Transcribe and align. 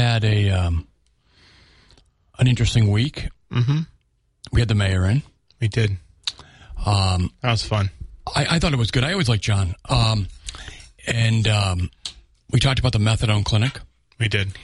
Had 0.00 0.24
a 0.24 0.50
um, 0.50 0.86
an 2.38 2.46
interesting 2.46 2.90
week. 2.90 3.28
Mm-hmm. 3.52 3.80
We 4.52 4.60
had 4.60 4.68
the 4.68 4.74
mayor 4.74 5.06
in. 5.06 5.22
We 5.60 5.68
did. 5.68 5.96
Um, 6.84 7.30
That 7.42 7.50
was 7.52 7.62
fun. 7.62 7.90
I, 8.34 8.46
I 8.56 8.58
thought 8.58 8.72
it 8.72 8.78
was 8.78 8.90
good. 8.90 9.04
I 9.04 9.12
always 9.12 9.28
like 9.28 9.40
John. 9.40 9.74
Um, 9.88 10.28
and 11.06 11.46
um, 11.46 11.90
we 12.50 12.58
talked 12.60 12.78
about 12.78 12.92
the 12.92 12.98
methadone 12.98 13.44
clinic. 13.44 13.80
We 14.18 14.28
did. 14.28 14.56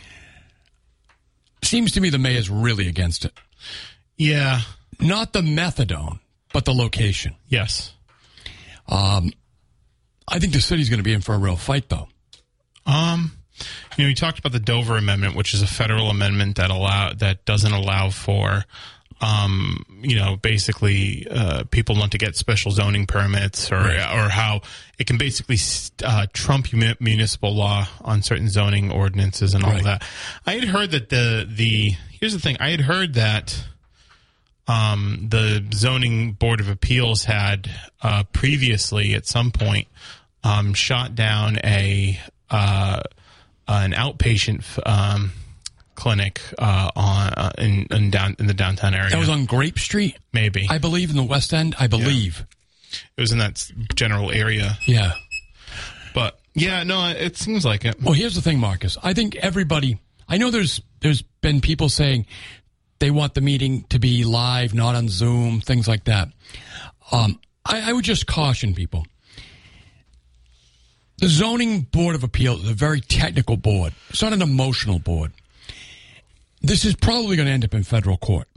Seems 1.63 1.93
to 1.93 2.01
me 2.01 2.11
the 2.11 2.19
mayor's 2.19 2.49
really 2.49 2.89
against 2.89 3.25
it. 3.25 3.33
Yeah. 4.17 4.61
Not 5.01 5.33
the 5.33 5.41
methadone, 5.43 6.21
but 6.53 6.65
the 6.65 6.73
location. 6.73 7.35
Yes. 7.49 7.93
Um, 8.89 9.33
I 10.29 10.39
think 10.39 10.53
the 10.53 10.61
city's 10.61 10.89
going 10.89 10.99
to 10.99 11.05
be 11.05 11.13
in 11.13 11.21
for 11.21 11.35
a 11.35 11.39
real 11.39 11.57
fight, 11.57 11.89
though. 11.89 12.09
Um, 12.87 13.33
you 13.97 14.05
know, 14.05 14.09
we 14.09 14.15
talked 14.15 14.39
about 14.39 14.53
the 14.53 14.61
Dover 14.61 14.97
Amendment, 14.97 15.35
which 15.35 15.55
is 15.55 15.63
a 15.63 15.67
federal 15.67 16.11
amendment 16.11 16.57
that 16.57 16.71
allow 16.71 17.13
that 17.15 17.45
doesn't 17.45 17.73
allow 17.73 18.11
for, 18.11 18.65
um, 19.21 19.85
you 20.03 20.17
know, 20.17 20.37
basically 20.37 21.27
uh, 21.31 21.65
people 21.71 21.95
not 21.97 22.11
to 22.13 22.19
get 22.19 22.37
special 22.37 22.71
zoning 22.71 23.07
permits 23.07 23.73
or 23.73 23.77
or 23.79 24.29
how 24.29 24.61
it 24.99 25.07
can 25.07 25.17
basically 25.19 25.59
uh, 26.05 26.27
trump 26.33 26.69
municipal 27.01 27.55
law 27.55 27.87
on 28.03 28.23
certain 28.23 28.49
zoning 28.49 28.91
ordinances 28.91 29.55
and 29.55 29.65
all 29.65 29.71
Right. 29.73 29.85
that. 29.85 30.05
I 30.47 30.55
had 30.55 30.65
heard 30.65 30.91
that 30.93 31.09
the 31.09 31.47
the 31.51 31.95
here's 32.21 32.33
the 32.35 32.41
thing. 32.41 32.57
I 32.61 32.71
had 32.71 32.81
heard 32.83 33.15
that. 33.15 33.65
Um, 34.69 35.29
the 35.31 35.65
zoning 35.73 36.33
board 36.33 36.59
of 36.59 36.69
appeals 36.69 37.23
had 37.25 37.71
uh, 38.03 38.25
previously, 38.33 39.15
at 39.15 39.25
some 39.25 39.53
point, 39.53 39.87
um, 40.43 40.75
shot 40.75 41.15
down 41.15 41.59
a 41.63 42.19
uh, 42.51 43.01
an 43.69 43.93
outpatient 43.93 44.65
um, 44.89 45.33
clinic 45.95 46.41
uh, 46.59 46.91
on 46.95 47.33
uh, 47.33 47.51
in, 47.59 47.87
in 47.91 48.11
down 48.11 48.37
in 48.39 48.47
the 48.47 48.55
downtown 48.55 48.95
area. 48.95 49.11
That 49.11 49.19
was 49.19 49.29
on 49.29 49.47
Grape 49.47 49.79
Street, 49.79 50.17
maybe 50.33 50.67
I 50.71 50.79
believe, 50.79 51.11
in 51.11 51.17
the 51.17 51.23
West 51.25 51.53
End. 51.55 51.75
I 51.79 51.87
believe. 51.87 52.45
it 53.17 53.21
was 53.21 53.33
in 53.33 53.39
that 53.39 53.71
general 53.95 54.31
area, 54.31 54.79
Yeah. 54.87 55.13
but 56.15 56.39
yeah, 56.55 56.83
no, 56.85 57.09
it 57.11 57.37
seems 57.37 57.65
like 57.65 57.85
it. 57.85 58.01
Well, 58.03 58.15
here's 58.15 58.35
the 58.35 58.43
thing, 58.43 58.59
Marcus. 58.59 58.97
I 59.03 59.13
think 59.15 59.37
everybody. 59.37 59.99
I 60.29 60.39
know 60.39 60.51
there's 60.51 60.81
there's 61.01 61.23
been 61.23 61.61
people 61.61 61.89
saying 61.89 62.27
they 62.99 63.11
want 63.11 63.35
the 63.35 63.41
meeting 63.43 63.85
to 63.91 63.99
be 63.99 64.25
live, 64.25 64.73
not 64.75 64.95
on 64.95 65.09
Zoom, 65.09 65.61
things 65.61 65.87
like 65.87 66.05
that. 66.05 66.29
Um, 67.13 67.39
I, 67.65 67.91
I 67.91 67.93
would 67.93 68.05
just 68.05 68.27
caution 68.27 68.75
people. 68.75 69.07
The 71.19 71.29
zoning 71.29 71.83
board 71.83 72.15
of 72.15 72.23
appeals 72.25 72.65
is 72.65 72.71
a 72.71 72.75
very 72.75 73.01
technical 73.01 73.57
board. 73.57 73.95
It's 74.11 74.23
not 74.23 74.33
an 74.33 74.43
emotional 74.43 74.99
board. 74.99 75.33
This 76.61 76.85
is 76.85 76.95
probably 76.95 77.37
going 77.37 77.47
to 77.47 77.53
end 77.53 77.65
up 77.65 77.75
in 77.75 77.83
federal 77.85 78.17
court. 78.17 78.49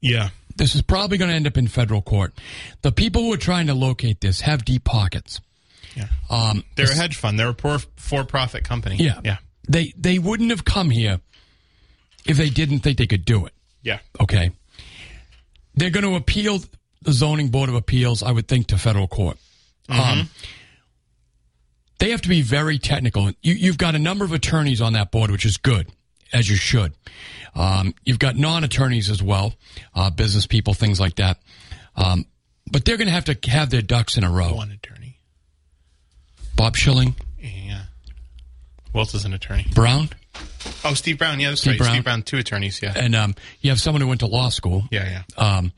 Yeah, 0.00 0.30
This 0.56 0.74
is 0.74 0.82
probably 0.82 1.18
going 1.18 1.30
to 1.30 1.34
end 1.34 1.46
up 1.46 1.56
in 1.56 1.68
federal 1.68 2.02
court. 2.02 2.32
The 2.82 2.92
people 2.92 3.22
who 3.22 3.32
are 3.32 3.36
trying 3.38 3.66
to 3.68 3.74
locate 3.74 4.20
this 4.20 4.40
have 4.42 4.64
deep 4.64 4.84
pockets. 4.84 5.40
yeah. 5.94 6.08
Um, 6.30 6.64
They're 6.76 6.90
a 6.90 6.94
hedge 6.94 7.16
fund. 7.16 7.38
They're 7.38 7.48
a 7.48 7.54
poor 7.54 7.78
for-profit 7.96 8.64
company. 8.64 8.96
yeah, 8.96 9.20
yeah, 9.24 9.38
They 9.68 9.92
they 9.96 10.18
wouldn't 10.18 10.50
have 10.50 10.64
come 10.64 10.90
here 10.90 11.20
if 12.26 12.36
they 12.36 12.50
didn't 12.50 12.80
think 12.80 12.98
they 12.98 13.06
could 13.06 13.24
do 13.24 13.46
it. 13.46 13.52
yeah. 13.82 13.98
Okay. 14.20 14.50
They're 15.74 15.90
going 15.90 16.04
to 16.06 16.14
appeal 16.16 16.60
the 17.02 17.12
zoning 17.12 17.48
board 17.48 17.68
of 17.68 17.74
appeals, 17.74 18.22
I 18.22 18.32
would 18.32 18.48
think, 18.48 18.68
to 18.68 18.78
federal 18.78 19.08
court. 19.08 19.36
Um, 19.88 20.30
they 21.98 22.10
have 22.10 22.22
to 22.22 22.28
be 22.28 22.42
very 22.42 22.78
technical. 22.78 23.30
You, 23.42 23.54
you've 23.54 23.78
got 23.78 23.94
a 23.94 23.98
number 23.98 24.24
of 24.24 24.32
attorneys 24.32 24.80
on 24.80 24.92
that 24.94 25.10
board, 25.10 25.30
which 25.30 25.44
is 25.46 25.56
good, 25.56 25.88
as 26.32 26.48
you 26.48 26.56
should. 26.56 26.92
Um, 27.54 27.94
you've 28.04 28.18
got 28.18 28.36
non-attorneys 28.36 29.08
as 29.10 29.22
well, 29.22 29.54
uh, 29.94 30.10
business 30.10 30.46
people, 30.46 30.74
things 30.74 31.00
like 31.00 31.16
that. 31.16 31.38
Um, 31.96 32.26
but 32.70 32.84
they're 32.84 32.96
going 32.98 33.06
to 33.08 33.12
have 33.12 33.24
to 33.26 33.50
have 33.50 33.70
their 33.70 33.80
ducks 33.82 34.16
in 34.18 34.24
a 34.24 34.30
row. 34.30 34.52
One 34.54 34.70
attorney. 34.70 35.18
Bob 36.54 36.76
Schilling, 36.76 37.14
Yeah. 37.38 37.82
Who 38.92 38.98
else 38.98 39.14
is 39.14 39.24
an 39.24 39.32
attorney? 39.34 39.66
Brown, 39.74 40.08
Oh, 40.84 40.94
Steve 40.94 41.18
Brown. 41.18 41.38
Yeah, 41.40 41.50
that's 41.50 41.60
Steve 41.60 41.72
right. 41.72 41.78
Brown. 41.78 41.92
Steve 41.94 42.04
Brown, 42.04 42.22
two 42.22 42.38
attorneys. 42.38 42.80
Yeah, 42.82 42.92
and 42.96 43.14
um, 43.14 43.34
you 43.60 43.70
have 43.70 43.80
someone 43.80 44.00
who 44.02 44.08
went 44.08 44.20
to 44.20 44.26
law 44.26 44.48
school. 44.48 44.84
yeah, 44.90 45.22
yeah. 45.38 45.56
Um, 45.56 45.72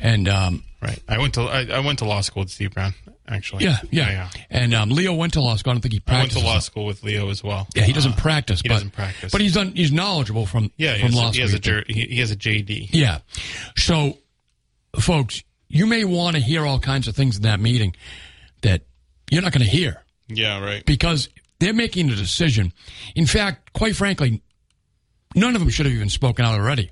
and 0.00 0.28
um, 0.28 0.64
Right. 0.82 0.98
I 1.08 1.18
went 1.18 1.34
to 1.34 1.42
I, 1.42 1.66
I 1.72 1.78
went 1.80 2.00
to 2.00 2.04
law 2.04 2.20
school 2.20 2.42
with 2.42 2.50
Steve 2.50 2.72
Brown. 2.74 2.92
Actually. 3.26 3.64
yeah, 3.64 3.78
yeah, 3.90 4.10
yeah. 4.10 4.28
And 4.50 4.74
um, 4.74 4.90
Leo 4.90 5.14
went 5.14 5.32
to 5.32 5.40
law 5.40 5.56
school. 5.56 5.70
I 5.70 5.74
don't 5.74 5.80
think 5.80 5.94
he 5.94 6.02
I 6.06 6.18
went 6.20 6.32
to 6.32 6.40
law 6.40 6.58
school 6.58 6.84
with 6.84 7.02
Leo 7.02 7.30
as 7.30 7.42
well. 7.42 7.66
Yeah, 7.74 7.84
he 7.84 7.92
doesn't 7.94 8.12
Uh, 8.12 8.16
practice. 8.16 8.60
he 8.60 8.68
but, 8.68 8.74
doesn't 8.74 8.90
practice. 8.90 9.32
but 9.32 9.40
he's 9.40 9.54
done. 9.54 9.72
He's 9.74 9.92
knowledgeable 9.92 10.44
from 10.46 10.70
yeah, 10.76 10.94
he 10.94 11.00
from 11.00 11.12
has, 11.12 11.16
law 11.16 11.28
a, 11.28 11.32
he, 11.32 11.34
school. 11.48 11.74
has 11.74 11.84
a, 11.88 11.92
he 11.92 12.16
has 12.20 12.30
a 12.30 12.36
JD. 12.36 12.88
yeah. 12.92 13.20
So, 13.76 14.18
folks, 15.00 15.42
you 15.68 15.86
may 15.86 16.04
want 16.04 16.36
to 16.36 16.42
hear 16.42 16.66
all 16.66 16.78
kinds 16.78 17.08
of 17.08 17.16
things 17.16 17.36
in 17.36 17.42
that 17.44 17.60
meeting 17.60 17.96
that 18.62 18.82
you're 19.30 19.42
not 19.42 19.52
going 19.52 19.64
to 19.64 19.70
hear 19.70 20.02
Yeah, 20.28 20.60
right. 20.62 20.84
because 20.84 21.28
they're 21.60 21.72
making 21.74 22.10
a 22.10 22.14
decision. 22.16 22.72
In 23.14 23.26
fact, 23.26 23.72
quite 23.72 23.96
frankly, 23.96 24.42
none 25.34 25.54
of 25.54 25.60
them 25.60 25.70
should 25.70 25.86
have 25.86 25.94
even 25.94 26.10
spoken 26.10 26.44
out 26.44 26.54
already. 26.60 26.90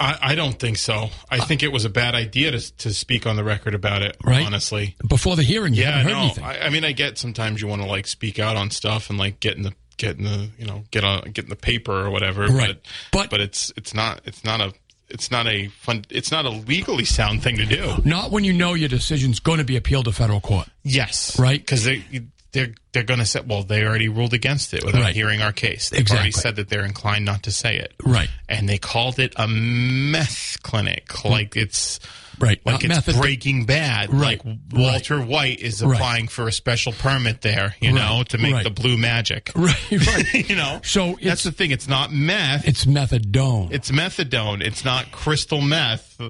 I, 0.00 0.18
I 0.20 0.34
don't 0.36 0.58
think 0.58 0.76
so. 0.76 1.10
I 1.30 1.38
uh. 1.38 1.44
think 1.44 1.62
it 1.62 1.72
was 1.72 1.84
a 1.84 1.88
bad 1.90 2.14
idea 2.14 2.52
to 2.52 2.76
to 2.78 2.94
speak 2.94 3.26
on 3.26 3.36
the 3.36 3.44
record 3.44 3.74
about 3.74 4.02
it. 4.02 4.16
Right. 4.24 4.46
Honestly. 4.46 4.96
Before 5.08 5.34
the 5.36 5.42
hearing, 5.42 5.74
you 5.74 5.82
Yeah, 5.82 6.02
no. 6.02 6.18
anything. 6.20 6.44
I, 6.44 6.66
I 6.66 6.70
mean, 6.70 6.84
I 6.84 6.92
get 6.92 7.18
sometimes 7.18 7.60
you 7.60 7.68
want 7.68 7.82
to 7.82 7.88
like 7.88 8.06
speak 8.06 8.38
out 8.38 8.56
on 8.56 8.70
stuff 8.70 9.10
and 9.10 9.18
like 9.18 9.40
get 9.40 9.56
in 9.56 9.62
the 9.62 9.74
get 9.96 10.16
in 10.16 10.24
the 10.24 10.48
you 10.58 10.64
know 10.66 10.84
get 10.92 11.02
on 11.04 11.30
get 11.32 11.44
in 11.44 11.50
the 11.50 11.56
paper 11.56 11.92
or 12.06 12.10
whatever. 12.10 12.46
Right. 12.46 12.68
But 12.68 12.82
But- 13.12 13.30
but 13.30 13.40
it's 13.40 13.72
it's 13.76 13.92
not 13.94 14.20
it's 14.24 14.44
not 14.44 14.60
a 14.60 14.72
it's 15.10 15.30
not 15.30 15.46
a 15.46 15.68
fun 15.68 16.04
it's 16.10 16.30
not 16.30 16.44
a 16.44 16.50
legally 16.50 17.04
sound 17.04 17.42
thing 17.42 17.56
to 17.56 17.64
do. 17.66 17.94
not 18.04 18.30
when 18.30 18.44
you 18.44 18.52
know 18.52 18.74
your 18.74 18.88
decision's 18.90 19.40
going 19.40 19.58
to 19.58 19.64
be 19.64 19.76
appealed 19.76 20.04
to 20.04 20.12
federal 20.12 20.40
court. 20.40 20.68
Yes. 20.84 21.38
Right. 21.38 21.58
Because 21.58 21.82
they 21.84 22.04
they're 22.52 22.68
they're 22.92 23.02
going 23.02 23.20
to 23.20 23.26
say 23.26 23.40
well 23.46 23.62
they 23.62 23.84
already 23.84 24.08
ruled 24.08 24.32
against 24.34 24.72
it 24.74 24.84
without 24.84 25.02
Right. 25.02 25.14
hearing 25.14 25.42
our 25.42 25.52
case. 25.52 25.90
They've 25.90 26.10
already 26.10 26.32
said 26.32 26.56
that 26.56 26.68
they're 26.68 26.84
inclined 26.84 27.24
not 27.24 27.42
to 27.44 27.52
say 27.52 27.76
it. 27.76 27.92
Right. 28.04 28.30
And 28.48 28.68
they 28.68 28.78
called 28.78 29.18
it 29.18 29.34
a 29.36 29.46
meth 29.46 30.58
clinic, 30.62 31.10
hmm. 31.12 31.28
like 31.28 31.56
it's 31.56 32.00
Right. 32.40 32.60
like 32.64 32.74
Not 32.74 32.84
it's 32.84 33.06
method- 33.06 33.20
Breaking 33.20 33.66
Bad. 33.66 34.12
Right. 34.14 34.40
Like 34.44 34.56
Walter 34.72 35.20
White 35.20 35.58
is 35.58 35.82
Right. 35.82 35.96
applying 35.96 36.28
for 36.28 36.46
a 36.46 36.52
special 36.52 36.92
permit 36.92 37.40
there, 37.40 37.74
you 37.80 37.90
know, 37.92 38.22
to 38.28 38.38
make 38.38 38.54
Right. 38.54 38.62
the 38.64 38.70
blue 38.70 38.96
magic. 38.96 39.50
Right. 39.56 39.76
Right. 39.90 40.48
you 40.48 40.54
know, 40.56 40.80
So 40.84 41.18
that's 41.20 41.42
the 41.42 41.50
thing. 41.52 41.72
It's 41.72 41.88
not 41.88 42.12
meth. 42.12 42.66
it's 42.66 42.84
methadone. 42.84 43.72
It's 43.72 43.90
methadone. 43.90 44.62
It's 44.62 44.84
not 44.84 45.10
crystal 45.10 45.60
meth. 45.60 46.20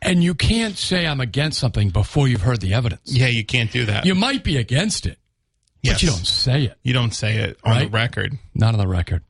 and 0.00 0.22
you 0.22 0.34
can't 0.34 0.76
say 0.78 1.04
I'm 1.06 1.20
against 1.20 1.58
something 1.58 1.90
before 1.90 2.28
you've 2.28 2.42
heard 2.42 2.60
the 2.60 2.72
evidence. 2.74 3.00
Yeah, 3.06 3.26
you 3.26 3.44
can't 3.44 3.70
do 3.72 3.86
that. 3.86 4.06
You 4.06 4.14
might 4.14 4.44
be 4.44 4.56
against 4.58 5.04
it, 5.06 5.18
yes. 5.86 5.96
but 5.96 6.02
you 6.02 6.08
don't 6.10 6.26
say 6.26 6.64
it. 6.64 6.78
You 6.82 6.92
don't 6.92 7.14
say 7.14 7.36
it 7.36 7.58
on 7.64 7.78
the 7.78 7.88
record. 7.88 8.38
Not 8.54 8.74
on 8.74 8.78
the 8.78 8.88
record. 8.88 9.22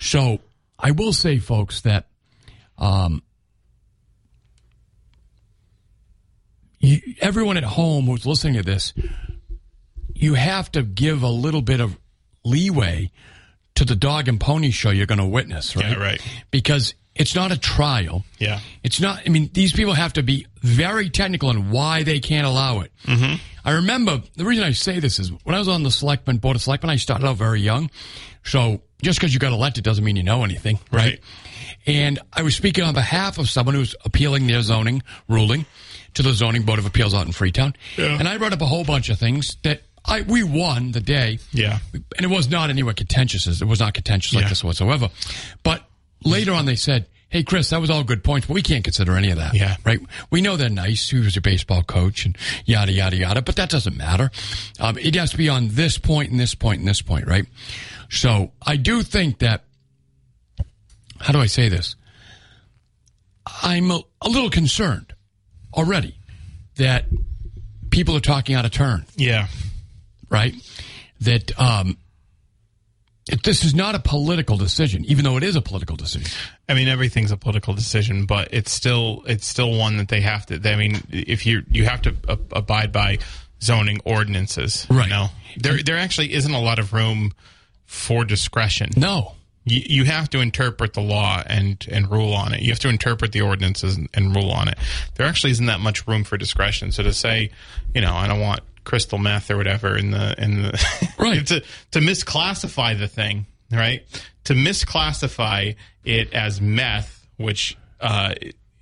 So 0.00 0.38
I 0.78 0.92
will 0.92 1.12
say, 1.12 1.38
folks, 1.38 1.82
that 1.82 2.06
um, 2.78 3.22
you, 6.78 7.00
everyone 7.20 7.56
at 7.56 7.64
home 7.64 8.06
who's 8.06 8.26
listening 8.26 8.54
to 8.54 8.62
this, 8.62 8.92
you 10.14 10.34
have 10.34 10.70
to 10.72 10.82
give 10.82 11.22
a 11.22 11.28
little 11.28 11.62
bit 11.62 11.80
of 11.80 11.98
leeway 12.44 13.10
to 13.74 13.84
the 13.84 13.96
dog 13.96 14.28
and 14.28 14.40
pony 14.40 14.70
show 14.70 14.90
you're 14.90 15.06
going 15.06 15.18
to 15.18 15.26
witness, 15.26 15.74
right? 15.76 15.90
Yeah, 15.90 15.94
right. 15.94 16.20
Because 16.50 16.94
it's 17.14 17.34
not 17.34 17.52
a 17.52 17.58
trial. 17.58 18.24
Yeah. 18.38 18.60
It's 18.82 19.00
not. 19.00 19.22
I 19.26 19.28
mean, 19.28 19.50
these 19.52 19.72
people 19.72 19.92
have 19.94 20.14
to 20.14 20.22
be 20.22 20.46
very 20.62 21.10
technical 21.10 21.48
on 21.48 21.70
why 21.70 22.02
they 22.02 22.18
can't 22.20 22.46
allow 22.46 22.80
it. 22.80 22.92
Mm-hmm. 23.04 23.34
I 23.64 23.72
remember 23.72 24.22
the 24.36 24.44
reason 24.44 24.64
I 24.64 24.72
say 24.72 24.98
this 25.00 25.18
is 25.18 25.30
when 25.44 25.54
I 25.54 25.58
was 25.58 25.68
on 25.68 25.82
the 25.84 25.90
selectmen 25.90 26.38
board 26.38 26.56
of 26.56 26.62
selectmen. 26.62 26.90
I 26.90 26.96
started 26.96 27.26
out 27.26 27.36
very 27.36 27.60
young, 27.60 27.90
So 28.42 28.82
just 29.02 29.18
because 29.18 29.32
you 29.32 29.40
got 29.40 29.52
elected 29.52 29.84
doesn't 29.84 30.04
mean 30.04 30.16
you 30.16 30.22
know 30.22 30.44
anything, 30.44 30.78
right? 30.90 31.04
Right. 31.04 31.20
And 31.86 32.18
I 32.32 32.42
was 32.42 32.56
speaking 32.56 32.82
on 32.84 32.94
behalf 32.94 33.38
of 33.38 33.48
someone 33.50 33.74
who's 33.74 33.94
appealing 34.04 34.46
their 34.46 34.62
zoning 34.62 35.02
ruling 35.28 35.66
to 36.14 36.22
the 36.22 36.32
zoning 36.32 36.62
board 36.62 36.78
of 36.78 36.86
appeals 36.86 37.14
out 37.14 37.26
in 37.26 37.32
Freetown. 37.32 37.74
Yeah. 37.96 38.18
And 38.18 38.26
I 38.28 38.38
brought 38.38 38.52
up 38.52 38.62
a 38.62 38.66
whole 38.66 38.84
bunch 38.84 39.08
of 39.10 39.18
things 39.18 39.56
that 39.64 39.82
I 40.04 40.22
we 40.22 40.42
won 40.42 40.92
the 40.92 41.00
day. 41.00 41.38
Yeah. 41.52 41.78
And 41.92 42.24
it 42.24 42.28
was 42.30 42.48
not 42.48 42.70
anywhere 42.70 42.94
contentious. 42.94 43.46
It 43.60 43.64
was 43.66 43.80
not 43.80 43.94
contentious 43.94 44.34
like 44.34 44.42
Yeah. 44.44 44.48
this 44.50 44.64
whatsoever. 44.64 45.10
But 45.62 45.82
later 46.24 46.52
on 46.52 46.66
they 46.66 46.76
said, 46.76 47.06
Hey 47.28 47.42
Chris, 47.42 47.70
that 47.70 47.80
was 47.80 47.90
all 47.90 48.04
good 48.04 48.22
points, 48.22 48.46
but 48.46 48.54
we 48.54 48.62
can't 48.62 48.84
consider 48.84 49.16
any 49.16 49.30
of 49.30 49.38
that. 49.38 49.54
Yeah. 49.54 49.76
Right? 49.84 49.98
We 50.30 50.40
know 50.40 50.56
they're 50.56 50.68
nice. 50.68 51.10
He 51.10 51.18
was 51.18 51.34
your 51.34 51.42
baseball 51.42 51.82
coach 51.82 52.24
and 52.26 52.38
yada 52.64 52.92
yada 52.92 53.16
yada, 53.16 53.42
but 53.42 53.56
that 53.56 53.70
doesn't 53.70 53.96
matter. 53.96 54.30
Um, 54.78 54.96
it 54.98 55.14
has 55.16 55.32
to 55.32 55.36
be 55.36 55.48
on 55.48 55.68
this 55.72 55.98
point 55.98 56.30
and 56.30 56.38
this 56.38 56.54
point 56.54 56.78
and 56.80 56.88
this 56.88 57.02
point, 57.02 57.26
right? 57.26 57.46
So 58.08 58.52
I 58.64 58.76
do 58.76 59.02
think 59.02 59.40
that 59.40 59.64
how 61.20 61.32
do 61.32 61.40
I 61.40 61.46
say 61.46 61.68
this? 61.68 61.96
I'm 63.62 63.90
a, 63.90 64.00
a 64.22 64.28
little 64.28 64.50
concerned 64.50 65.12
already 65.72 66.16
that 66.76 67.06
people 67.90 68.16
are 68.16 68.20
talking 68.20 68.54
out 68.54 68.64
of 68.64 68.70
turn, 68.70 69.06
Yeah. 69.16 69.48
right? 70.30 70.54
That 71.20 71.58
um, 71.58 71.96
it, 73.30 73.42
this 73.42 73.64
is 73.64 73.74
not 73.74 73.94
a 73.94 73.98
political 73.98 74.56
decision, 74.56 75.04
even 75.06 75.24
though 75.24 75.36
it 75.36 75.42
is 75.42 75.56
a 75.56 75.62
political 75.62 75.96
decision. 75.96 76.30
I 76.68 76.74
mean, 76.74 76.88
everything's 76.88 77.30
a 77.30 77.36
political 77.36 77.74
decision, 77.74 78.26
but 78.26 78.48
it's 78.52 78.70
still 78.72 79.22
it's 79.26 79.46
still 79.46 79.76
one 79.76 79.96
that 79.96 80.08
they 80.08 80.20
have 80.20 80.46
to. 80.46 80.60
I 80.70 80.76
mean, 80.76 81.02
if 81.10 81.46
you 81.46 81.62
you 81.70 81.84
have 81.84 82.02
to 82.02 82.14
ab- 82.28 82.52
abide 82.52 82.92
by 82.92 83.18
zoning 83.62 84.00
ordinances, 84.04 84.86
Right. 84.90 85.04
You 85.04 85.10
know, 85.10 85.26
there 85.56 85.82
there 85.82 85.96
actually 85.96 86.34
isn't 86.34 86.52
a 86.52 86.60
lot 86.60 86.78
of 86.78 86.92
room 86.92 87.32
for 87.86 88.24
discretion. 88.24 88.90
No, 88.96 89.34
You, 89.64 89.80
you 89.86 90.04
have 90.04 90.28
to 90.30 90.40
interpret 90.40 90.92
the 90.94 91.00
law 91.00 91.42
and 91.46 91.86
and 91.90 92.10
rule 92.10 92.34
on 92.34 92.52
it. 92.52 92.60
You 92.60 92.70
have 92.70 92.80
to 92.80 92.88
interpret 92.88 93.32
the 93.32 93.40
ordinances 93.40 93.96
and, 93.96 94.08
and 94.12 94.34
rule 94.36 94.50
on 94.50 94.68
it. 94.68 94.76
There 95.14 95.26
actually 95.26 95.52
isn't 95.52 95.66
that 95.66 95.80
much 95.80 96.06
room 96.06 96.24
for 96.24 96.36
discretion. 96.36 96.92
So 96.92 97.02
to 97.02 97.12
say, 97.12 97.50
you 97.94 98.00
know, 98.00 98.14
I 98.14 98.26
don't 98.26 98.40
want 98.40 98.60
crystal 98.84 99.18
meth 99.18 99.50
or 99.50 99.56
whatever 99.56 99.96
in 99.96 100.10
the 100.10 100.34
in 100.42 100.62
the 100.62 101.08
Right. 101.18 101.46
to 101.46 101.60
to 101.92 101.98
misclassify 102.00 102.98
the 102.98 103.08
thing, 103.08 103.46
right? 103.70 104.02
To 104.44 104.54
misclassify 104.54 105.74
it 106.04 106.32
as 106.34 106.60
meth, 106.60 107.26
which 107.36 107.76
uh, 108.00 108.34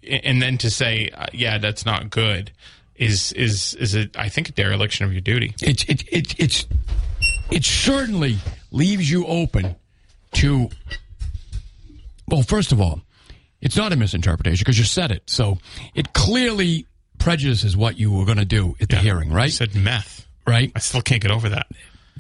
and 0.09 0.43
then 0.43 0.59
to 0.59 0.71
say, 0.71 1.11
uh, 1.15 1.27
yeah, 1.33 1.59
that's 1.59 1.87
not 1.87 2.11
good, 2.11 2.51
is 2.97 3.33
is 3.33 3.75
is 3.75 3.95
a, 3.95 4.09
I 4.17 4.29
think 4.29 4.49
a 4.49 4.53
dereliction 4.53 5.07
of 5.07 5.13
your 5.13 5.21
duty. 5.21 5.55
it 5.63 5.89
it 5.89 6.03
it 6.13 6.35
it's 6.41 6.67
it 7.51 7.65
certainly 7.65 8.39
leaves 8.71 9.11
you 9.11 9.27
open 9.27 9.77
to. 10.33 10.69
Well, 12.29 12.43
first 12.43 12.73
of 12.73 12.81
all, 12.81 13.03
it's 13.61 13.77
not 13.77 13.93
a 13.93 13.97
misinterpretation 13.97 14.63
because 14.65 14.79
you 14.79 14.85
said 14.85 15.11
it, 15.11 15.23
so 15.27 15.59
it 15.95 16.13
clearly 16.13 16.87
prejudices 17.23 17.77
what 17.77 17.99
you 17.99 18.11
were 18.13 18.25
going 18.25 18.39
to 18.39 18.45
do 18.45 18.77
at 18.81 18.89
the 18.89 18.97
hearing, 18.97 19.33
right? 19.33 19.51
said 19.53 19.75
meth. 19.75 20.27
Right? 20.47 20.73
I 20.75 20.81
still 20.81 21.03
can't 21.03 21.23
get 21.23 21.31
over 21.31 21.49
that. 21.51 21.67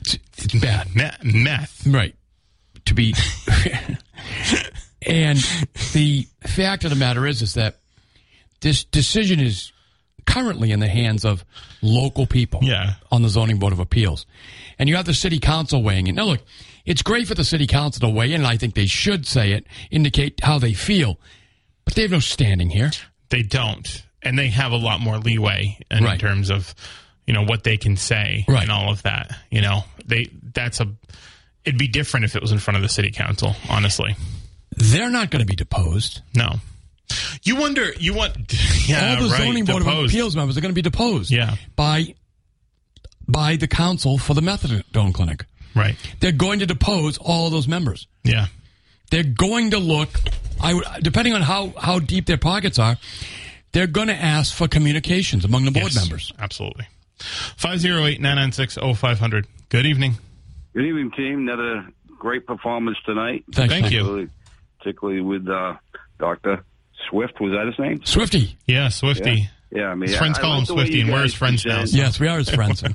It's, 0.01 0.15
it's 0.39 0.55
bad. 0.61 0.95
Me- 0.95 1.11
meth. 1.43 1.87
Right. 1.87 2.15
To 2.87 2.95
be. 2.95 3.15
and 5.07 5.39
the 5.93 6.27
fact 6.47 6.85
of 6.85 6.91
the 6.91 6.97
matter 6.97 7.27
is, 7.27 7.43
is 7.43 7.55
that 7.55 7.79
this 8.61 8.85
decision 8.85 9.41
is 9.41 9.73
currently 10.27 10.71
in 10.71 10.79
the 10.81 10.89
hands 10.89 11.25
of 11.25 11.45
local 11.83 12.27
people 12.27 12.61
Yeah. 12.63 12.95
on 13.11 13.23
the 13.23 13.29
Zoning 13.29 13.59
Board 13.59 13.73
of 13.73 13.81
Appeals. 13.81 14.25
And 14.79 14.89
you 14.89 14.97
have 14.97 15.05
the 15.07 15.15
city 15.15 15.41
council 15.41 15.83
weighing 15.83 16.07
in. 16.07 16.15
Now, 16.15 16.25
look, 16.25 16.41
it's 16.85 17.03
great 17.03 17.27
for 17.27 17.35
the 17.35 17.45
city 17.45 17.67
council 17.67 18.09
to 18.09 18.15
weigh 18.15 18.33
in, 18.33 18.41
and 18.41 18.47
I 18.47 18.57
think 18.57 18.75
they 18.75 18.87
should 18.87 19.27
say 19.27 19.53
it, 19.53 19.67
indicate 19.91 20.41
how 20.43 20.59
they 20.59 20.73
feel. 20.75 21.19
But 21.85 21.95
they 21.95 22.03
have 22.03 22.11
no 22.13 22.21
standing 22.21 22.71
here. 22.71 22.91
They 23.31 23.43
don't, 23.43 24.05
and 24.23 24.39
they 24.39 24.49
have 24.49 24.73
a 24.73 24.77
lot 24.77 25.01
more 25.01 25.19
leeway 25.19 25.79
in 25.91 26.05
Right. 26.05 26.19
terms 26.21 26.51
of 26.51 26.75
you 27.27 27.35
know 27.35 27.45
what 27.45 27.63
they 27.65 27.77
can 27.77 27.97
say 27.97 28.45
Right. 28.49 28.63
and 28.63 28.73
all 28.73 28.91
of 28.91 29.03
that. 29.03 29.37
You 29.51 29.61
know, 29.63 29.85
they 30.05 30.29
that's 30.55 30.81
a. 30.81 30.89
It'd 31.65 31.79
be 31.79 31.87
different 31.89 32.25
if 32.25 32.35
it 32.35 32.43
was 32.43 32.51
in 32.51 32.59
front 32.59 32.77
of 32.77 32.83
the 32.83 32.89
city 32.89 33.11
council. 33.13 33.55
Honestly, 33.69 34.17
They're 34.77 35.11
not 35.11 35.31
going 35.31 35.41
to 35.41 35.47
be 35.47 35.55
deposed. 35.55 36.21
no. 36.35 36.57
You 37.43 37.57
wonder. 37.57 37.93
You 37.99 38.15
want? 38.15 38.37
Yeah, 38.87 39.17
All 39.17 39.23
the 39.25 39.29
right. 39.31 39.43
zoning 39.43 39.65
board 39.65 39.83
of 39.83 39.89
appeals 39.89 40.35
members 40.35 40.57
are 40.57 40.61
going 40.61 40.71
to 40.73 40.75
be 40.75 40.83
deposed. 40.83 41.31
Yeah. 41.31 41.55
By 41.77 42.15
by 43.29 43.57
the 43.57 43.69
council 43.69 44.19
for 44.19 44.35
the 44.35 44.41
methadone 44.41 45.15
clinic. 45.15 45.45
Right. 45.75 45.97
They're 46.21 46.33
going 46.33 46.59
to 46.59 46.67
depose 46.67 47.19
all 47.19 47.49
those 47.51 47.69
members. 47.69 48.07
Yeah. 48.25 48.47
They're 49.11 49.23
going 49.23 49.71
to 49.71 49.79
look. 49.79 50.09
I 50.61 50.75
would, 50.75 50.85
depending 51.03 51.35
on 51.35 51.43
how 51.43 51.73
how 51.79 51.99
deep 51.99 52.27
their 52.27 52.39
pockets 52.39 52.79
are, 52.79 52.97
they're 53.73 53.87
going 53.87 54.09
to 54.09 54.15
ask 54.15 54.55
for 54.55 54.69
communications 54.69 55.45
among 55.45 55.65
the 55.65 55.71
board 55.71 55.93
Yes, 55.93 55.97
members. 56.09 56.33
Absolutely. 56.39 56.87
508-996-0500. 57.59 59.47
Good 59.69 59.87
evening. 59.87 60.15
Good 60.75 60.85
evening, 60.85 61.11
team. 61.13 61.41
Another 61.49 61.87
great 62.19 62.47
performance 62.47 62.99
tonight. 63.05 63.45
Thanks, 63.53 63.73
Thank 63.73 63.85
Mike. 63.85 63.93
you. 63.93 63.99
Particularly, 64.01 64.29
particularly 64.79 65.21
with 65.23 65.49
uh, 65.49 65.75
Dr. 66.19 66.65
Swift. 67.09 67.41
Was 67.41 67.53
that 67.53 67.67
his 67.67 67.79
name? 67.79 68.05
Swifty. 68.05 68.57
Yeah, 68.67 68.89
Swifty. 68.89 69.49
Yeah, 69.71 69.87
I 69.89 69.95
mean, 69.95 70.09
His 70.09 70.19
friends 70.19 70.39
I, 70.39 70.43
call 70.43 70.53
I 70.53 70.55
him 70.57 70.59
like 70.61 70.69
the 70.69 70.75
Swifty, 70.75 71.01
and 71.01 71.11
we're 71.13 71.23
his 71.23 71.35
friends 71.35 71.65
now. 71.65 71.81
present. 71.81 72.03
Yes, 72.03 72.21
we 72.21 72.29
are 72.29 72.39
his 72.39 72.51
friends. 72.51 72.83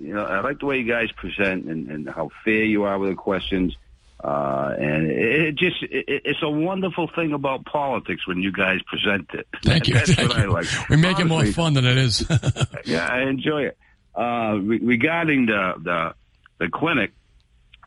You 0.00 0.14
know, 0.14 0.24
I 0.24 0.40
like 0.42 0.60
the 0.60 0.66
way 0.66 0.78
you 0.78 0.84
guys 0.84 1.10
present 1.10 1.64
and, 1.64 1.90
and 1.90 2.08
how 2.08 2.30
fair 2.44 2.62
you 2.62 2.84
are 2.84 2.96
with 3.00 3.10
the 3.10 3.16
questions. 3.16 3.76
Uh, 4.22 4.74
and 4.78 5.10
it, 5.10 5.40
it 5.40 5.54
just, 5.54 5.82
it, 5.82 6.04
it's 6.24 6.42
a 6.42 6.50
wonderful 6.50 7.08
thing 7.14 7.32
about 7.32 7.64
politics 7.64 8.26
when 8.26 8.38
you 8.38 8.50
guys 8.52 8.80
present 8.82 9.28
it. 9.32 9.46
Thank 9.64 9.86
you. 9.88 9.94
That's 9.94 10.12
Thank 10.14 10.28
what 10.30 10.38
I 10.38 10.46
like. 10.46 10.66
We 10.90 10.96
make 10.96 11.20
it 11.20 11.24
more 11.26 11.46
fun 11.46 11.74
than 11.74 11.84
it 11.84 11.96
is. 11.96 12.26
Yeah, 12.84 13.06
I 13.06 13.22
enjoy 13.28 13.64
it. 13.66 13.78
Uh, 14.14 14.58
re- 14.60 14.80
regarding 14.82 15.46
the, 15.46 15.74
the 15.78 16.14
the 16.58 16.68
clinic 16.70 17.12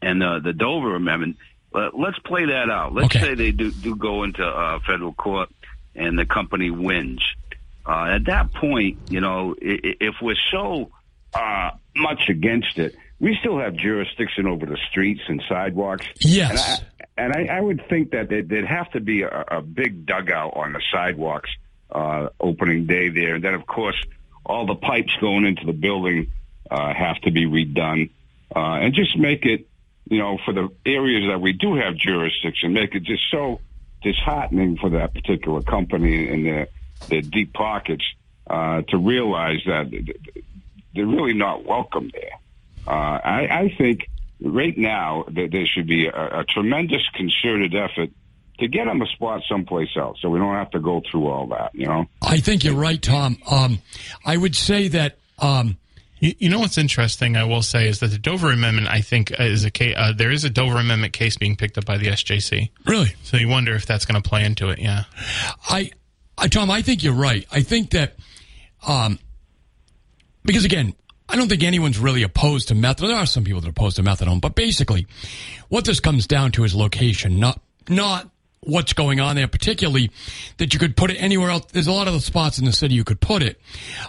and 0.02 0.22
the 0.22 0.40
the 0.42 0.54
Dover 0.54 0.96
amendment, 0.96 1.38
uh, 1.74 1.90
let's 1.94 2.20
play 2.20 2.46
that 2.46 2.70
out. 2.70 2.94
Let's 2.94 3.08
Okay. 3.16 3.20
say 3.20 3.34
they 3.36 3.52
do 3.52 3.72
do 3.72 3.96
go 3.96 4.24
into 4.24 4.46
uh, 4.46 4.80
federal 4.88 5.12
court 5.14 5.50
and 5.96 6.18
the 6.18 6.26
company 6.26 6.70
wins. 6.72 7.22
Uh, 7.86 8.06
at 8.16 8.26
that 8.26 8.54
point, 8.54 9.00
you 9.10 9.20
know, 9.20 9.56
if 9.60 10.16
we're 10.22 10.36
so 10.52 10.92
uh, 11.34 11.72
much 11.96 12.30
against 12.30 12.78
it, 12.78 12.96
we 13.22 13.38
still 13.40 13.60
have 13.60 13.76
jurisdiction 13.76 14.48
over 14.48 14.66
the 14.66 14.78
streets 14.90 15.22
and 15.28 15.42
sidewalks. 15.48 16.06
Yes. 16.20 16.82
And 17.18 17.32
I, 17.34 17.40
and 17.40 17.50
I, 17.52 17.58
I 17.58 17.62
would 17.62 17.84
think 17.88 18.12
that 18.12 18.28
there- 18.30 18.42
there'd 18.42 18.66
have 18.68 18.92
to 18.92 19.00
be 19.00 19.22
a, 19.22 19.46
a 19.50 19.62
big 19.62 20.06
dugout 20.08 20.54
on 20.58 20.74
the 20.74 20.82
sidewalks 20.92 21.50
uh, 21.92 22.30
opening 22.40 22.88
day 22.88 23.10
there. 23.10 23.36
And 23.36 23.44
then, 23.44 23.54
of 23.54 23.66
course, 23.68 23.96
all 24.46 24.66
the 24.66 24.76
pipes 24.76 25.16
going 25.22 25.46
into 25.46 25.66
the 25.66 25.74
building 25.74 26.34
uh, 26.70 26.94
have 26.94 27.22
to 27.22 27.32
be 27.32 27.46
redone. 27.46 28.10
Uh, 28.56 28.60
and 28.82 28.94
just 28.94 29.16
make 29.18 29.46
it, 29.46 29.68
you 30.10 30.18
know, 30.18 30.38
for 30.44 30.54
the 30.54 30.70
areas 30.86 31.30
that 31.30 31.40
we 31.40 31.54
do 31.54 31.76
have 31.76 31.96
jurisdiction, 31.96 32.74
make 32.74 32.96
it 32.96 33.04
just 33.04 33.24
so 33.30 33.62
disheartening 34.02 34.78
for 34.78 34.90
that 34.90 35.14
particular 35.14 35.62
company 35.62 36.28
and 36.28 36.46
their, 36.46 36.68
their 37.08 37.22
deep 37.22 37.54
pockets 37.54 38.04
uh, 38.50 38.82
to 38.90 38.98
realize 38.98 39.60
that 39.68 39.92
they're 40.96 41.06
really 41.06 41.34
not 41.36 41.64
welcome 41.66 42.10
there. 42.14 42.32
Uh, 42.88 42.92
I, 42.92 43.48
I 43.52 43.76
think 43.78 44.08
right 44.42 44.78
now 44.78 45.26
that 45.28 45.50
there 45.52 45.66
should 45.66 45.88
be 45.88 46.08
a, 46.08 46.40
a 46.40 46.44
tremendous 46.46 47.02
concerted 47.14 47.76
effort 47.76 48.10
to 48.60 48.68
get 48.68 48.86
them 48.86 49.02
a 49.02 49.08
spot 49.08 49.42
someplace 49.50 49.90
else, 49.96 50.20
so 50.22 50.30
we 50.30 50.40
don't 50.40 50.54
have 50.56 50.72
to 50.72 50.80
go 50.80 51.02
through 51.10 51.28
all 51.28 51.48
that. 51.48 51.74
You 51.74 51.88
know, 51.88 52.06
I 52.22 52.38
think 52.38 52.64
you're 52.64 52.76
right, 52.76 53.02
Tom. 53.02 53.38
Um, 53.50 53.80
I 54.26 54.38
would 54.38 54.56
say 54.56 54.88
that. 54.90 55.18
Um, 55.40 55.78
You, 56.20 56.36
you 56.38 56.50
know 56.50 56.60
what's 56.60 56.78
interesting? 56.78 57.36
I 57.36 57.44
will 57.46 57.64
say 57.64 57.88
is 57.88 58.00
that 58.02 58.12
the 58.12 58.20
Dover 58.20 58.52
Amendment, 58.52 58.88
I 58.88 59.02
think, 59.02 59.32
uh, 59.32 59.44
is 59.44 59.64
a 59.66 59.72
case. 59.72 59.96
Uh, 59.98 60.14
there 60.16 60.30
is 60.30 60.44
a 60.44 60.52
Dover 60.52 60.78
Amendment 60.78 61.14
case 61.14 61.36
being 61.36 61.56
picked 61.56 61.80
up 61.80 61.86
by 61.86 61.98
the 61.98 62.08
SJC. 62.10 62.70
really, 62.86 63.16
So 63.24 63.38
you 63.38 63.48
wonder 63.48 63.74
if 63.74 63.88
that's 63.88 64.06
going 64.06 64.22
to 64.22 64.30
play 64.30 64.46
into 64.46 64.70
it. 64.70 64.78
Yeah. 64.78 65.06
I, 65.68 65.90
I, 66.38 66.48
Tom, 66.48 66.70
I 66.70 66.84
think 66.84 67.02
you're 67.04 67.16
right. 67.16 67.48
I 67.52 67.64
think 67.64 67.90
that, 67.92 68.18
um, 68.88 69.18
because 70.46 70.64
again, 70.64 70.94
I 71.32 71.36
don't 71.36 71.48
think 71.48 71.64
anyone's 71.64 71.98
really 71.98 72.24
opposed 72.24 72.68
to 72.68 72.76
methadone. 72.76 73.08
There 73.08 73.16
are 73.16 73.26
some 73.26 73.44
people 73.44 73.62
that 73.62 73.68
are 73.68 73.72
opposed 73.72 73.96
to 73.96 74.04
methadone, 74.04 74.42
but 74.42 74.56
basically, 74.56 75.08
what 75.70 75.86
this 75.86 76.00
comes 76.00 76.28
down 76.28 76.52
to 76.54 76.64
is 76.64 76.76
location, 76.76 77.40
not 77.40 77.62
not 77.90 78.30
what's 78.60 78.94
going 78.94 79.20
on 79.20 79.36
there. 79.36 79.48
Particularly 79.48 80.12
that 80.58 80.74
you 80.74 80.80
could 80.80 80.96
put 80.98 81.10
it 81.10 81.16
anywhere 81.16 81.50
else. 81.50 81.68
There's 81.72 81.88
a 81.88 81.92
lot 81.92 82.08
of 82.08 82.14
the 82.14 82.20
spots 82.20 82.60
in 82.60 82.66
the 82.66 82.74
city 82.74 82.96
you 82.96 83.04
could 83.04 83.22
put 83.22 83.42
it. 83.42 83.60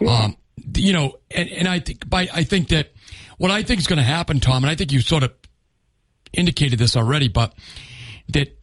Um, 0.06 0.36
you 0.76 0.92
know, 0.92 1.18
and, 1.30 1.48
and 1.48 1.68
I 1.68 1.78
think 1.78 2.08
by 2.08 2.28
I 2.32 2.44
think 2.44 2.68
that 2.68 2.92
what 3.38 3.50
I 3.50 3.62
think 3.62 3.80
is 3.80 3.86
going 3.86 3.98
to 3.98 4.02
happen, 4.02 4.40
Tom, 4.40 4.64
and 4.64 4.70
I 4.70 4.74
think 4.74 4.92
you 4.92 5.00
sort 5.00 5.22
of 5.22 5.32
indicated 6.32 6.78
this 6.78 6.96
already, 6.96 7.28
but 7.28 7.54
that 8.28 8.56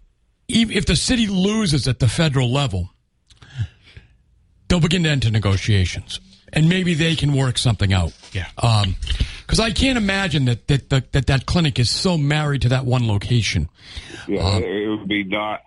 if 0.47 0.85
the 0.85 0.95
city 0.95 1.27
loses 1.27 1.87
at 1.87 1.99
the 1.99 2.07
federal 2.07 2.51
level, 2.51 2.89
they'll 4.67 4.79
begin 4.79 5.03
to 5.03 5.09
enter 5.09 5.29
negotiations, 5.29 6.19
and 6.53 6.69
maybe 6.69 6.93
they 6.93 7.15
can 7.15 7.33
work 7.33 7.57
something 7.57 7.93
out. 7.93 8.13
Yeah. 8.33 8.47
Um, 8.61 8.95
Because 9.41 9.59
I 9.59 9.71
can't 9.71 9.97
imagine 9.97 10.45
that 10.45 10.67
that, 10.67 10.89
that 10.89 11.11
that 11.13 11.25
that 11.27 11.45
clinic 11.47 11.79
is 11.79 11.89
so 11.89 12.17
married 12.17 12.61
to 12.63 12.69
that 12.69 12.85
one 12.85 13.07
location. 13.07 13.67
Yeah, 14.27 14.41
Uh-huh. 14.41 14.59
it 14.63 14.87
would 14.89 15.07
be 15.07 15.23
not 15.23 15.61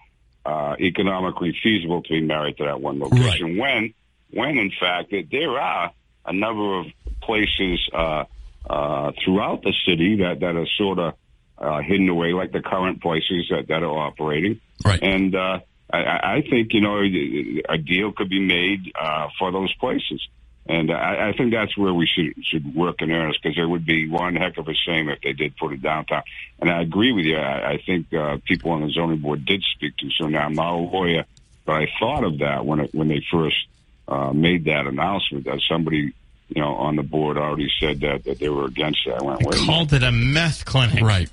uh, 0.46 0.76
economically 0.80 1.52
feasible 1.62 2.02
to 2.02 2.08
be 2.08 2.20
married 2.20 2.56
to 2.58 2.64
that 2.64 2.80
one 2.80 2.98
location. 3.00 3.56
When, 3.56 3.92
when 4.30 4.58
in 4.58 4.70
fact, 4.78 5.10
that 5.10 5.28
there 5.30 5.58
are 5.58 5.90
a 6.24 6.32
number 6.32 6.78
of 6.80 6.86
places 7.22 7.80
uh, 7.92 8.24
uh, 8.70 9.12
throughout 9.24 9.62
the 9.62 9.72
city 9.86 10.16
that 10.16 10.40
that 10.40 10.54
are 10.56 10.66
sort 10.78 10.98
of 11.00 11.14
uh, 11.58 11.80
hidden 11.80 12.08
away, 12.08 12.32
like 12.32 12.52
the 12.52 12.60
current 12.62 13.02
places 13.02 13.46
that 13.50 13.66
that 13.68 13.82
are 13.82 13.98
operating. 14.08 14.60
Right. 14.84 15.02
And 15.02 15.34
uh, 15.34 15.58
I, 15.92 15.98
I 16.36 16.44
think 16.48 16.72
you 16.72 16.80
know 16.80 17.00
a 17.68 17.78
deal 17.78 18.12
could 18.12 18.28
be 18.30 18.40
made 18.40 18.92
uh, 18.94 19.28
for 19.38 19.50
those 19.50 19.72
places. 19.74 20.20
And 20.66 20.92
I, 20.92 21.30
I 21.30 21.32
think 21.36 21.52
that's 21.52 21.76
where 21.76 21.92
we 21.92 22.06
should 22.06 22.44
should 22.44 22.74
work 22.74 23.02
in 23.02 23.10
earnest 23.10 23.42
because 23.42 23.58
it 23.58 23.64
would 23.64 23.84
be 23.84 24.08
one 24.08 24.36
heck 24.36 24.58
of 24.58 24.68
a 24.68 24.74
shame 24.74 25.08
if 25.08 25.20
they 25.20 25.32
did 25.32 25.56
put 25.56 25.72
it 25.72 25.82
downtown. 25.82 26.22
And 26.60 26.70
I 26.70 26.82
agree 26.82 27.12
with 27.12 27.24
you. 27.24 27.36
I, 27.36 27.72
I 27.72 27.82
think 27.84 28.12
uh, 28.14 28.38
people 28.44 28.70
on 28.70 28.82
the 28.82 28.90
zoning 28.90 29.18
board 29.18 29.44
did 29.44 29.64
speak 29.74 29.96
too 29.96 30.10
soon. 30.10 30.32
Now 30.32 30.46
I'm 30.46 30.54
not 30.54 30.74
a 30.74 30.76
lawyer, 30.76 31.24
but 31.64 31.72
I 31.72 31.88
thought 31.98 32.24
of 32.24 32.38
that 32.38 32.64
when 32.64 32.80
it, 32.80 32.94
when 32.94 33.08
they 33.08 33.24
first 33.30 33.56
uh, 34.06 34.32
made 34.32 34.66
that 34.66 34.86
announcement 34.86 35.46
that 35.46 35.60
somebody 35.68 36.12
you 36.54 36.60
know 36.62 36.74
on 36.74 36.96
the 36.96 37.02
board 37.02 37.36
already 37.36 37.68
said 37.80 38.00
that 38.00 38.24
that 38.24 38.38
they 38.38 38.48
were 38.48 38.66
against 38.66 39.00
it. 39.06 39.14
I 39.20 39.22
went, 39.24 39.42
wait, 39.44 39.60
a. 39.60 39.64
Called 39.66 39.92
it 39.92 40.02
a 40.02 40.12
meth 40.12 40.64
clinic. 40.64 41.02
Right. 41.02 41.28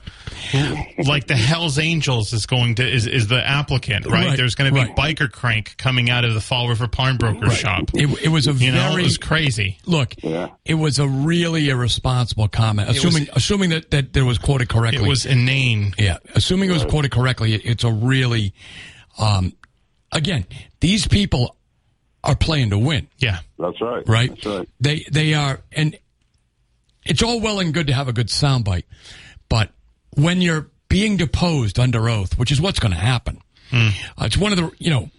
like 1.05 1.27
the 1.27 1.35
Hell's 1.35 1.77
Angels 1.79 2.33
is 2.33 2.45
going 2.45 2.75
to 2.75 2.87
is, 2.87 3.05
is 3.07 3.27
the 3.27 3.45
applicant, 3.45 4.05
right? 4.05 4.27
Right, 4.29 4.37
There's 4.37 4.55
going 4.55 4.73
to 4.73 4.79
be 4.79 4.87
right. 4.87 4.95
biker 4.95 5.31
crank 5.31 5.75
coming 5.77 6.09
out 6.09 6.23
of 6.25 6.33
the 6.33 6.41
Fall 6.41 6.69
River 6.69 6.87
Pawnbroker 6.87 7.49
shop. 7.51 7.89
It, 7.93 8.23
it 8.25 8.29
was 8.29 8.47
a 8.47 8.53
You 8.53 8.71
know, 8.71 8.89
very 8.89 9.01
it 9.01 9.05
was 9.05 9.17
crazy. 9.17 9.77
look. 9.85 10.13
Yeah. 10.23 10.49
It 10.65 10.75
was 10.75 10.99
a 10.99 11.07
really 11.07 11.69
irresponsible 11.69 12.47
comment. 12.47 12.89
Assuming 12.89 13.27
assuming 13.33 13.69
that 13.71 13.91
that 13.91 14.15
it 14.15 14.21
was 14.23 14.37
quoted 14.37 14.69
correctly. 14.69 15.03
It 15.03 15.07
was 15.07 15.25
inane. 15.25 15.93
Yeah, 15.97 16.17
assuming 16.35 16.69
it 16.69 16.73
was 16.73 16.85
quoted 16.85 17.11
correctly, 17.11 17.53
it- 17.55 17.65
it's 17.65 17.83
a 17.83 17.91
really, 17.91 18.53
um, 19.17 19.53
again, 20.11 20.45
these 20.79 21.07
people 21.07 21.55
are 22.23 22.35
playing 22.35 22.69
to 22.71 22.77
win, 22.77 23.07
Yeah. 23.17 23.39
that's 23.57 23.79
right. 23.81 24.07
right? 24.07 24.29
That's 24.29 24.45
right. 24.45 24.69
They 24.79 25.05
they 25.11 25.33
are, 25.33 25.61
and 25.71 25.97
it's 27.05 27.23
all 27.23 27.39
well 27.39 27.59
and 27.59 27.73
good 27.73 27.87
to 27.87 27.93
have 27.93 28.07
a 28.07 28.13
good 28.13 28.27
soundbite, 28.27 28.83
but 29.47 29.71
when 30.15 30.41
you're 30.41 30.69
being 30.89 31.17
deposed 31.17 31.79
under 31.79 32.09
oath, 32.09 32.37
which 32.37 32.51
is 32.51 32.59
what's 32.59 32.79
going 32.79 32.91
to 32.91 32.97
happen, 32.97 33.39
uh, 33.71 33.91
it's 34.21 34.37
one 34.37 34.51
of 34.51 34.57
the 34.57 34.71
you 34.79 34.89
know. 34.89 35.09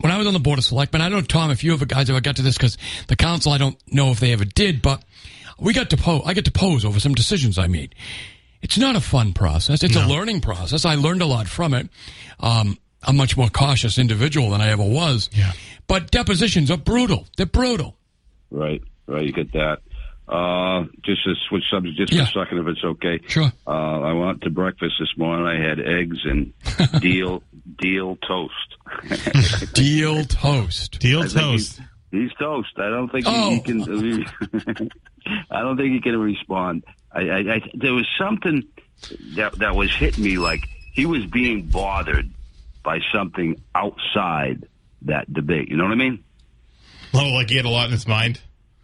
When 0.00 0.12
I 0.12 0.16
was 0.16 0.28
on 0.28 0.32
the 0.32 0.38
board 0.38 0.60
of 0.60 0.64
selectmen, 0.64 1.02
I 1.02 1.08
don't 1.08 1.18
know 1.22 1.26
Tom 1.26 1.50
if 1.50 1.64
you 1.64 1.72
ever 1.74 1.84
guys 1.84 2.08
ever 2.08 2.20
got 2.20 2.36
to 2.36 2.42
this 2.42 2.56
because 2.56 2.78
the 3.08 3.16
council 3.16 3.50
I 3.50 3.58
don't 3.58 3.76
know 3.92 4.12
if 4.12 4.20
they 4.20 4.32
ever 4.32 4.44
did, 4.44 4.80
but 4.80 5.02
we 5.58 5.72
got 5.72 5.88
deposed. 5.88 6.22
I 6.24 6.34
got 6.34 6.44
deposed 6.44 6.84
over 6.86 7.00
some 7.00 7.14
decisions 7.16 7.58
I 7.58 7.66
made. 7.66 7.96
It's 8.62 8.78
not 8.78 8.94
a 8.94 9.00
fun 9.00 9.32
process. 9.32 9.82
It's 9.82 9.96
a 9.96 10.06
learning 10.06 10.40
process. 10.40 10.84
I 10.84 10.94
learned 10.94 11.20
a 11.20 11.26
lot 11.26 11.48
from 11.48 11.74
it. 11.74 11.88
Um, 12.38 12.78
I'm 13.02 13.16
a 13.16 13.18
much 13.18 13.36
more 13.36 13.48
cautious 13.48 13.98
individual 13.98 14.50
than 14.50 14.60
I 14.60 14.68
ever 14.68 14.84
was. 14.84 15.30
Yeah. 15.32 15.50
But 15.88 16.10
depositions 16.10 16.70
are 16.70 16.76
brutal. 16.76 17.26
They're 17.36 17.46
brutal. 17.46 17.96
Right, 18.50 18.82
right. 19.06 19.24
You 19.24 19.32
get 19.32 19.52
that. 19.52 19.78
Uh, 20.28 20.84
just 21.02 21.24
to 21.24 21.34
switch 21.48 21.64
subject 21.70 21.96
just 21.96 22.12
Yeah. 22.12 22.26
for 22.26 22.40
a 22.40 22.44
second, 22.44 22.58
if 22.58 22.66
it's 22.66 22.84
okay. 22.84 23.18
Sure. 23.26 23.50
Uh, 23.66 23.70
I 24.00 24.12
went 24.12 24.42
to 24.42 24.50
breakfast 24.50 24.96
this 25.00 25.08
morning. 25.16 25.46
I 25.46 25.58
had 25.66 25.80
eggs 25.80 26.18
and 26.24 26.52
deal 27.00 27.42
deal 27.78 28.16
toast. 28.16 28.52
Deal 29.74 30.24
toast. 30.24 30.98
Deal 30.98 31.20
I 31.22 31.26
toast. 31.28 31.80
He's, 32.10 32.20
he's 32.22 32.32
toast. 32.38 32.70
I 32.76 32.88
don't 32.90 33.10
think 33.10 33.24
Oh. 33.26 33.50
he, 33.50 33.56
he 33.56 33.60
can. 33.62 34.90
I 35.50 35.60
don't 35.62 35.76
think 35.78 35.92
he 35.94 36.00
can 36.00 36.18
respond. 36.18 36.84
I, 37.12 37.20
I, 37.20 37.38
I, 37.54 37.70
there 37.74 37.92
was 37.94 38.06
something 38.18 38.64
that 39.36 39.58
that 39.58 39.74
was 39.76 39.90
hitting 39.94 40.24
me 40.24 40.36
like 40.38 40.68
he 40.92 41.06
was 41.06 41.24
being 41.26 41.66
bothered 41.66 42.30
by 42.82 43.00
something 43.12 43.60
outside 43.74 44.66
that 45.02 45.32
debate. 45.32 45.68
You 45.68 45.76
know 45.76 45.84
what 45.84 45.92
I 45.92 45.96
mean? 45.96 46.24
Oh, 47.14 47.28
like 47.34 47.48
he 47.50 47.56
had 47.56 47.64
a 47.64 47.70
lot 47.70 47.86
in 47.86 47.92
his 47.92 48.06
mind. 48.06 48.40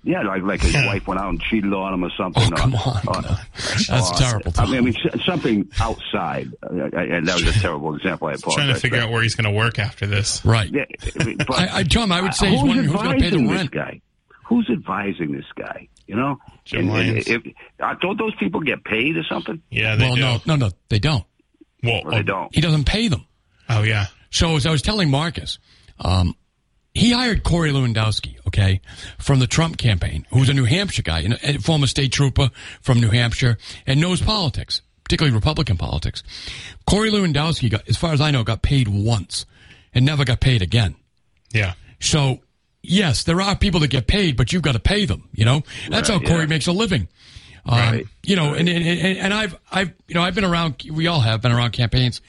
Yeah, 0.06 0.20
like 0.22 0.42
like 0.42 0.60
his 0.60 0.74
wife 0.74 1.06
went 1.06 1.18
out 1.18 1.30
and 1.30 1.40
cheated 1.40 1.72
on 1.72 1.94
him 1.94 2.04
or 2.04 2.10
something. 2.16 2.52
Oh, 2.52 2.56
come 2.56 2.74
on. 2.74 3.24
Uh, 3.24 3.36
That's 3.54 3.88
uh, 3.90 4.16
terrible, 4.18 4.52
I 4.58 4.66
mean, 4.66 4.76
I 4.76 4.80
mean, 4.82 4.94
something 5.24 5.70
outside. 5.80 6.52
Uh, 6.62 6.90
I, 6.94 7.16
I, 7.16 7.20
that 7.20 7.34
was 7.42 7.56
a 7.56 7.58
terrible 7.60 7.94
example. 7.96 8.28
I 8.28 8.32
apologize. 8.32 8.54
Trying 8.64 8.74
to 8.74 8.80
figure 8.80 8.98
out 8.98 9.10
where 9.10 9.22
he's 9.22 9.34
going 9.34 9.50
to 9.50 9.58
work 9.58 9.78
after 9.78 10.06
this. 10.06 10.44
Right. 10.44 10.70
Yeah, 10.70 10.84
but 11.14 11.50
I, 11.58 11.78
I, 11.78 11.82
Tom, 11.84 12.12
I 12.12 12.20
would 12.20 12.34
say 12.34 12.50
he's 12.50 12.60
who's 12.60 12.74
who's 12.84 12.92
going 12.92 13.12
to 13.18 13.24
pay 13.24 13.30
the 13.30 13.36
advising 13.38 13.48
rent. 13.50 13.70
This 13.72 13.80
guy? 13.80 14.00
Who's 14.44 14.68
advising 14.70 15.32
this 15.32 15.46
guy? 15.56 15.88
You 16.06 16.16
know, 16.16 16.36
Jim 16.66 16.80
And- 16.90 16.90
and 16.98 17.08
Lyons. 17.08 17.26
if, 17.28 17.42
uh, 17.80 17.94
don't 18.02 18.18
those 18.18 18.34
people 18.34 18.60
get 18.60 18.84
paid 18.84 19.16
or 19.16 19.24
something? 19.24 19.62
Yeah, 19.70 19.96
they 19.96 20.04
Well, 20.04 20.16
do. 20.16 20.20
no, 20.20 20.40
no, 20.44 20.56
no, 20.56 20.70
they 20.90 20.98
don't. 20.98 21.24
Well, 21.82 22.02
Or 22.04 22.10
they 22.10 22.22
don't. 22.22 22.54
He 22.54 22.60
doesn't 22.60 22.84
pay 22.84 23.08
them. 23.08 23.24
Oh, 23.70 23.82
yeah. 23.82 24.06
So 24.30 24.56
as 24.56 24.66
I 24.66 24.70
was 24.70 24.82
telling 24.82 25.10
Marcus, 25.10 25.58
um, 26.00 26.34
he 26.94 27.10
hired 27.10 27.42
Corey 27.42 27.70
Lewandowski, 27.72 28.36
okay, 28.46 28.80
from 29.18 29.40
the 29.40 29.48
Trump 29.48 29.76
campaign, 29.78 30.26
who's 30.30 30.48
a 30.48 30.54
New 30.54 30.64
Hampshire 30.64 31.02
guy, 31.02 31.26
a 31.42 31.58
former 31.58 31.88
state 31.88 32.12
trooper 32.12 32.50
from 32.80 33.00
New 33.00 33.10
Hampshire, 33.10 33.58
and 33.84 34.00
knows 34.00 34.22
politics, 34.22 34.80
particularly 35.02 35.34
Republican 35.34 35.76
politics. 35.76 36.22
Corey 36.86 37.10
Lewandowski, 37.10 37.68
got, 37.68 37.88
as 37.88 37.96
far 37.96 38.12
as 38.12 38.20
I 38.20 38.30
know, 38.30 38.44
got 38.44 38.62
paid 38.62 38.86
once 38.86 39.44
and 39.92 40.04
never 40.06 40.24
got 40.24 40.40
paid 40.40 40.62
again. 40.62 40.94
Yeah. 41.52 41.74
So, 41.98 42.38
yes, 42.80 43.24
there 43.24 43.40
are 43.40 43.56
people 43.56 43.80
that 43.80 43.88
get 43.88 44.06
paid, 44.06 44.36
but 44.36 44.52
you've 44.52 44.62
got 44.62 44.72
to 44.72 44.80
pay 44.80 45.04
them. 45.04 45.28
You 45.32 45.46
know, 45.46 45.62
that's 45.88 46.10
Right, 46.10 46.20
how 46.22 46.28
Corey 46.28 46.42
yeah. 46.42 46.46
makes 46.46 46.68
a 46.68 46.72
living. 46.72 47.08
Um, 47.66 47.78
Right, 47.78 48.06
You 48.22 48.36
know, 48.36 48.54
and, 48.54 48.68
and 48.68 48.86
and 48.86 49.18
and 49.18 49.34
I've 49.34 49.56
I've 49.72 49.94
you 50.06 50.14
know 50.14 50.22
I've 50.22 50.34
been 50.34 50.44
around. 50.44 50.82
We 50.92 51.06
all 51.06 51.20
have 51.20 51.40
been 51.40 51.50
around 51.50 51.70
campaigns 51.72 52.20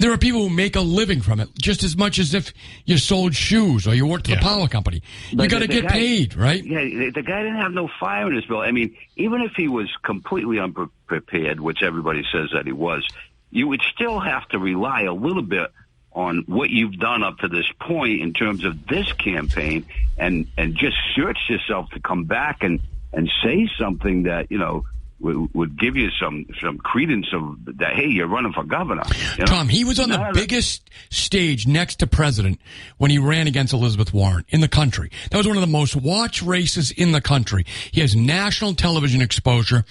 there 0.00 0.12
are 0.12 0.18
people 0.18 0.42
who 0.48 0.50
make 0.54 0.76
a 0.76 0.80
living 0.80 1.20
from 1.20 1.40
it 1.40 1.48
just 1.60 1.82
as 1.82 1.96
much 1.96 2.18
as 2.18 2.32
if 2.34 2.52
you 2.84 2.98
sold 2.98 3.34
shoes 3.34 3.86
or 3.86 3.94
you 3.94 4.06
worked 4.06 4.26
for 4.26 4.32
Yeah. 4.32 4.38
the 4.38 4.44
power 4.44 4.68
company. 4.68 5.02
You 5.30 5.48
got 5.48 5.58
to 5.60 5.66
get 5.66 5.84
guy- 5.84 5.88
paid, 5.90 6.36
right? 6.36 6.64
Yeah, 6.64 6.84
the, 6.84 7.10
the 7.16 7.22
guy 7.22 7.42
didn't 7.42 7.56
have 7.60 7.72
no 7.72 7.88
fire 7.98 8.28
in 8.28 8.34
his 8.36 8.44
belly. 8.44 8.68
I 8.68 8.72
mean, 8.72 8.96
even 9.16 9.40
if 9.42 9.52
he 9.56 9.66
was 9.68 9.88
completely 10.02 10.58
unprepared, 10.60 11.58
which 11.60 11.82
everybody 11.82 12.24
says 12.30 12.50
that 12.52 12.66
he 12.66 12.72
was, 12.72 13.06
you 13.50 13.66
would 13.68 13.80
still 13.94 14.20
have 14.20 14.46
to 14.50 14.58
rely 14.58 15.02
a 15.02 15.12
little 15.12 15.42
bit 15.42 15.72
on 16.12 16.44
what 16.46 16.70
you've 16.70 16.98
done 16.98 17.22
up 17.22 17.38
to 17.38 17.48
this 17.48 17.66
point 17.80 18.20
in 18.20 18.32
terms 18.32 18.64
of 18.64 18.86
this 18.86 19.12
campaign, 19.12 19.86
and 20.16 20.46
and 20.56 20.74
just 20.74 20.96
search 21.14 21.38
yourself 21.48 21.88
to 21.90 22.00
come 22.00 22.24
back 22.24 22.62
and 22.62 22.80
and 23.12 23.30
say 23.42 23.68
something 23.78 24.24
that 24.24 24.50
you 24.50 24.58
know 24.58 24.84
would, 25.20 25.54
would 25.54 25.78
give 25.78 25.96
you 25.96 26.10
some 26.20 26.46
some 26.62 26.78
credence 26.78 27.26
of 27.32 27.58
that. 27.78 27.94
Hey, 27.94 28.08
you're 28.08 28.28
running 28.28 28.52
for 28.52 28.64
governor. 28.64 29.02
you 29.32 29.40
know? 29.40 29.46
Tom, 29.46 29.68
he 29.68 29.84
was 29.84 29.98
on 29.98 30.08
the 30.10 30.30
biggest 30.32 30.88
stage 31.10 31.66
next 31.66 31.96
to 31.96 32.06
president 32.06 32.60
when 32.98 33.10
he 33.10 33.18
ran 33.18 33.46
against 33.46 33.72
Elizabeth 33.72 34.12
Warren 34.14 34.44
in 34.48 34.60
the 34.60 34.68
country. 34.68 35.10
That 35.30 35.38
was 35.38 35.46
one 35.46 35.56
of 35.56 35.60
the 35.60 35.66
most 35.66 35.96
watched 35.96 36.42
races 36.42 36.90
in 36.90 37.12
the 37.12 37.20
country. 37.20 37.64
He 37.90 38.00
has 38.00 38.14
national 38.14 38.74
television 38.74 39.20
exposure. 39.20 39.84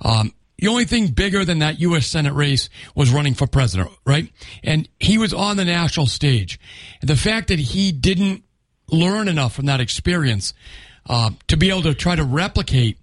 Um, 0.00 0.32
the 0.58 0.68
only 0.68 0.84
thing 0.84 1.08
bigger 1.08 1.44
than 1.44 1.58
that 1.58 1.80
U.S. 1.80 2.06
Senate 2.06 2.34
race 2.34 2.68
was 2.94 3.10
running 3.10 3.34
for 3.34 3.48
president, 3.48 3.90
right? 4.06 4.30
And 4.62 4.88
he 5.00 5.18
was 5.18 5.34
on 5.34 5.56
the 5.56 5.64
national 5.64 6.06
stage. 6.06 6.60
The 7.00 7.16
fact 7.16 7.48
that 7.48 7.58
he 7.58 7.90
didn't 7.90 8.44
learn 8.88 9.26
enough 9.26 9.54
from 9.54 9.66
that 9.66 9.80
experience 9.80 10.54
uh, 11.08 11.30
to 11.48 11.56
be 11.56 11.70
able 11.70 11.82
to 11.82 11.94
try 11.94 12.14
to 12.14 12.22
replicate 12.22 12.96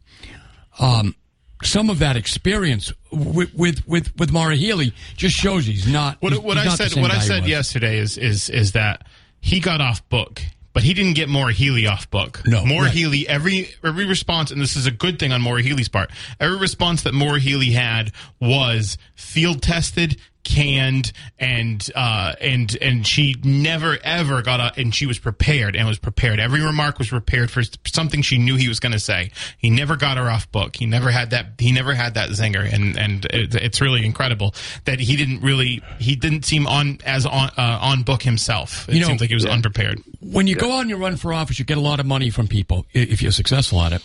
um, 0.80 1.16
some 1.64 1.90
of 1.90 2.00
that 2.00 2.16
experience 2.16 2.92
with 3.12 3.54
with 3.54 3.88
with, 3.88 4.18
with 4.18 4.32
Maura 4.32 4.56
Healey 4.56 4.94
just 5.18 5.36
shows 5.36 5.66
he's 5.66 5.88
not. 5.92 6.18
What, 6.22 6.34
he's- 6.34 6.44
what 6.44 6.58
he's 6.58 6.66
I 6.66 6.70
not 6.70 6.78
said 6.78 7.02
what 7.02 7.12
I 7.12 7.20
said 7.20 7.46
yesterday 7.48 7.98
is 7.98 8.18
is 8.18 8.50
is 8.50 8.72
that 8.74 9.06
he 9.42 9.60
got 9.60 9.82
off 9.82 10.08
book, 10.10 10.42
but 10.74 10.84
he 10.84 10.94
didn't 10.94 11.14
get 11.16 11.30
Maura 11.30 11.54
Healey 11.54 11.88
off 11.88 12.10
book. 12.10 12.42
No, 12.46 12.66
Maura 12.66 12.86
right. 12.86 12.94
Healey 12.94 13.28
every 13.28 13.70
every 13.84 14.06
response, 14.06 14.52
and 14.52 14.62
this 14.62 14.76
is 14.76 14.86
a 14.86 14.92
good 14.92 15.20
thing 15.20 15.32
on 15.34 15.42
Maura 15.42 15.62
Healey's 15.62 15.90
part. 15.90 16.12
Every 16.40 16.58
response 16.58 17.04
that 17.04 17.14
Maura 17.14 17.40
Healey 17.40 17.72
had 17.72 18.12
was 18.40 18.98
field 19.16 19.62
tested, 19.62 20.20
canned, 20.44 21.12
and 21.38 21.88
uh, 21.96 22.34
and 22.42 22.76
and 22.82 23.06
she 23.06 23.36
never 23.44 23.98
ever 24.04 24.42
got 24.42 24.60
a, 24.60 24.80
and 24.80 24.94
she 24.94 25.06
was 25.06 25.20
prepared 25.20 25.76
and 25.76 25.88
was 25.88 26.00
prepared. 26.00 26.40
Every 26.40 26.62
remark 26.62 26.98
was 27.00 27.10
prepared 27.10 27.52
for 27.52 27.62
something 27.86 28.22
she 28.22 28.38
knew 28.38 28.56
he 28.56 28.68
was 28.68 28.80
going 28.80 28.92
to 28.94 29.00
say. 29.00 29.32
He 29.58 29.70
never 29.70 29.96
got 29.96 30.18
her 30.18 30.30
off 30.30 30.52
book. 30.52 30.76
He 30.76 30.86
never 30.86 31.12
had 31.12 31.32
that. 31.32 31.54
He 31.60 31.72
never 31.72 31.94
had 31.94 32.16
that 32.16 32.30
zinger, 32.30 32.72
and 32.72 32.98
and 32.98 33.26
it, 33.26 33.56
it's 33.56 33.82
really 33.82 34.06
incredible 34.06 34.54
that 34.86 35.00
he 35.00 35.16
didn't 35.16 35.42
really 35.42 35.82
he 36.00 36.16
didn't 36.16 36.46
seem 36.46 36.68
on 36.68 37.00
as 37.06 37.26
on 37.26 37.50
uh, 37.58 37.80
on 37.82 38.04
book 38.04 38.24
himself. 38.24 38.88
It 38.90 38.96
You 38.96 39.02
know- 39.02 39.08
seems 39.08 39.22
like 39.22 39.30
he 39.30 39.36
was 39.36 39.46
unprepared. 39.46 40.02
When 40.22 40.48
you 40.48 40.56
go 40.56 40.74
out 40.74 40.82
and 40.82 40.90
you 40.90 40.98
run 40.98 41.16
for 41.16 41.34
office, 41.34 41.60
you 41.60 41.66
get 41.66 41.78
a 41.78 41.82
lot 41.82 42.00
of 42.02 42.06
money 42.06 42.30
from 42.30 42.48
people 42.48 42.86
if 42.94 43.22
you're 43.22 43.32
successful 43.32 43.82
at 43.82 43.94
it, 43.94 44.02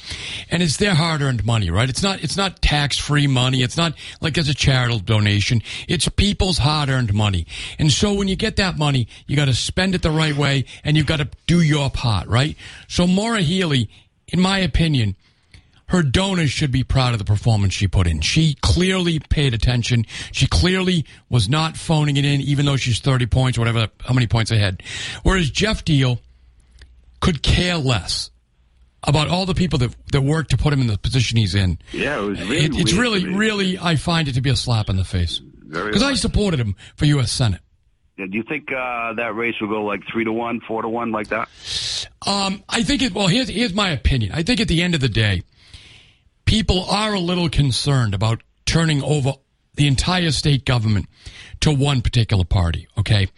and 0.51 0.63
it's 0.63 0.77
their 0.77 0.95
hard-earned 0.95 1.45
money, 1.45 1.71
right? 1.71 1.89
It's 1.89 2.03
not 2.03 2.23
it's 2.23 2.37
not 2.37 2.63
tax-free 2.63 3.27
money. 3.27 3.63
It's 3.63 3.77
not 3.77 3.95
like 4.21 4.39
it's 4.39 4.49
a 4.49 4.55
charitable 4.55 5.01
donation. 5.01 5.61
It's 5.89 6.09
people's 6.25 6.57
hard-earned 6.57 7.13
money, 7.13 7.47
and 7.79 7.93
so 7.93 8.15
when 8.15 8.29
you 8.29 8.35
get 8.35 8.57
that 8.57 8.79
money, 8.79 9.07
you 9.27 9.37
got 9.37 9.45
to 9.45 9.53
spend 9.53 9.95
it 9.95 10.01
the 10.01 10.11
right 10.11 10.35
way, 10.35 10.65
and 10.83 10.97
you've 10.97 11.05
got 11.05 11.19
to 11.19 11.29
do 11.47 11.61
your 11.61 11.91
part, 11.91 12.27
right? 12.29 12.57
So 12.89 13.07
Maura 13.07 13.43
Healey, 13.43 13.91
in 14.29 14.41
my 14.41 14.59
opinion, 14.61 15.17
her 15.89 16.03
donors 16.03 16.51
should 16.51 16.73
be 16.73 16.83
proud 16.83 17.13
of 17.13 17.19
the 17.19 17.27
performance 17.27 17.75
she 17.75 17.87
put 17.87 18.07
in. 18.07 18.23
She 18.23 18.57
clearly 18.63 19.19
paid 19.19 19.53
attention. 19.53 20.07
She 20.33 20.47
clearly 20.47 21.05
was 21.29 21.47
not 21.47 21.77
phoning 21.77 22.17
it 22.17 22.25
in, 22.25 22.41
even 22.41 22.65
though 22.65 22.77
she's 22.77 23.01
30 23.01 23.27
points, 23.27 23.59
whatever, 23.59 23.89
how 24.03 24.15
many 24.15 24.27
points 24.27 24.51
ahead. 24.51 24.83
Whereas 25.25 25.51
Geoff 25.51 25.85
Diehl 25.85 26.21
could 27.21 27.43
care 27.43 27.77
less 27.77 28.31
about 29.07 29.29
all 29.29 29.45
the 29.45 29.55
people 29.55 29.79
that, 29.81 29.95
that 30.13 30.23
worked 30.23 30.53
to 30.53 30.57
put 30.57 30.73
him 30.73 30.81
in 30.81 30.87
the 30.87 30.97
position 30.97 31.37
he's 31.37 31.55
in. 31.55 31.77
Yeah, 31.93 32.19
it 32.19 32.25
was 32.25 32.41
really 32.41 32.65
It, 32.65 32.77
it's 32.77 32.93
really, 32.95 33.27
really, 33.27 33.79
I 33.79 33.97
find 33.97 34.27
it 34.27 34.37
to 34.37 34.41
be 34.41 34.49
a 34.49 34.57
slap 34.57 34.89
in 34.89 34.97
the 34.97 35.05
face. 35.05 35.43
Very 35.75 35.89
Because 35.89 36.03
I 36.03 36.15
supported 36.15 36.61
him 36.61 36.77
for 36.97 37.05
U.S. 37.07 37.33
Senate. 37.33 37.61
Yeah, 38.17 38.27
do 38.27 38.37
you 38.37 38.45
think 38.45 38.71
uh, 38.71 39.15
that 39.15 39.35
race 39.35 39.55
will 39.61 39.69
go 39.69 39.85
like 39.85 40.03
three 40.11 40.25
to 40.25 40.33
one, 40.33 40.61
four 40.61 40.83
to 40.83 40.89
one, 40.89 41.11
like 41.11 41.29
that? 41.29 41.49
Um, 42.27 42.63
I 42.69 42.83
think 42.83 43.03
it. 43.03 43.13
Well, 43.13 43.27
here's 43.27 43.49
here's 43.49 43.75
my 43.75 43.91
opinion. 43.91 44.33
I 44.33 44.43
think 44.43 44.61
at 44.61 44.69
the 44.69 44.83
end 44.83 44.95
of 44.95 45.01
the 45.01 45.09
day, 45.09 45.43
people 46.45 46.85
are 46.85 47.15
a 47.15 47.21
little 47.21 47.49
concerned 47.49 48.15
about 48.15 48.43
turning 48.67 49.03
over 49.03 49.35
the 49.75 49.89
entire 49.89 50.31
state 50.31 50.65
government 50.65 51.07
to 51.61 51.73
one 51.73 52.03
particular 52.03 52.45
party. 52.45 52.87
Okay, 52.97 53.29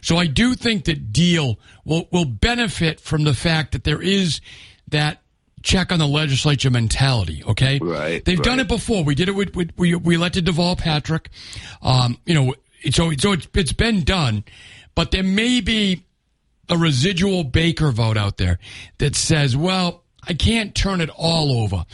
so 0.00 0.16
I 0.16 0.26
do 0.26 0.54
think 0.54 0.86
that 0.86 1.12
Diehl 1.12 1.56
will 1.84 2.08
will 2.10 2.24
benefit 2.24 3.00
from 3.00 3.24
the 3.24 3.34
fact 3.34 3.72
that 3.72 3.84
there 3.84 4.00
is 4.00 4.40
that 4.88 5.21
check 5.62 5.92
on 5.92 5.98
the 5.98 6.06
legislature 6.06 6.70
mentality. 6.70 7.42
Okay, 7.46 7.78
Right, 7.80 8.24
They've 8.24 8.42
done 8.42 8.60
it 8.60 8.68
before. 8.68 9.04
We 9.04 9.14
did 9.14 9.28
it 9.28 9.32
with, 9.32 9.54
with 9.54 9.70
we 9.76 9.94
we 9.94 10.14
elected 10.14 10.46
Deval 10.46 10.78
Patrick. 10.78 11.30
Um, 11.82 12.18
you 12.26 12.34
know, 12.34 12.54
so 12.90 13.12
so 13.12 13.32
it's 13.32 13.48
it's 13.54 13.72
been 13.72 14.04
done, 14.04 14.44
but 14.94 15.10
there 15.10 15.22
may 15.22 15.60
be 15.60 16.04
a 16.68 16.76
residual 16.76 17.44
Baker 17.44 17.90
vote 17.90 18.16
out 18.16 18.38
there 18.38 18.58
that 18.98 19.14
says, 19.14 19.56
well, 19.56 20.02
I 20.26 20.34
can't 20.34 20.74
turn 20.74 21.00
it 21.00 21.10
all 21.10 21.62
over. 21.62 21.84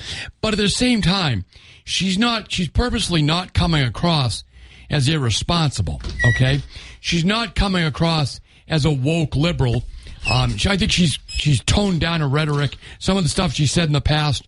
But 0.41 0.55
at 0.55 0.59
the 0.59 0.69
same 0.69 1.03
time, 1.03 1.45
she's 1.85 2.19
not, 2.19 2.53
she's 2.53 2.69
purposely 2.69 3.23
not 3.23 3.55
coming 3.55 3.83
across 3.83 4.45
as 4.91 5.09
irresponsible, 5.09 6.01
okay? 6.35 6.63
She's 7.01 7.25
not 7.25 7.55
coming 7.55 7.85
across 7.85 8.41
as 8.69 8.85
a 8.85 8.91
woke 8.91 9.35
liberal. 9.35 9.85
Um, 10.30 10.56
she, 10.56 10.68
I 10.68 10.76
think 10.76 10.92
she's, 10.92 11.18
she's 11.28 11.62
toned 11.64 12.00
down 12.00 12.20
her 12.20 12.28
rhetoric. 12.28 12.76
Some 12.99 13.16
of 13.16 13.23
the 13.23 13.28
stuff 13.28 13.52
she 13.52 13.66
said 13.66 13.87
in 13.87 13.92
the 13.92 14.00
past 14.00 14.47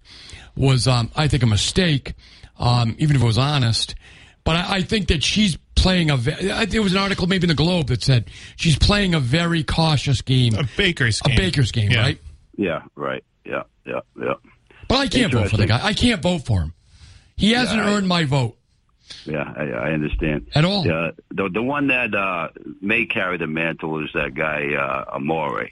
was, 0.56 0.86
um, 0.86 1.10
I 1.16 1.28
think, 1.28 1.42
a 1.42 1.46
mistake, 1.46 2.14
um, 2.58 2.94
even 2.98 3.16
if 3.16 3.22
it 3.22 3.24
was 3.24 3.38
honest. 3.38 3.94
But 4.44 4.56
I, 4.56 4.76
I 4.76 4.82
think 4.82 5.08
that 5.08 5.22
she's 5.22 5.56
playing 5.76 6.10
a. 6.10 6.16
Ve- 6.16 6.50
I- 6.50 6.64
there 6.66 6.82
was 6.82 6.92
an 6.92 6.98
article 6.98 7.26
maybe 7.26 7.44
in 7.44 7.48
the 7.48 7.54
Globe 7.54 7.86
that 7.88 8.02
said 8.02 8.30
she's 8.56 8.78
playing 8.78 9.14
a 9.14 9.20
very 9.20 9.62
cautious 9.64 10.20
game, 10.22 10.54
A 10.54 10.64
Baker's 10.76 11.20
game, 11.20 11.34
a. 11.34 11.36
Baker's 11.36 11.72
game, 11.72 11.90
Yeah. 11.90 12.00
right? 12.00 12.18
Yeah, 12.56 12.82
right. 12.96 13.24
Yeah, 13.46 13.62
yeah, 13.86 14.00
yeah. 14.20 14.34
But 14.88 14.96
I 14.96 15.08
can't 15.08 15.32
vote 15.32 15.48
for 15.50 15.56
the 15.56 15.66
guy. 15.66 15.80
I 15.82 15.94
can't 15.94 16.20
vote 16.20 16.44
for 16.44 16.60
him. 16.60 16.74
He 17.36 17.52
hasn't 17.52 17.78
Yeah, 17.78 17.88
I- 17.88 17.92
earned 17.94 18.08
my 18.08 18.24
vote 18.24 18.58
Yeah, 19.26 19.52
I, 19.56 19.62
I 19.64 19.92
understand. 19.92 20.46
at 20.54 20.64
all. 20.64 20.86
Yeah, 20.86 21.10
the 21.30 21.48
the 21.52 21.62
one 21.62 21.88
that 21.88 22.14
uh, 22.14 22.48
may 22.80 23.06
carry 23.06 23.36
the 23.38 23.46
mantle 23.46 24.02
is 24.04 24.10
that 24.14 24.34
guy 24.34 24.74
uh, 24.74 25.16
Amore. 25.16 25.68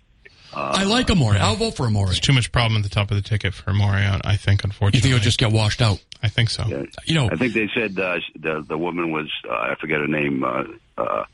I 0.54 0.84
like 0.84 1.10
Amore. 1.10 1.34
I'll 1.36 1.56
vote 1.56 1.76
for 1.76 1.86
Amore. 1.86 2.06
There's 2.06 2.20
too 2.20 2.32
much 2.32 2.50
problem 2.52 2.78
at 2.78 2.82
the 2.82 2.88
top 2.88 3.10
of 3.10 3.16
the 3.16 3.22
ticket 3.22 3.52
for 3.54 3.72
Morion, 3.72 4.22
I 4.24 4.36
think, 4.36 4.64
unfortunately, 4.64 4.98
You 4.98 5.02
think 5.02 5.14
he'll 5.14 5.22
just 5.22 5.38
get 5.38 5.52
washed 5.52 5.82
out? 5.82 6.02
I 6.22 6.28
think 6.28 6.48
so. 6.50 6.64
Yeah. 6.66 6.82
You 7.06 7.14
know, 7.14 7.28
I 7.30 7.36
think 7.36 7.52
they 7.54 7.68
said 7.74 7.98
uh, 7.98 8.16
the 8.34 8.64
the 8.66 8.76
woman 8.78 9.12
was 9.12 9.30
uh, 9.48 9.52
I 9.52 9.74
forget 9.80 10.00
her 10.00 10.08
name. 10.08 10.42
Uh, 10.42 10.64
uh, 10.96 11.24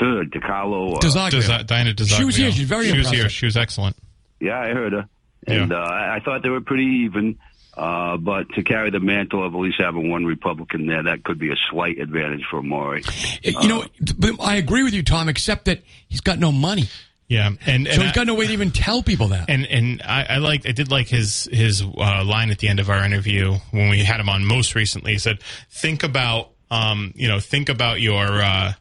DiCarlo. 0.00 0.96
Uh, 0.96 0.98
Desaglia. 0.98 1.40
Desa- 1.40 1.66
Diana 1.66 1.92
DiZoglio. 1.94 2.16
She 2.16 2.24
was 2.24 2.36
here. 2.36 2.50
She's 2.52 2.68
very 2.68 2.86
She 2.90 2.98
was 2.98 3.10
here. 3.10 3.28
She 3.28 3.46
was 3.46 3.56
excellent. 3.56 3.96
yeah, 4.40 4.58
I 4.60 4.68
heard 4.72 4.92
her, 4.92 5.08
and 5.46 5.70
Yeah. 5.70 5.76
uh, 5.78 5.80
I 5.88 6.16
I 6.16 6.20
thought 6.20 6.42
they 6.42 6.48
were 6.50 6.60
pretty 6.60 7.04
even. 7.06 7.38
Uh, 7.76 8.16
but 8.16 8.48
to 8.54 8.62
carry 8.62 8.90
the 8.90 9.00
mantle 9.00 9.44
of 9.44 9.54
at 9.54 9.58
least 9.58 9.80
having 9.80 10.08
one 10.10 10.24
Republican 10.24 10.86
there, 10.86 11.02
that 11.02 11.24
could 11.24 11.38
be 11.38 11.50
a 11.50 11.56
slight 11.70 11.98
advantage 11.98 12.44
for 12.50 12.58
Amore. 12.60 13.00
you 13.42 13.68
know, 13.68 13.84
but 14.18 14.40
I 14.40 14.56
agree 14.56 14.82
with 14.84 14.94
you, 14.94 15.02
Tom, 15.02 15.28
except 15.28 15.64
that 15.64 15.82
he's 16.08 16.20
got 16.20 16.38
no 16.38 16.52
money, 16.52 16.88
Yeah, 17.26 17.48
and 17.48 17.58
and 17.66 17.88
so 17.88 18.00
he's 18.02 18.10
I- 18.10 18.14
got 18.14 18.26
no 18.28 18.34
way 18.34 18.46
to 18.46 18.52
even 18.52 18.70
tell 18.70 19.02
people 19.02 19.28
that. 19.28 19.50
and 19.50 19.66
and 19.66 20.02
I, 20.04 20.24
I 20.30 20.36
liked 20.38 20.68
I 20.68 20.72
did 20.72 20.90
like 20.90 21.08
his 21.08 21.48
his 21.50 21.82
uh, 21.82 22.24
line 22.24 22.50
at 22.50 22.58
the 22.58 22.68
end 22.68 22.78
of 22.78 22.88
our 22.90 23.04
interview 23.04 23.54
when 23.72 23.88
we 23.90 24.04
had 24.04 24.20
him 24.20 24.28
on 24.28 24.44
most 24.44 24.74
recently. 24.76 25.12
He 25.12 25.18
said, 25.18 25.40
"Think 25.70 26.02
about 26.04 26.50
um 26.70 27.12
you 27.16 27.26
know 27.28 27.40
think 27.40 27.68
about 27.68 28.00
your 28.00 28.24
uh, 28.42 28.72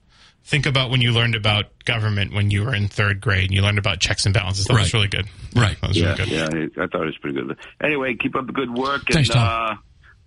think 0.46 0.66
about 0.66 0.90
when 0.90 1.02
you 1.02 1.12
learned 1.12 1.36
about 1.36 1.66
government 1.86 2.34
when 2.34 2.52
you 2.52 2.64
were 2.64 2.76
in 2.76 2.88
third 2.88 3.22
grade 3.22 3.46
and 3.46 3.54
you 3.54 3.62
learned 3.62 3.78
about 3.78 4.00
checks 4.00 4.26
and 4.26 4.34
balances. 4.34 4.66
That 4.66 4.74
was 4.74 4.94
really 4.94 5.08
good. 5.08 5.26
Right. 5.56 5.80
That 5.82 5.88
was 5.90 5.98
Yeah, 6.00 6.16
really 6.18 6.26
good. 6.26 6.28
yeah, 6.30 6.44
I 6.82 6.84
I 6.84 6.88
thought 6.88 7.04
it 7.04 7.06
was 7.06 7.18
pretty 7.20 7.42
good. 7.42 7.58
Anyway, 7.82 8.16
keep 8.16 8.36
up 8.36 8.46
the 8.48 8.54
good 8.54 8.74
work. 8.74 9.04
And, 9.08 9.14
Thanks, 9.16 9.30
Tom. 9.30 9.42
Uh, 9.48 9.76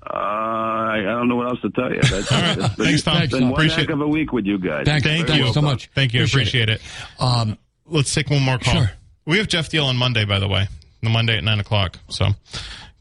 uh, 0.08 0.12
I 0.12 0.98
I 1.00 1.02
don't 1.02 1.28
know 1.28 1.36
what 1.36 1.48
else 1.48 1.60
to 1.62 1.70
tell 1.70 1.92
you. 1.92 2.00
That's, 2.00 2.30
All 2.32 2.40
right. 2.40 2.58
it's 2.58 2.74
been, 2.76 2.86
Thanks, 2.86 3.02
Tom. 3.02 3.22
It's 3.22 3.32
been 3.32 3.44
one 3.44 3.52
Appreciate 3.54 3.80
heck 3.80 3.90
of 3.90 4.00
a 4.00 4.08
week 4.08 4.32
with 4.32 4.46
you 4.46 4.58
guys. 4.58 4.84
Thank, 4.86 5.02
Thank 5.04 5.26
thank 5.26 5.40
you. 5.40 5.46
you 5.46 5.52
so 5.52 5.60
much. 5.62 5.90
Thank 5.94 6.14
you. 6.14 6.22
I 6.22 6.24
appreciate, 6.24 6.68
it. 6.68 6.80
Um, 7.18 7.58
Let's 7.88 8.14
take 8.14 8.30
one 8.30 8.42
more 8.42 8.58
call. 8.58 8.74
Sure. 8.74 8.90
We 9.26 9.38
have 9.38 9.48
Geoff 9.48 9.68
Diehl 9.68 9.84
on 9.84 9.96
Monday, 9.96 10.24
by 10.24 10.38
the 10.38 10.48
way. 10.48 10.68
The 11.02 11.10
Monday 11.10 11.36
at 11.36 11.44
nine 11.44 11.60
o'clock. 11.60 11.98
So, 12.08 12.26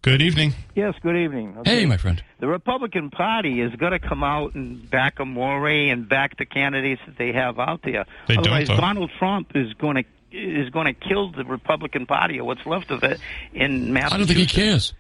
good 0.05 0.21
evening. 0.21 0.53
Yes, 0.75 0.93
good 1.01 1.17
evening. 1.17 1.57
hey, 1.65 1.85
my 1.87 1.97
friend. 1.97 2.23
The 2.39 2.47
Republican 2.47 3.09
Party 3.09 3.59
is 3.59 3.73
going 3.75 3.91
to 3.91 3.99
come 3.99 4.23
out 4.23 4.53
and 4.53 4.87
back 4.89 5.19
Amore 5.19 5.67
and 5.67 6.07
back 6.07 6.37
the 6.37 6.45
candidates 6.45 7.01
that 7.07 7.17
they 7.17 7.31
have 7.33 7.59
out 7.59 7.81
there. 7.83 8.05
They 8.27 8.35
don't, 8.35 8.45
Otherwise, 8.45 8.67
though. 8.67 8.77
Donald 8.77 9.09
Trump 9.17 9.51
is 9.55 9.73
going 9.73 9.95
to 9.95 10.03
is 10.31 10.69
going 10.69 10.85
to 10.85 10.93
kill 10.93 11.31
the 11.31 11.43
Republican 11.45 12.05
Party 12.05 12.39
or 12.39 12.43
what's 12.43 12.65
left 12.65 12.91
of 12.91 13.03
it 13.03 13.19
in 13.53 13.93
Massachusetts. 13.93 14.13
I 14.13 14.17
don't 14.17 14.27
think 14.27 14.39
he 14.39 14.45
cares. 14.45 14.93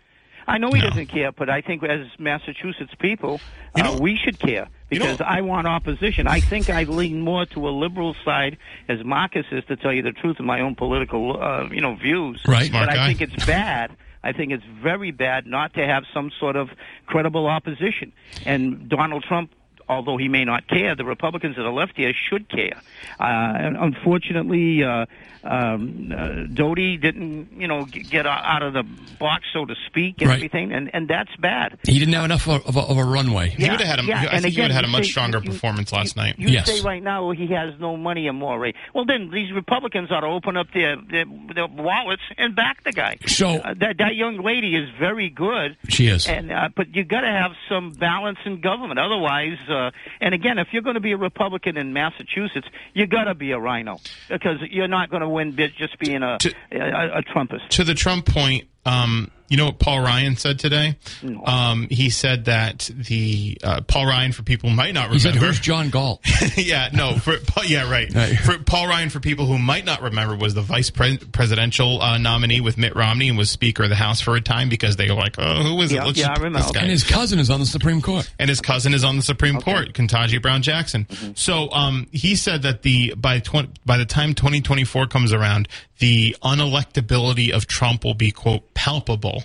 I 0.47 0.57
know 0.59 0.71
he 0.71 0.79
No. 0.79 0.89
doesn't 0.89 1.07
care, 1.07 1.31
but 1.33 1.49
I 1.49 1.59
think 1.61 1.83
as 1.83 2.07
Massachusetts 2.17 2.93
people, 2.99 3.41
You 3.75 3.83
uh, 3.83 3.87
know- 3.91 3.99
we 3.99 4.15
should 4.15 4.39
care 4.39 4.67
You 4.89 4.99
know- 4.99 5.05
because 5.05 5.21
I 5.27 5.41
want 5.41 5.67
opposition. 5.67 6.25
I 6.27 6.39
think 6.39 6.69
I 6.69 6.83
lean 6.83 7.19
more 7.19 7.45
to 7.47 7.67
a 7.67 7.71
liberal 7.71 8.15
side, 8.23 8.57
as 8.87 9.03
Marcus 9.03 9.45
is, 9.51 9.65
to 9.65 9.75
tell 9.75 9.91
you 9.91 10.03
the 10.03 10.13
truth 10.13 10.39
of 10.39 10.45
my 10.45 10.61
own 10.61 10.75
political, 10.75 11.41
uh, 11.41 11.67
you 11.69 11.81
know, 11.81 11.95
views. 11.95 12.41
Right. 12.47 12.67
Smart 12.67 12.87
but 12.87 12.95
guy. 12.95 13.03
I 13.03 13.13
think 13.13 13.21
it's 13.33 13.45
bad. 13.45 13.91
I 14.25 14.33
think 14.33 14.51
it's 14.51 14.63
very 14.81 15.11
bad 15.11 15.45
not 15.45 15.75
to 15.75 15.85
have 15.85 16.03
some 16.11 16.31
sort 16.39 16.55
of 16.55 16.69
credible 17.05 17.45
opposition. 17.45 18.11
And 18.43 18.89
Donald 18.89 19.23
Trump, 19.23 19.51
although 19.87 20.17
he 20.17 20.27
may 20.27 20.45
not 20.45 20.67
care, 20.67 20.95
the 20.95 21.05
Republicans 21.05 21.55
that 21.55 21.65
are 21.65 21.71
left 21.73 21.93
here 21.95 22.13
should 22.13 22.49
care. 22.49 22.81
Uh, 23.19 23.23
and 23.23 23.77
unfortunately, 23.77 24.83
uh, 24.83 25.05
um, 25.43 26.11
uh, 26.15 26.45
Doughty 26.53 26.97
didn't, 26.97 27.49
you 27.59 27.67
know, 27.67 27.85
get 27.85 28.25
out 28.25 28.63
of 28.63 28.73
the 28.73 28.83
box, 29.19 29.45
so 29.53 29.65
to 29.65 29.75
speak, 29.87 30.15
and 30.21 30.29
Right. 30.29 30.37
everything, 30.37 30.71
and, 30.73 30.89
and 30.93 31.07
that's 31.07 31.35
bad. 31.35 31.77
He 31.85 31.99
didn't 31.99 32.15
have 32.15 32.25
enough 32.25 32.47
of 32.47 32.65
a, 32.65 32.67
of 32.67 32.75
a, 32.77 32.79
of 32.79 32.97
a 32.97 33.03
runway. 33.03 33.49
He 33.49 33.69
would 33.69 33.79
have 33.79 33.87
had 33.87 33.99
a, 33.99 34.03
yeah, 34.05 34.21
I 34.21 34.25
and 34.35 34.41
think 34.43 34.55
he 34.55 34.61
would 34.61 34.71
have 34.71 34.75
had 34.83 34.85
a 34.85 34.87
much 34.87 35.05
say- 35.05 35.11
stronger 35.11 35.39
you- 35.43 35.51
performance 35.51 35.91
last 35.93 36.15
night. 36.17 36.35
You 36.39 36.49
Yes. 36.49 36.65
say 36.71 36.81
right 36.81 37.03
now 37.03 37.29
he 37.31 37.47
has 37.47 37.79
no 37.79 37.95
money 37.95 38.27
or 38.27 38.33
more, 38.33 38.57
right? 38.59 38.75
Well, 38.95 39.05
then 39.05 39.29
these 39.31 39.51
Republicans 39.51 40.11
ought 40.11 40.21
to 40.21 40.27
open 40.27 40.57
up 40.57 40.67
their 40.73 40.95
their, 41.11 41.25
their 41.53 41.67
wallets 41.67 42.23
and 42.37 42.55
back 42.55 42.83
the 42.83 42.91
guy. 42.91 43.17
So- 43.27 43.57
uh, 43.57 43.73
that 43.77 43.97
that 43.99 44.15
young 44.15 44.41
lady 44.43 44.75
is 44.75 44.89
very 44.99 45.29
good. 45.29 45.77
She 45.89 46.07
is. 46.07 46.25
and 46.27 46.51
uh, 46.51 46.69
but 46.75 46.95
you 46.95 47.03
got 47.03 47.21
to 47.21 47.27
have 47.31 47.51
some 47.69 47.91
balance 47.91 48.39
in 48.45 48.61
government. 48.61 48.99
Otherwise, 48.99 49.57
uh, 49.69 49.73
Uh, 49.75 49.91
and 50.21 50.33
again, 50.33 50.57
if 50.57 50.67
you're 50.71 50.81
going 50.81 50.95
to 50.95 51.01
be 51.01 51.11
a 51.11 51.17
Republican 51.17 51.77
in 51.77 51.91
Massachusetts, 51.93 52.67
you 52.93 53.05
got 53.07 53.25
to 53.25 53.35
be 53.35 53.51
a 53.51 53.59
rhino 53.59 53.99
because 54.29 54.57
you're 54.71 54.87
not 54.87 55.09
going 55.09 55.21
to 55.21 55.29
win 55.29 55.55
just 55.77 55.99
being 55.99 56.23
a 56.23 56.37
To- 56.39 56.53
a, 56.71 57.19
a 57.19 57.23
Trumpist. 57.23 57.67
to 57.69 57.83
the 57.83 57.93
Trump 57.93 58.25
point, 58.25 58.65
um, 58.85 59.31
you 59.47 59.57
know 59.57 59.65
what 59.65 59.77
Paul 59.77 59.99
Ryan 59.99 60.37
said 60.37 60.57
today? 60.57 60.97
Um, 61.45 61.87
he 61.91 62.09
said 62.09 62.45
that 62.45 62.89
the 62.95 63.57
uh, 63.63 63.81
Paul 63.81 64.07
Ryan, 64.07 64.31
for 64.31 64.41
people 64.41 64.71
who 64.71 64.75
might 64.75 64.95
not 64.95 65.11
He 65.11 65.19
said, 65.19 65.35
remember, 65.35 65.47
"Who's 65.47 65.59
John 65.59 65.91
Galt?" 65.91 66.21
yeah, 66.57 66.89
no, 66.93 67.13
for, 67.17 67.35
yeah, 67.63 67.89
right. 67.89 68.11
Right. 68.11 68.35
For 68.39 68.57
Paul 68.57 68.87
Ryan, 68.87 69.11
for 69.11 69.19
people 69.19 69.45
who 69.45 69.59
might 69.59 69.85
not 69.85 70.01
remember, 70.01 70.35
was 70.35 70.55
the 70.55 70.63
vice 70.63 70.89
pre- 70.89 71.19
presidential 71.19 72.01
uh, 72.01 72.17
nominee 72.17 72.59
with 72.59 72.79
Mitt 72.79 72.95
Romney 72.95 73.29
and 73.29 73.37
was 73.37 73.51
Speaker 73.51 73.83
of 73.83 73.89
the 73.89 73.95
House 73.95 74.19
for 74.19 74.35
a 74.35 74.41
time 74.41 74.67
because 74.67 74.95
they 74.95 75.09
were 75.09 75.15
like, 75.15 75.35
"Oh, 75.37 75.61
who 75.61 75.79
is 75.83 75.91
it? 75.91 75.95
Yeah, 75.95 76.05
Let's 76.05 76.17
yeah, 76.19 76.29
I 76.31 76.37
remember. 76.37 76.59
this 76.59 76.71
guy." 76.71 76.81
and 76.81 76.89
his 76.89 77.03
cousin 77.03 77.37
is 77.37 77.51
on 77.51 77.59
the 77.59 77.65
Supreme 77.67 78.01
Court. 78.01 78.27
and 78.39 78.49
his 78.49 78.61
cousin 78.61 78.95
is 78.95 79.03
on 79.03 79.15
the 79.15 79.23
Supreme 79.23 79.61
Court, 79.61 79.93
Ketanji 79.93 80.41
Brown 80.41 80.63
Jackson. 80.63 81.05
So 81.35 81.69
um, 81.71 82.07
he 82.11 82.35
said 82.35 82.63
that 82.63 82.81
the 82.81 83.13
by 83.15 83.39
tw- 83.39 83.69
by 83.85 83.97
the 83.97 84.05
time 84.05 84.33
2024 84.33 85.05
comes 85.05 85.33
around, 85.33 85.67
the 85.99 86.35
unelectability 86.43 87.51
of 87.51 87.67
Trump 87.67 88.03
will 88.03 88.13
be 88.13 88.31
quote 88.31 88.73
palpable, 88.73 89.43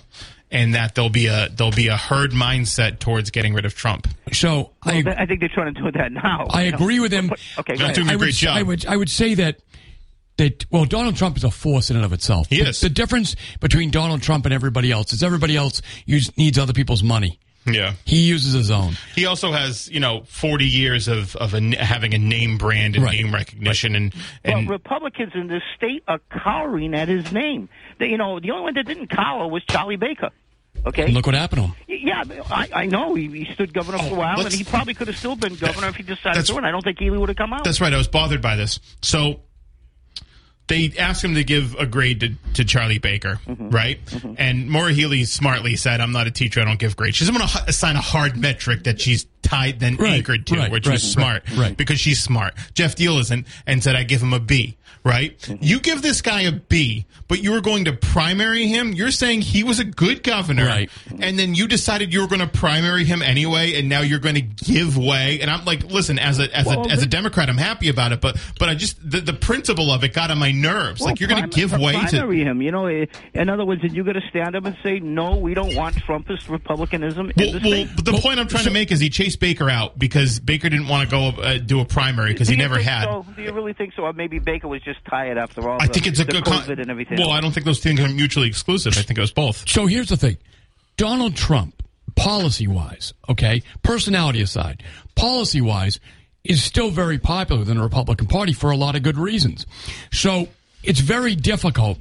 and 0.51 0.75
that 0.75 0.95
there'll 0.95 1.09
be 1.09 1.27
a 1.27 1.49
there'll 1.49 1.71
be 1.71 1.87
a 1.87 1.97
herd 1.97 2.31
mindset 2.31 2.99
towards 2.99 3.31
getting 3.31 3.53
rid 3.53 3.65
of 3.65 3.75
Trump. 3.75 4.07
So 4.33 4.71
I, 4.83 5.03
I 5.07 5.25
think 5.25 5.39
they're 5.39 5.49
trying 5.49 5.73
to 5.73 5.81
do 5.81 5.91
that 5.91 6.11
now. 6.11 6.47
I 6.49 6.63
you 6.63 6.71
know. 6.71 6.77
agree 6.77 6.99
with 6.99 7.11
him. 7.11 7.27
But- 7.27 7.39
okay, 7.59 7.75
go 7.77 7.91
doing 7.93 8.09
a 8.09 8.13
I 8.13 8.15
great 8.15 8.27
would, 8.27 8.33
job. 8.35 8.57
I 8.57 8.63
would, 8.63 8.85
I 8.85 8.97
would 8.97 9.09
say 9.09 9.33
that 9.35 9.59
that 10.37 10.65
well, 10.71 10.85
Donald 10.85 11.15
Trump 11.15 11.37
is 11.37 11.43
a 11.43 11.51
force 11.51 11.89
in 11.89 11.95
and 11.95 12.05
of 12.05 12.13
itself. 12.13 12.47
Yes. 12.49 12.81
the. 12.81 12.87
The 12.87 12.93
difference 12.93 13.35
between 13.59 13.91
Donald 13.91 14.21
Trump 14.21 14.45
and 14.45 14.53
everybody 14.53 14.91
else 14.91 15.13
is 15.13 15.23
everybody 15.23 15.55
else 15.55 15.81
use, 16.05 16.35
needs 16.37 16.57
other 16.57 16.73
people's 16.73 17.03
money. 17.03 17.39
Yeah. 17.65 17.93
He 18.05 18.21
uses 18.27 18.53
his 18.53 18.71
own. 18.71 18.97
He 19.15 19.25
also 19.25 19.51
has, 19.51 19.89
you 19.89 19.99
know, 19.99 20.23
40 20.27 20.65
years 20.65 21.07
of, 21.07 21.35
of 21.35 21.53
a, 21.53 21.61
having 21.75 22.13
a 22.13 22.17
name 22.17 22.57
brand 22.57 22.95
and 22.95 23.05
Right. 23.05 23.21
name 23.21 23.33
recognition 23.33 23.95
and, 23.95 24.13
Well, 24.45 24.65
Republicans 24.65 25.33
in 25.35 25.47
this 25.47 25.63
state 25.75 26.03
are 26.07 26.19
cowering 26.31 26.93
at 26.95 27.07
his 27.07 27.31
name. 27.31 27.69
They, 27.99 28.07
you 28.07 28.17
know, 28.17 28.39
the 28.39 28.51
only 28.51 28.63
one 28.63 28.73
that 28.75 28.87
didn't 28.87 29.07
cower 29.07 29.47
was 29.47 29.63
Charlie 29.65 29.95
Baker. 29.95 30.29
Okay. 30.85 31.03
And 31.05 31.13
look 31.13 31.25
what 31.27 31.35
happened 31.35 31.61
to 31.61 31.67
him. 31.67 31.75
Yeah, 31.87 32.23
I, 32.49 32.69
I 32.73 32.85
know. 32.87 33.13
He, 33.13 33.27
he 33.27 33.53
stood 33.53 33.73
governor 33.73 33.99
for 33.99 34.05
a 34.05 34.09
oh, 34.11 34.15
while, 34.15 34.39
and 34.39 34.47
Oh, 34.47 34.49
he 34.49 34.63
probably 34.63 34.93
could 34.95 35.07
have 35.07 35.17
still 35.17 35.35
been 35.35 35.55
governor 35.55 35.89
if 35.89 35.95
he 35.95 36.03
decided 36.03 36.43
to. 36.45 36.55
And 36.57 36.65
I 36.65 36.71
don't 36.71 36.83
think 36.83 36.99
Ely 37.01 37.17
would 37.17 37.29
have 37.29 37.37
come 37.37 37.53
out. 37.53 37.63
That's 37.63 37.81
right. 37.81 37.93
I 37.93 37.97
was 37.97 38.07
bothered 38.07 38.41
by 38.41 38.55
this. 38.55 38.79
So 39.01 39.41
they 40.71 40.93
asked 40.97 41.23
him 41.23 41.35
to 41.35 41.43
give 41.43 41.75
a 41.75 41.85
grade 41.85 42.19
to, 42.21 42.29
to 42.55 42.65
Charlie 42.65 42.97
Baker, 42.99 43.39
Mm-hmm. 43.47 43.69
right? 43.69 43.99
And 44.37 44.69
Maura 44.69 44.91
Healey 44.93 45.25
smartly 45.25 45.75
said, 45.75 46.01
"I'm 46.01 46.11
not 46.11 46.27
a 46.27 46.31
teacher. 46.31 46.61
I 46.61 46.65
don't 46.65 46.79
give 46.79 46.95
grades." 46.95 47.17
She 47.17 47.25
doesn't 47.25 47.35
want 47.39 47.49
to 47.51 47.63
assign 47.67 47.95
a 47.95 48.01
hard 48.01 48.37
metric 48.37 48.83
that 48.85 48.99
she's 49.01 49.25
tied 49.41 49.79
than 49.79 49.95
Right, 49.95 50.13
anchored 50.13 50.47
to, 50.47 50.55
right, 50.57 50.71
which 50.71 50.87
right, 50.87 50.95
is 50.95 51.11
smart, 51.11 51.43
right, 51.51 51.57
right. 51.57 51.77
Because 51.77 51.99
she's 51.99 52.21
smart. 52.21 52.53
Geoff 52.73 52.95
Diehl 52.95 53.19
isn't, 53.19 53.47
and 53.65 53.83
said, 53.83 53.95
"I 53.95 54.03
give 54.03 54.21
him 54.21 54.33
a 54.33 54.39
B, 54.39 54.77
Right? 55.03 55.37
Mm-hmm. 55.39 55.63
You 55.63 55.79
give 55.79 56.03
this 56.03 56.21
guy 56.21 56.41
a 56.41 56.51
B, 56.51 57.07
but 57.27 57.41
you 57.41 57.51
were 57.51 57.61
going 57.61 57.85
to 57.85 57.93
primary 57.93 58.67
him. 58.67 58.93
You're 58.93 59.09
saying 59.09 59.41
he 59.41 59.63
was 59.63 59.79
a 59.79 59.83
good 59.83 60.21
governor, 60.21 60.65
Right. 60.65 60.91
And 61.19 61.39
then 61.39 61.55
you 61.55 61.67
decided 61.67 62.13
you 62.13 62.21
were 62.21 62.27
going 62.27 62.41
to 62.41 62.47
primary 62.47 63.03
him 63.03 63.23
anyway, 63.23 63.79
and 63.79 63.89
now 63.89 64.01
you're 64.01 64.19
going 64.19 64.35
to 64.35 64.41
give 64.41 64.97
way. 64.97 65.39
And 65.41 65.49
I'm 65.49 65.65
like, 65.65 65.85
listen, 65.85 66.19
as 66.19 66.39
a 66.39 66.55
as 66.55 66.67
Well, 66.67 66.85
a 66.87 66.91
as 66.91 67.01
a 67.01 67.07
Democrat, 67.07 67.49
I'm 67.49 67.57
happy 67.57 67.89
about 67.89 68.11
it, 68.11 68.21
but 68.21 68.37
but 68.59 68.69
I 68.69 68.75
just 68.75 68.97
the, 69.09 69.21
the 69.21 69.33
principle 69.33 69.91
of 69.91 70.03
it 70.03 70.13
got 70.13 70.29
on 70.29 70.37
my 70.37 70.51
nerves. 70.51 71.01
like 71.01 71.19
you're 71.19 71.29
going 71.29 71.49
to 71.49 71.55
give 71.55 71.71
way 71.71 71.93
to. 71.93 71.99
primary 71.99 72.43
him. 72.43 72.61
You 72.61 72.71
know, 72.71 72.85
eh, 72.85 73.05
in 73.33 73.49
other 73.49 73.65
words, 73.65 73.81
did 73.81 73.93
you 73.93 74.03
got 74.03 74.13
to 74.13 74.21
stand 74.29 74.55
up 74.55 74.65
and 74.65 74.77
say 74.83 74.99
no? 74.99 75.35
We 75.35 75.55
don't 75.55 75.75
want 75.75 75.95
Trumpist 75.95 76.47
republicanism 76.47 77.31
in 77.31 77.33
Well, 77.37 77.51
the 77.53 77.59
well, 77.59 77.85
state. 77.85 77.89
but 77.95 78.05
the 78.05 78.19
point 78.19 78.39
I'm 78.39 78.47
trying 78.47 78.65
to 78.65 78.71
make 78.71 78.91
is 78.91 78.99
he 78.99 79.09
chased 79.09 79.30
Baker 79.35 79.69
out 79.69 79.97
because 79.97 80.39
Baker 80.39 80.69
didn't 80.69 80.87
want 80.87 81.09
to 81.09 81.15
go 81.15 81.41
uh, 81.41 81.57
do 81.57 81.79
a 81.79 81.85
primary 81.85 82.33
because 82.33 82.47
he 82.47 82.55
never 82.55 82.79
had. 82.79 83.05
So? 83.05 83.25
Do 83.35 83.41
you 83.41 83.51
really 83.51 83.73
think 83.73 83.93
so? 83.93 84.03
Or 84.03 84.13
maybe 84.13 84.39
Baker 84.39 84.67
was 84.67 84.81
just 84.81 85.03
tired 85.05 85.37
after 85.37 85.67
all. 85.69 85.81
I 85.81 85.87
the, 85.87 85.93
think 85.93 86.07
it's 86.07 86.19
a 86.19 86.25
good. 86.25 86.43
COVID 86.43 86.65
con- 86.65 86.79
and 86.79 86.89
everything. 86.89 87.17
Well, 87.17 87.31
I 87.31 87.41
don't 87.41 87.51
think 87.51 87.65
those 87.65 87.79
things 87.79 87.99
are 87.99 88.07
mutually 88.07 88.47
exclusive. 88.47 88.97
I 88.97 89.01
think 89.01 89.17
it 89.17 89.21
was 89.21 89.31
both. 89.31 89.67
So 89.67 89.85
here's 89.85 90.09
the 90.09 90.17
thing 90.17 90.37
Donald 90.97 91.35
Trump, 91.35 91.83
policy 92.15 92.67
wise, 92.67 93.13
okay, 93.29 93.63
personality 93.83 94.41
aside, 94.41 94.83
policy 95.15 95.61
wise, 95.61 95.99
is 96.43 96.63
still 96.63 96.89
very 96.89 97.17
popular 97.17 97.59
within 97.59 97.77
the 97.77 97.83
Republican 97.83 98.27
Party 98.27 98.53
for 98.53 98.71
a 98.71 98.75
lot 98.75 98.95
of 98.95 99.03
good 99.03 99.17
reasons. 99.17 99.65
So 100.11 100.47
it's 100.83 100.99
very 100.99 101.35
difficult 101.35 101.97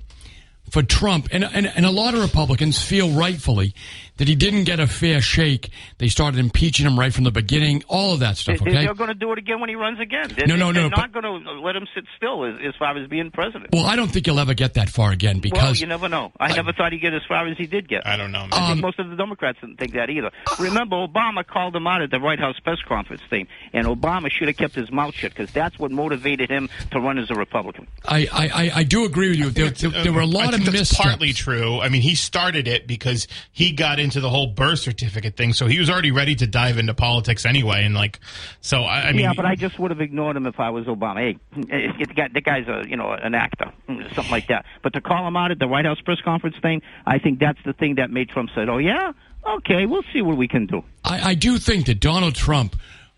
for 0.70 0.82
Trump, 0.82 1.28
and, 1.32 1.44
and, 1.44 1.66
and 1.66 1.84
a 1.84 1.90
lot 1.90 2.14
of 2.14 2.22
Republicans 2.22 2.82
feel 2.82 3.10
rightfully 3.10 3.74
that 4.20 4.28
he 4.28 4.34
didn't 4.34 4.64
get 4.64 4.78
a 4.80 4.86
fair 4.86 5.22
shake. 5.22 5.70
They 5.96 6.08
started 6.08 6.38
impeaching 6.38 6.86
him 6.86 6.98
right 6.98 7.12
from 7.12 7.24
the 7.24 7.30
beginning, 7.30 7.82
all 7.88 8.12
of 8.12 8.20
that 8.20 8.36
stuff, 8.36 8.58
They- 8.58 8.70
okay? 8.70 8.84
They're 8.84 8.94
going 8.94 9.08
to 9.08 9.14
do 9.14 9.32
it 9.32 9.38
again 9.38 9.60
when 9.60 9.70
he 9.70 9.74
runs 9.76 9.98
again. 9.98 10.30
They're, 10.36 10.46
No, 10.46 10.56
no, 10.56 10.70
no, 10.70 10.80
They're 10.82 10.90
but- 10.90 10.96
not 10.98 11.12
going 11.12 11.24
to 11.44 11.52
let 11.60 11.74
him 11.74 11.86
sit 11.94 12.04
still 12.18 12.44
as, 12.44 12.54
as 12.62 12.74
far 12.78 12.96
as 12.98 13.08
being 13.08 13.30
president. 13.30 13.70
Well, 13.72 13.86
I 13.86 13.96
don't 13.96 14.08
think 14.08 14.26
he'll 14.26 14.38
ever 14.38 14.52
get 14.52 14.74
that 14.74 14.90
far 14.90 15.10
again 15.10 15.36
Well, 15.36 15.40
because 15.40 15.80
you 15.80 15.86
never 15.86 16.08
know. 16.08 16.32
I 16.38 16.52
never 16.54 16.72
thought 16.74 16.92
he'd 16.92 17.00
get 17.00 17.14
as 17.14 17.22
far 17.26 17.46
as 17.48 17.56
he 17.56 17.66
did 17.66 17.88
get. 17.88 18.06
I 18.06 18.16
don't 18.18 18.30
know. 18.30 18.40
Man. 18.40 18.50
I 18.52 18.56
Um, 18.66 18.72
think 18.74 18.82
most 18.82 18.98
of 18.98 19.08
the 19.08 19.16
Democrats 19.16 19.58
didn't 19.60 19.78
think 19.78 19.94
that 19.94 20.10
either. 20.10 20.30
Remember, 20.58 20.96
Obama 20.96 21.46
called 21.46 21.74
him 21.74 21.86
out 21.86 22.02
at 22.02 22.10
the 22.10 22.18
White 22.20 22.38
House 22.40 22.60
press 22.60 22.78
conference 22.86 23.22
thing, 23.30 23.46
and 23.72 23.86
Obama 23.86 24.30
should 24.30 24.48
have 24.48 24.58
kept 24.58 24.74
his 24.74 24.90
mouth 24.92 25.14
shut 25.14 25.32
because 25.34 25.50
that's 25.52 25.78
what 25.78 25.90
motivated 25.90 26.50
him 26.50 26.68
to 26.90 27.00
run 27.00 27.18
as 27.18 27.30
a 27.30 27.34
Republican. 27.34 27.86
I, 28.06 28.28
I, 28.32 28.48
I, 28.48 28.70
I 28.76 28.82
do 28.84 29.06
agree 29.06 29.30
with 29.30 29.38
you. 29.38 29.50
There, 29.50 29.70
there, 29.70 30.02
there 30.04 30.12
were 30.12 30.20
a 30.20 30.26
lot 30.26 30.42
I 30.42 30.48
of 30.48 30.54
think 30.56 30.64
that's 30.66 30.78
missteps. 30.90 31.00
partly 31.00 31.32
true. 31.32 31.80
I 31.80 31.88
mean, 31.88 32.02
he 32.02 32.14
started 32.14 32.68
it 32.68 32.86
because 32.86 33.26
he 33.52 33.72
got 33.72 33.98
into 34.10 34.20
the 34.20 34.28
whole 34.28 34.48
birth 34.48 34.80
certificate 34.80 35.36
thing, 35.36 35.52
so 35.52 35.68
he 35.68 35.78
was 35.78 35.88
already 35.88 36.10
ready 36.10 36.34
to 36.34 36.46
dive 36.46 36.78
into 36.78 36.94
politics 36.94 37.46
anyway. 37.46 37.84
And 37.84 37.94
like, 37.94 38.18
so 38.60 38.82
I, 38.82 39.08
I 39.08 39.12
mean, 39.12 39.20
yeah, 39.20 39.32
but 39.34 39.46
I 39.46 39.54
just 39.54 39.78
would 39.78 39.92
have 39.92 40.00
ignored 40.00 40.36
him 40.36 40.46
if 40.46 40.58
I 40.58 40.70
was 40.70 40.86
Obama. 40.86 41.18
Hey, 41.18 41.38
the 41.52 42.12
guy, 42.12 42.28
the 42.34 42.40
guy's 42.40 42.66
a 42.66 42.88
you 42.88 42.96
know 42.96 43.12
an 43.12 43.34
actor, 43.34 43.72
something 43.86 44.30
like 44.30 44.48
that. 44.48 44.66
But 44.82 44.94
to 44.94 45.00
call 45.00 45.26
him 45.26 45.36
out 45.36 45.52
at 45.52 45.60
the 45.60 45.68
White 45.68 45.84
House 45.84 46.00
press 46.00 46.20
conference 46.24 46.56
thing, 46.60 46.82
I 47.06 47.18
think 47.18 47.38
that's 47.38 47.60
the 47.64 47.72
thing 47.72 47.94
that 47.96 48.10
made 48.10 48.28
Trump 48.30 48.50
said, 48.54 48.68
"Oh 48.68 48.78
yeah, 48.78 49.12
okay, 49.58 49.86
we'll 49.86 50.04
see 50.12 50.22
what 50.22 50.36
we 50.36 50.48
can 50.48 50.66
do." 50.66 50.82
I, 51.04 51.30
I 51.30 51.34
do 51.34 51.58
think 51.58 51.86
that 51.86 52.00
Donald 52.00 52.34
Trump, 52.34 52.74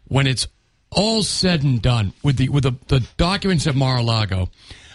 when 0.08 0.26
it's 0.26 0.46
all 0.90 1.22
said 1.22 1.62
and 1.62 1.80
done, 1.80 2.12
with 2.22 2.36
the 2.36 2.50
with 2.50 2.64
the, 2.64 2.74
the 2.88 3.00
documents 3.16 3.66
at 3.66 3.74
Mar-a-Lago, 3.74 4.50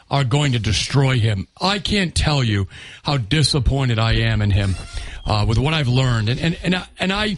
are 0.10 0.24
going 0.24 0.54
to 0.54 0.60
destroy 0.60 1.20
him. 1.20 1.48
I 1.62 1.80
can't 1.80 2.16
tell 2.16 2.44
you 2.44 2.68
how 3.04 3.18
disappointed 3.18 4.00
I 4.00 4.14
am 4.14 4.42
in 4.42 4.52
him 4.52 4.76
uh, 5.26 5.46
with 5.48 5.58
what 5.58 5.74
I've 5.74 5.88
learned, 5.88 6.30
and 6.30 6.40
and 6.40 6.58
and 6.64 6.76
I, 6.76 6.88
and 7.00 7.14
I 7.14 7.38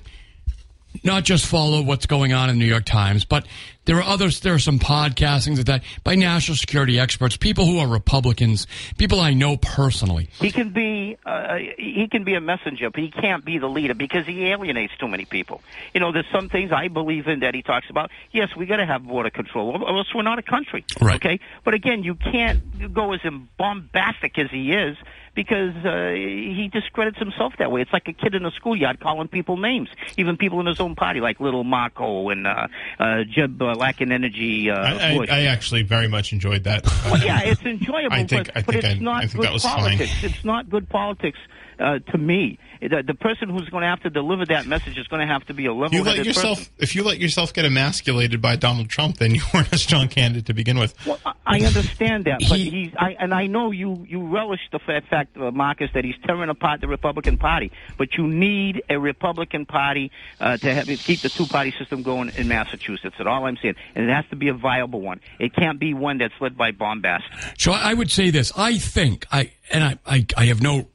not 1.03 1.23
just 1.23 1.45
follow 1.45 1.81
what's 1.81 2.05
going 2.05 2.33
on 2.33 2.49
in 2.49 2.57
the 2.57 2.65
New 2.65 2.69
York 2.69 2.85
Times, 2.85 3.25
but 3.25 3.45
there 3.85 3.97
are 3.97 4.03
others. 4.03 4.41
There 4.41 4.53
are 4.53 4.59
some 4.59 4.77
podcastings 4.77 5.59
of 5.59 5.65
that 5.65 5.83
by 6.03 6.15
national 6.15 6.57
security 6.57 6.99
experts, 6.99 7.37
people 7.37 7.65
who 7.65 7.79
are 7.79 7.87
Republicans, 7.87 8.67
people 8.97 9.19
I 9.19 9.33
know 9.33 9.57
personally. 9.57 10.29
He 10.39 10.51
can 10.51 10.69
be 10.69 11.17
uh, 11.25 11.57
he 11.77 12.07
can 12.07 12.23
be 12.23 12.35
a 12.35 12.41
messenger, 12.41 12.89
but 12.89 13.01
he 13.01 13.09
can't 13.09 13.43
be 13.43 13.57
the 13.57 13.67
leader 13.67 13.95
because 13.95 14.27
he 14.27 14.45
alienates 14.47 14.93
too 14.99 15.07
many 15.07 15.25
people. 15.25 15.61
You 15.93 16.01
know, 16.01 16.11
there's 16.11 16.29
some 16.31 16.49
things 16.49 16.71
I 16.71 16.87
believe 16.87 17.27
in 17.27 17.39
that 17.39 17.55
he 17.55 17.63
talks 17.63 17.89
about. 17.89 18.11
Yes, 18.31 18.55
we 18.55 18.65
got 18.65 18.77
to 18.77 18.85
have 18.85 19.07
border 19.07 19.31
control, 19.31 19.69
or 19.83 19.97
else 19.97 20.13
we're 20.13 20.21
not 20.21 20.37
a 20.39 20.43
country. 20.43 20.85
Right. 21.01 21.15
Okay, 21.15 21.39
but 21.63 21.73
again, 21.73 22.03
you 22.03 22.15
can't 22.15 22.93
go 22.93 23.13
as 23.13 23.21
bombastic 23.57 24.37
as 24.37 24.51
he 24.51 24.73
is 24.73 24.97
because 25.39 25.73
uh, 25.85 26.09
he 26.11 26.69
discredits 26.73 27.17
himself 27.17 27.53
that 27.59 27.71
way. 27.71 27.81
It's 27.81 27.93
like 27.93 28.09
a 28.09 28.11
kid 28.13 28.35
in 28.35 28.45
a 28.45 28.51
schoolyard 28.51 28.99
calling 28.99 29.29
people 29.29 29.55
names, 29.55 29.87
even 30.17 30.35
people 30.35 30.59
in 30.59 30.65
his 30.65 30.81
own 30.81 30.95
party, 30.95 31.21
like 31.21 31.39
Little 31.39 31.63
Marco 31.63 32.27
and 32.27 32.45
uh, 32.45 32.67
uh, 32.99 33.23
Jeb 33.23 33.61
uh, 33.61 33.73
Lacking 33.73 34.11
Energy. 34.11 34.69
Uh, 34.69 34.75
I, 34.75 35.13
I, 35.13 35.25
I 35.29 35.41
actually 35.45 35.83
very 35.83 36.09
much 36.09 36.33
enjoyed 36.33 36.65
that. 36.65 36.85
Well, 37.05 37.23
yeah, 37.23 37.39
it's 37.43 37.61
enjoyable, 37.61 38.11
I 38.11 38.25
think- 38.25 38.47
but, 38.47 38.57
I 38.57 38.61
but 38.63 38.75
it's 38.75 38.85
I- 38.85 38.93
not 38.95 39.23
I 39.23 39.27
think 39.27 39.35
good 39.35 39.43
that 39.45 39.53
was 39.53 39.63
fine. 39.63 39.77
politics. 39.77 40.23
It's 40.23 40.43
not 40.43 40.69
good 40.69 40.89
politics 40.89 41.39
uh, 41.79 41.99
to 41.99 42.17
me. 42.17 42.59
The, 42.81 43.03
the 43.05 43.13
person 43.13 43.49
who's 43.49 43.67
going 43.69 43.81
to 43.81 43.87
have 43.87 44.01
to 44.03 44.09
deliver 44.09 44.45
that 44.45 44.65
message 44.65 44.97
is 44.97 45.07
going 45.07 45.19
to 45.19 45.27
have 45.27 45.45
to 45.47 45.53
be 45.53 45.65
a 45.65 45.73
you 45.73 45.73
let 45.73 45.91
level-headed 45.91 46.25
yourself, 46.25 46.59
person. 46.59 46.73
if 46.79 46.95
you 46.95 47.03
let 47.03 47.19
yourself 47.19 47.53
get 47.53 47.65
emasculated 47.65 48.41
by 48.41 48.55
Donald 48.55 48.89
Trump, 48.89 49.17
then 49.17 49.35
you 49.35 49.41
weren't 49.53 49.71
a 49.73 49.77
strong 49.77 50.07
candidate 50.07 50.45
to 50.45 50.53
begin 50.53 50.79
with. 50.79 50.93
Well, 51.05 51.19
I- 51.25 51.33
I 51.45 51.59
understand 51.61 52.25
that, 52.25 52.39
but 52.47 52.57
He- 52.59 52.69
he's, 52.69 52.91
I, 52.95 53.15
and 53.19 53.33
I 53.33 53.47
know 53.47 53.71
you, 53.71 54.05
you 54.07 54.27
relish 54.27 54.59
the 54.71 54.77
fa- 54.79 55.01
fact, 55.09 55.35
uh, 55.35 55.49
Marcus, 55.51 55.89
that 55.95 56.05
he's 56.05 56.15
tearing 56.25 56.49
apart 56.49 56.79
the 56.79 56.87
Republican 56.87 57.37
Party. 57.37 57.71
But 57.97 58.13
you 58.17 58.27
need 58.27 58.83
a 58.89 58.99
Republican 58.99 59.65
Party 59.65 60.11
uh, 60.39 60.57
to 60.57 60.73
have, 60.73 60.85
keep 60.85 61.21
the 61.21 61.29
two-party 61.29 61.73
system 61.79 62.03
going 62.03 62.29
in 62.37 62.47
Massachusetts. 62.47 63.15
That's 63.17 63.27
all 63.27 63.45
I'm 63.45 63.57
saying, 63.57 63.75
and 63.95 64.09
it 64.09 64.13
has 64.13 64.25
to 64.29 64.35
be 64.35 64.47
a 64.49 64.53
viable 64.53 65.01
one. 65.01 65.19
It 65.39 65.55
can't 65.55 65.79
be 65.79 65.93
one 65.95 66.19
that's 66.19 66.33
led 66.39 66.55
by 66.55 66.71
bombast. 66.71 67.23
So 67.57 67.71
I 67.71 67.89
I 67.89 67.93
would 67.95 68.11
say 68.11 68.29
this. 68.29 68.51
I 68.55 68.77
think 68.77 69.25
I 69.31 69.51
and 69.71 69.83
I, 69.83 69.97
I, 70.05 70.25
I 70.37 70.45
have 70.45 70.61
no 70.61 70.87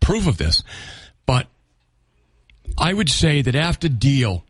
proof 0.00 0.26
of 0.26 0.38
this, 0.38 0.62
but 1.30 1.46
I 2.76 2.92
would 2.92 3.08
say 3.08 3.40
that 3.42 3.54
after 3.54 3.88
Diehl, 3.88 4.42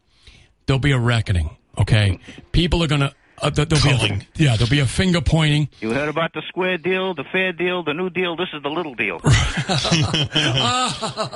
there'll 0.64 0.81
be 0.81 0.93
a 0.93 0.99
reckoning. 0.99 1.51
Okay, 1.77 2.19
people 2.53 2.83
are 2.83 2.87
gonna. 2.87 3.12
Uh, 3.43 3.49
there- 3.51 3.64
there'll 3.64 3.99
be 3.99 4.07
a, 4.14 4.21
yeah, 4.37 4.57
there'll 4.57 4.69
be 4.71 4.81
a 4.81 4.87
finger 4.87 5.21
pointing. 5.23 5.69
You 5.81 5.93
heard 5.95 6.09
about 6.11 6.33
the 6.35 6.43
square 6.49 6.77
deal, 6.77 7.14
the 7.14 7.25
fair 7.25 7.53
deal, 7.53 7.83
the 7.83 7.95
new 7.95 8.11
deal. 8.11 8.37
This 8.37 8.49
is 8.53 8.62
the 8.62 8.69
little 8.69 8.95
deal. 8.95 9.19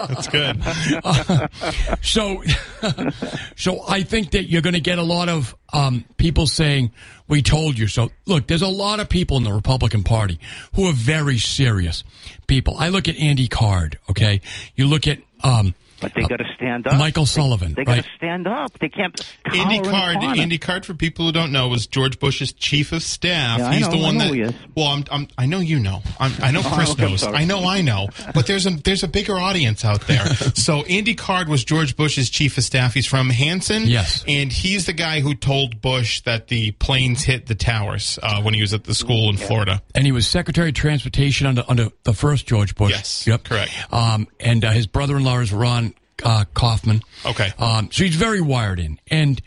That's 0.09 0.29
good. 0.29 0.61
So, 2.03 2.43
so 3.57 3.81
I 3.89 4.03
think 4.03 4.33
that 4.33 4.45
you're 4.51 4.61
going 4.63 4.75
to 4.75 4.81
get 4.81 4.99
a 4.99 5.03
lot 5.03 5.29
of 5.31 5.57
um, 5.73 6.05
people 6.19 6.47
saying, 6.47 6.93
"We 7.29 7.41
told 7.43 7.79
you." 7.79 7.87
So, 7.89 8.11
look, 8.27 8.47
there's 8.47 8.63
a 8.63 8.69
lot 8.69 9.01
of 9.01 9.09
people 9.09 9.37
in 9.39 9.43
the 9.45 9.53
Republican 9.53 10.03
Party 10.05 10.39
who 10.75 10.87
are 10.87 10.93
very 10.93 11.39
serious 11.39 12.05
people. 12.47 12.77
I 12.79 12.91
look 12.91 13.09
at 13.09 13.17
Andy 13.17 13.49
Card. 13.49 13.99
Okay, 14.11 14.43
you 14.77 14.87
look 14.87 15.07
at 15.09 15.19
um, 15.45 15.75
But 16.01 16.15
they 16.15 16.23
got 16.23 16.37
to 16.39 16.45
stand 16.57 16.87
up. 16.87 16.99
Michael 16.99 17.27
Sullivan, 17.27 17.75
They 17.75 17.85
got 17.85 17.93
right? 17.93 18.05
to 18.05 18.11
stand 18.17 18.47
up. 18.47 18.79
They 18.79 18.89
can't. 18.89 19.15
cower 19.45 19.57
Indy 19.63 19.79
the 19.81 19.91
Card, 19.91 20.19
corner. 20.19 20.41
Andy 20.41 20.59
Card, 20.59 20.85
for 20.85 20.95
people 20.95 21.25
who 21.27 21.33
don't 21.33 21.53
know, 21.53 21.69
was 21.69 21.87
George 21.87 22.19
Bush's 22.19 22.53
chief 22.53 22.93
of 22.93 23.03
staff. 23.03 23.59
Yeah, 23.59 23.69
I 23.69 23.75
He's 23.77 23.87
know, 23.89 23.97
the 23.97 24.03
one 24.03 24.15
I 24.17 24.19
know 24.19 24.29
that. 24.29 24.35
he 24.35 24.41
is. 24.43 24.55
Well, 24.77 24.87
I'm, 24.89 25.05
I'm, 25.11 25.29
I 25.39 25.47
know 25.47 25.61
you 25.61 25.79
know. 25.79 26.03
I'm, 26.21 26.33
I 26.43 26.51
know 26.51 26.63
Chris 26.65 26.91
okay, 26.93 27.09
knows. 27.09 27.21
sorry. 27.23 27.37
I 27.37 27.45
know 27.45 27.65
I 27.67 27.81
know. 27.81 28.09
But 28.35 28.47
there's 28.47 28.67
a 28.67 28.71
there's 28.71 29.03
a 29.03 29.09
bigger 29.09 29.35
audience 29.39 29.85
out 29.85 30.07
there. 30.07 30.27
so 30.55 30.83
Andy 30.85 31.15
Card 31.15 31.49
was 31.49 31.65
George 31.65 31.97
Bush's 31.97 32.29
chief 32.31 32.59
of 32.59 32.65
staff. 32.65 32.93
He's 32.95 33.07
from 33.07 33.31
Hanson. 33.31 33.85
Yes. 33.87 34.25
and 34.29 34.53
he's 34.53 34.87
the 34.87 34.93
guy 34.93 35.21
who 35.21 35.35
told 35.35 35.81
Bush 35.81 36.21
that 36.23 36.49
the 36.49 36.73
planes 36.73 37.23
hit 37.23 37.47
the 37.47 37.55
towers 37.55 38.19
uh, 38.23 38.43
when 38.43 38.55
he 38.55 38.61
was 38.61 38.75
at 38.75 38.85
the 38.85 38.95
school 38.95 39.29
in 39.31 39.37
Florida. 39.37 39.83
and 39.95 40.05
he 40.05 40.13
was 40.13 40.27
Secretary 40.27 40.69
of 40.71 40.75
Transportation 40.75 41.47
under 41.47 41.65
under 41.69 41.89
the 42.03 42.13
first 42.13 42.47
George 42.47 42.75
Bush. 42.75 42.91
Yes, 42.91 43.27
yep, 43.27 43.45
correct. 43.45 43.71
Um, 43.93 44.27
and 44.41 44.65
uh, 44.65 44.71
his 44.73 44.87
brother-in-law 44.87 45.39
is 45.41 45.53
Ron 45.53 45.94
uh, 46.25 46.45
Kaufman. 46.55 47.03
Okay. 47.25 47.53
Um, 47.59 47.91
so 47.93 48.03
he's 48.05 48.17
very 48.17 48.41
wired 48.41 48.81
in, 48.81 48.99
and 49.09 49.41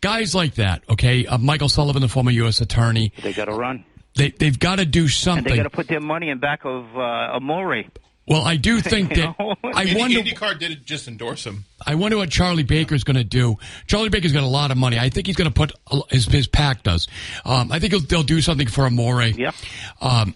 guys 0.00 0.34
like 0.34 0.54
that. 0.54 0.82
Okay, 0.88 1.26
uh, 1.26 1.36
Michael 1.38 1.68
Sullivan, 1.68 2.00
the 2.02 2.08
former 2.08 2.30
U.S. 2.30 2.60
attorney, 2.60 3.12
They 3.22 3.32
got 3.32 3.46
to 3.46 3.52
run. 3.52 3.84
they 4.16 4.30
they've 4.30 4.58
got 4.58 4.76
to 4.78 4.86
do 4.86 5.08
something. 5.08 5.38
And 5.38 5.46
they 5.46 5.50
something. 5.50 5.62
got 5.64 5.70
to 5.70 5.76
put 5.76 5.88
their 5.88 6.00
money 6.00 6.28
in 6.30 6.38
back 6.38 6.64
of 6.64 6.96
uh, 6.96 7.00
Amore. 7.36 7.84
well, 8.26 8.42
I 8.42 8.56
do 8.56 8.80
think 8.92 9.14
that? 9.14 9.34
I 9.38 9.82
Andy, 9.82 9.96
wonder. 9.96 10.18
Andy 10.18 10.32
Card 10.32 10.58
did 10.60 10.86
just 10.86 11.08
endorse 11.08 11.44
him. 11.44 11.64
I 11.86 11.94
wonder 11.96 12.16
what 12.16 12.30
Charlie 12.30 12.62
Baker's 12.62 13.02
going 13.04 13.16
to 13.16 13.24
do. 13.24 13.56
Charlie 13.86 14.08
Baker's 14.08 14.32
got 14.32 14.42
a 14.42 14.46
lot 14.46 14.70
of 14.70 14.76
money. 14.76 14.98
I 14.98 15.08
think 15.10 15.26
he's 15.26 15.36
going 15.36 15.50
to 15.50 15.54
put 15.54 15.72
his 16.10 16.26
his 16.26 16.46
PAC 16.46 16.82
does. 16.82 17.08
Um, 17.44 17.72
I 17.72 17.78
think 17.78 17.92
he'll, 17.92 18.02
they'll 18.02 18.22
do 18.22 18.40
something 18.40 18.68
for 18.68 18.86
Amore. 18.86 19.22
Yep. 19.24 19.54
Um, 20.00 20.34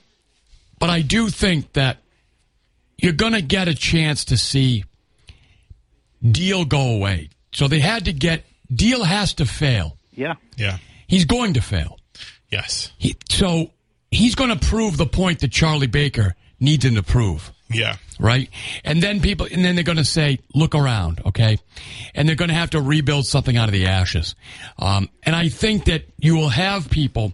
but 0.81 0.91
I 0.91 1.03
do 1.03 1.29
think 1.31 1.73
that 1.75 1.99
you're 2.99 3.13
going 3.13 3.33
to 3.33 3.43
get 3.43 3.69
a 3.69 3.75
chance 3.75 4.27
to 4.27 4.37
see 4.37 4.85
Diehl 6.25 6.69
go 6.69 6.95
away. 6.97 7.31
So 7.53 7.69
they 7.69 7.81
had 7.81 8.07
to 8.07 8.13
get 8.13 8.45
Diehl 8.73 9.05
has 9.05 9.35
to 9.35 9.47
fail. 9.47 9.97
Yeah. 10.13 10.35
Yeah. 10.57 10.79
He's 11.07 11.25
going 11.27 11.55
to 11.55 11.61
fail. 11.61 11.99
Yes. 12.51 12.93
He, 12.99 13.17
so 13.29 13.71
he's 14.11 14.35
going 14.35 14.57
to 14.57 14.67
prove 14.69 14.97
the 14.97 15.07
point 15.07 15.41
that 15.41 15.53
Charlie 15.53 15.87
Baker 15.87 16.35
needs 16.61 16.85
him 16.85 16.95
to 16.95 17.03
prove. 17.03 17.53
Yeah. 17.69 17.97
Right? 18.21 18.49
And 18.85 19.03
then 19.03 19.21
people, 19.21 19.47
and 19.51 19.65
then 19.65 19.75
they're 19.75 19.85
going 19.85 19.99
to 19.99 20.05
say, 20.05 20.39
look 20.55 20.75
around, 20.75 21.21
okay? 21.27 21.59
And 22.15 22.29
they're 22.29 22.37
going 22.37 22.49
to 22.51 22.55
have 22.55 22.71
to 22.71 22.81
rebuild 22.81 23.27
something 23.27 23.57
out 23.57 23.69
of 23.69 23.73
the 23.73 23.87
ashes. 23.87 24.35
Um, 24.79 25.09
and 25.25 25.35
I 25.35 25.49
think 25.49 25.87
that 25.87 26.05
you 26.19 26.37
will 26.37 26.51
have 26.51 26.91
people 26.91 27.33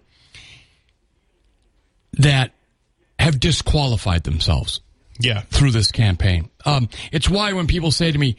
that 2.15 2.53
have 3.19 3.39
disqualified 3.41 4.25
themselves 4.25 4.81
Yeah. 5.21 5.43
through 5.51 5.73
this 5.73 5.91
campaign. 5.93 6.49
Um, 6.65 6.89
it's 7.13 7.29
why 7.29 7.53
when 7.53 7.67
people 7.67 7.91
say 7.91 8.11
to 8.11 8.19
me, 8.19 8.37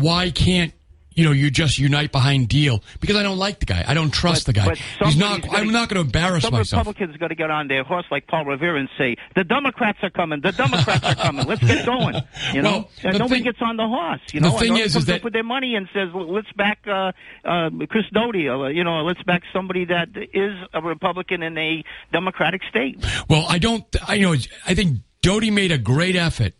why 0.00 0.30
can't 0.30 0.72
you 1.14 1.24
know, 1.24 1.32
you 1.32 1.50
just 1.50 1.80
unite 1.80 2.12
behind 2.12 2.48
Diehl 2.48 2.80
because 3.00 3.16
I 3.16 3.24
don't 3.24 3.38
like 3.38 3.58
the 3.58 3.66
guy. 3.66 3.84
I 3.88 3.92
don't 3.92 4.12
trust 4.12 4.46
But- 4.46 4.54
the 4.54 4.60
guy. 4.60 4.74
He's 5.04 5.16
not. 5.16 5.42
gotta- 5.42 5.56
I'm 5.58 5.72
not 5.72 5.88
going 5.88 5.96
to 6.00 6.06
embarrass 6.06 6.44
Some 6.44 6.52
myself. 6.52 6.68
Some 6.68 6.78
Republicans 6.78 7.16
got 7.16 7.28
to 7.28 7.34
get 7.34 7.50
on 7.50 7.66
their 7.66 7.82
horse 7.82 8.04
like 8.12 8.28
Paul 8.28 8.44
Revere 8.44 8.76
and 8.76 8.88
say, 8.96 9.16
"The 9.34 9.42
Democrats 9.42 9.98
are 10.02 10.10
coming. 10.10 10.42
The 10.42 10.52
Democrats 10.52 11.02
are 11.04 11.16
coming. 11.16 11.44
Let's 11.44 11.60
get 11.66 11.84
going." 11.84 12.14
You 12.54 12.62
know, 12.62 12.70
Well, 12.70 12.88
and 13.02 13.18
nobody 13.18 13.34
thing- 13.40 13.42
gets 13.50 13.58
on 13.60 13.76
the 13.76 13.88
horse. 13.88 14.20
You 14.32 14.38
the 14.38 14.48
know, 14.50 14.58
thing 14.58 14.70
and 14.74 14.78
is- 14.78 14.94
is 14.94 15.06
that- 15.06 15.16
up 15.16 15.24
with 15.24 15.32
their 15.32 15.42
money 15.42 15.74
and 15.74 15.88
says, 15.92 16.08
"Let's 16.14 16.52
back 16.52 16.86
uh, 16.86 17.10
uh, 17.44 17.70
Chris 17.90 18.04
Doughty. 18.12 18.48
Uh, 18.48 18.66
you 18.68 18.84
know, 18.84 19.02
let's 19.02 19.22
back 19.24 19.42
somebody 19.52 19.86
that 19.86 20.10
is 20.14 20.54
a 20.72 20.80
Republican 20.80 21.42
in 21.42 21.58
a 21.58 21.82
Democratic 22.12 22.60
state." 22.70 23.04
Well, 23.28 23.44
I 23.48 23.58
don't. 23.58 23.84
I 24.06 24.18
know. 24.18 24.34
I 24.64 24.74
think 24.76 24.98
Doughty 25.22 25.50
made 25.50 25.72
a 25.72 25.78
great 25.78 26.14
effort, 26.14 26.52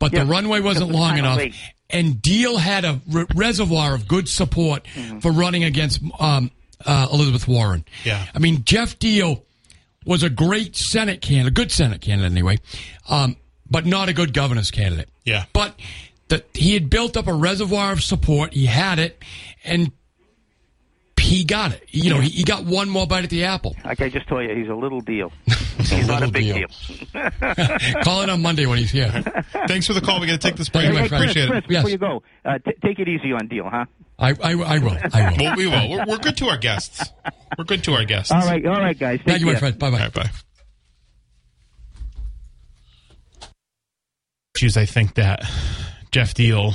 but 0.00 0.12
Yeah, 0.12 0.24
the 0.24 0.26
runway 0.26 0.58
wasn't 0.58 0.90
long 0.90 1.18
enough. 1.18 1.36
late. 1.38 1.54
And 1.92 2.16
Diehl 2.16 2.58
had 2.58 2.84
a 2.84 3.00
re- 3.08 3.26
reservoir 3.34 3.94
of 3.94 4.08
good 4.08 4.28
support 4.28 4.86
for 5.20 5.30
running 5.30 5.62
against 5.62 6.00
um, 6.18 6.50
uh, 6.84 7.08
Elizabeth 7.12 7.46
Warren. 7.46 7.84
Yeah. 8.04 8.26
I 8.34 8.38
mean, 8.38 8.64
Geoff 8.64 8.98
Diehl 8.98 9.42
was 10.04 10.22
a 10.22 10.30
great 10.30 10.74
Senate 10.74 11.20
candidate, 11.20 11.48
a 11.48 11.54
good 11.54 11.70
Senate 11.70 12.00
candidate 12.00 12.32
anyway, 12.32 12.58
um, 13.08 13.36
but 13.70 13.86
not 13.86 14.08
a 14.08 14.12
good 14.12 14.32
governor's 14.32 14.70
candidate. 14.70 15.08
Yeah. 15.24 15.44
But 15.52 15.78
the, 16.28 16.42
he 16.54 16.74
had 16.74 16.90
built 16.90 17.16
up 17.16 17.26
a 17.26 17.34
reservoir 17.34 17.92
of 17.92 18.02
support. 18.02 18.52
He 18.52 18.66
had 18.66 18.98
it, 18.98 19.22
and 19.64 19.92
he 21.32 21.44
got 21.44 21.72
it. 21.72 21.82
You 21.88 22.10
know, 22.10 22.20
he, 22.20 22.28
he 22.28 22.44
got 22.44 22.64
one 22.64 22.90
more 22.90 23.06
bite 23.06 23.24
at 23.24 23.30
the 23.30 23.44
apple. 23.44 23.74
Like 23.84 24.00
I 24.02 24.08
just 24.10 24.28
told 24.28 24.44
you, 24.44 24.54
he's 24.54 24.68
a 24.68 24.74
little 24.74 25.00
deal. 25.00 25.32
He's 25.78 26.06
not 26.06 26.22
a 26.22 26.28
big 26.30 26.44
deal. 26.44 26.68
deal. 26.68 27.30
Call 28.04 28.20
it 28.22 28.30
on 28.30 28.40
Monday 28.42 28.66
when 28.66 28.78
he's 28.78 28.90
here. 28.92 29.10
Thanks 29.66 29.86
for 29.86 29.94
the 29.94 30.00
call. 30.00 30.20
We 30.20 30.26
got 30.28 30.34
to 30.40 30.46
take 30.48 30.54
this 30.56 30.68
break. 30.68 30.84
Thank 30.84 30.92
you, 30.94 30.98
I 30.98 31.02
my 31.02 31.08
friend. 31.08 31.24
appreciate 31.24 31.48
Chris, 31.48 31.64
it. 31.64 31.68
before 31.68 31.82
Yes. 31.88 31.92
you 31.92 31.98
go, 31.98 32.22
uh, 32.44 32.58
t- 32.58 32.72
take 32.84 32.98
it 33.00 33.08
easy 33.08 33.32
on 33.32 33.48
Diehl, 33.48 33.68
huh? 33.68 33.86
I, 34.18 34.30
I, 34.30 34.52
I 34.52 34.78
will. 34.78 34.96
I 35.12 35.30
will. 35.30 35.36
Well, 35.44 35.56
we 35.56 35.66
will. 35.66 35.90
We're, 35.90 36.04
we're 36.06 36.18
good 36.18 36.36
to 36.36 36.46
our 36.48 36.56
guests. 36.58 37.02
We're 37.58 37.64
good 37.64 37.82
to 37.84 37.94
our 37.94 38.04
guests. 38.04 38.30
All 38.30 38.40
right, 38.46 38.64
all 38.64 38.74
right, 38.80 38.96
guys. 38.96 39.18
Take 39.20 39.26
Thank 39.26 39.40
you, 39.40 39.46
my 39.46 39.56
friend. 39.56 39.78
Bye, 39.78 39.90
bye. 39.90 39.98
right, 39.98 40.12
bye. 40.12 40.30
Issues 44.54 44.76
I 44.76 44.84
think 44.86 45.14
that 45.14 45.42
Geoff 46.12 46.34
Diehl 46.34 46.74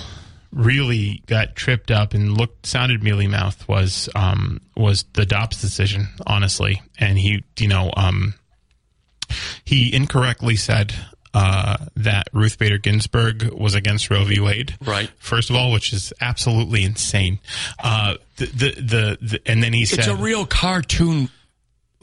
really 0.57 1.21
got 1.27 1.55
tripped 1.55 1.91
up 1.91 2.13
and 2.13 2.37
looked 2.37 2.65
sounded 2.65 3.03
mealy 3.03 3.27
mouthed 3.27 3.67
was 3.67 4.09
um, 4.15 4.59
was 4.75 5.05
the 5.13 5.25
Dobbs 5.25 5.61
decision, 5.61 6.07
honestly, 6.25 6.81
and 6.97 7.17
he 7.17 7.43
you 7.59 7.67
know 7.67 7.91
um, 7.95 8.33
he 9.63 9.93
incorrectly 9.93 10.55
said 10.55 10.93
uh, 11.33 11.77
that 11.95 12.27
Ruth 12.33 12.57
Bader 12.57 12.79
Ginsburg 12.79 13.51
was 13.53 13.75
against 13.75 14.09
Roe 14.09 14.23
v. 14.25 14.39
Wade. 14.39 14.75
Right. 14.83 15.09
First 15.19 15.49
of 15.49 15.55
all, 15.55 15.71
which 15.71 15.93
is 15.93 16.11
absolutely 16.19 16.83
insane. 16.83 17.39
Uh, 17.77 18.15
the, 18.37 18.45
the, 18.47 18.71
the, 18.71 19.17
the 19.21 19.41
and 19.45 19.61
then 19.61 19.73
he 19.73 19.85
said 19.85 19.99
It's 19.99 20.07
a 20.07 20.15
real 20.15 20.45
cartoon 20.47 21.29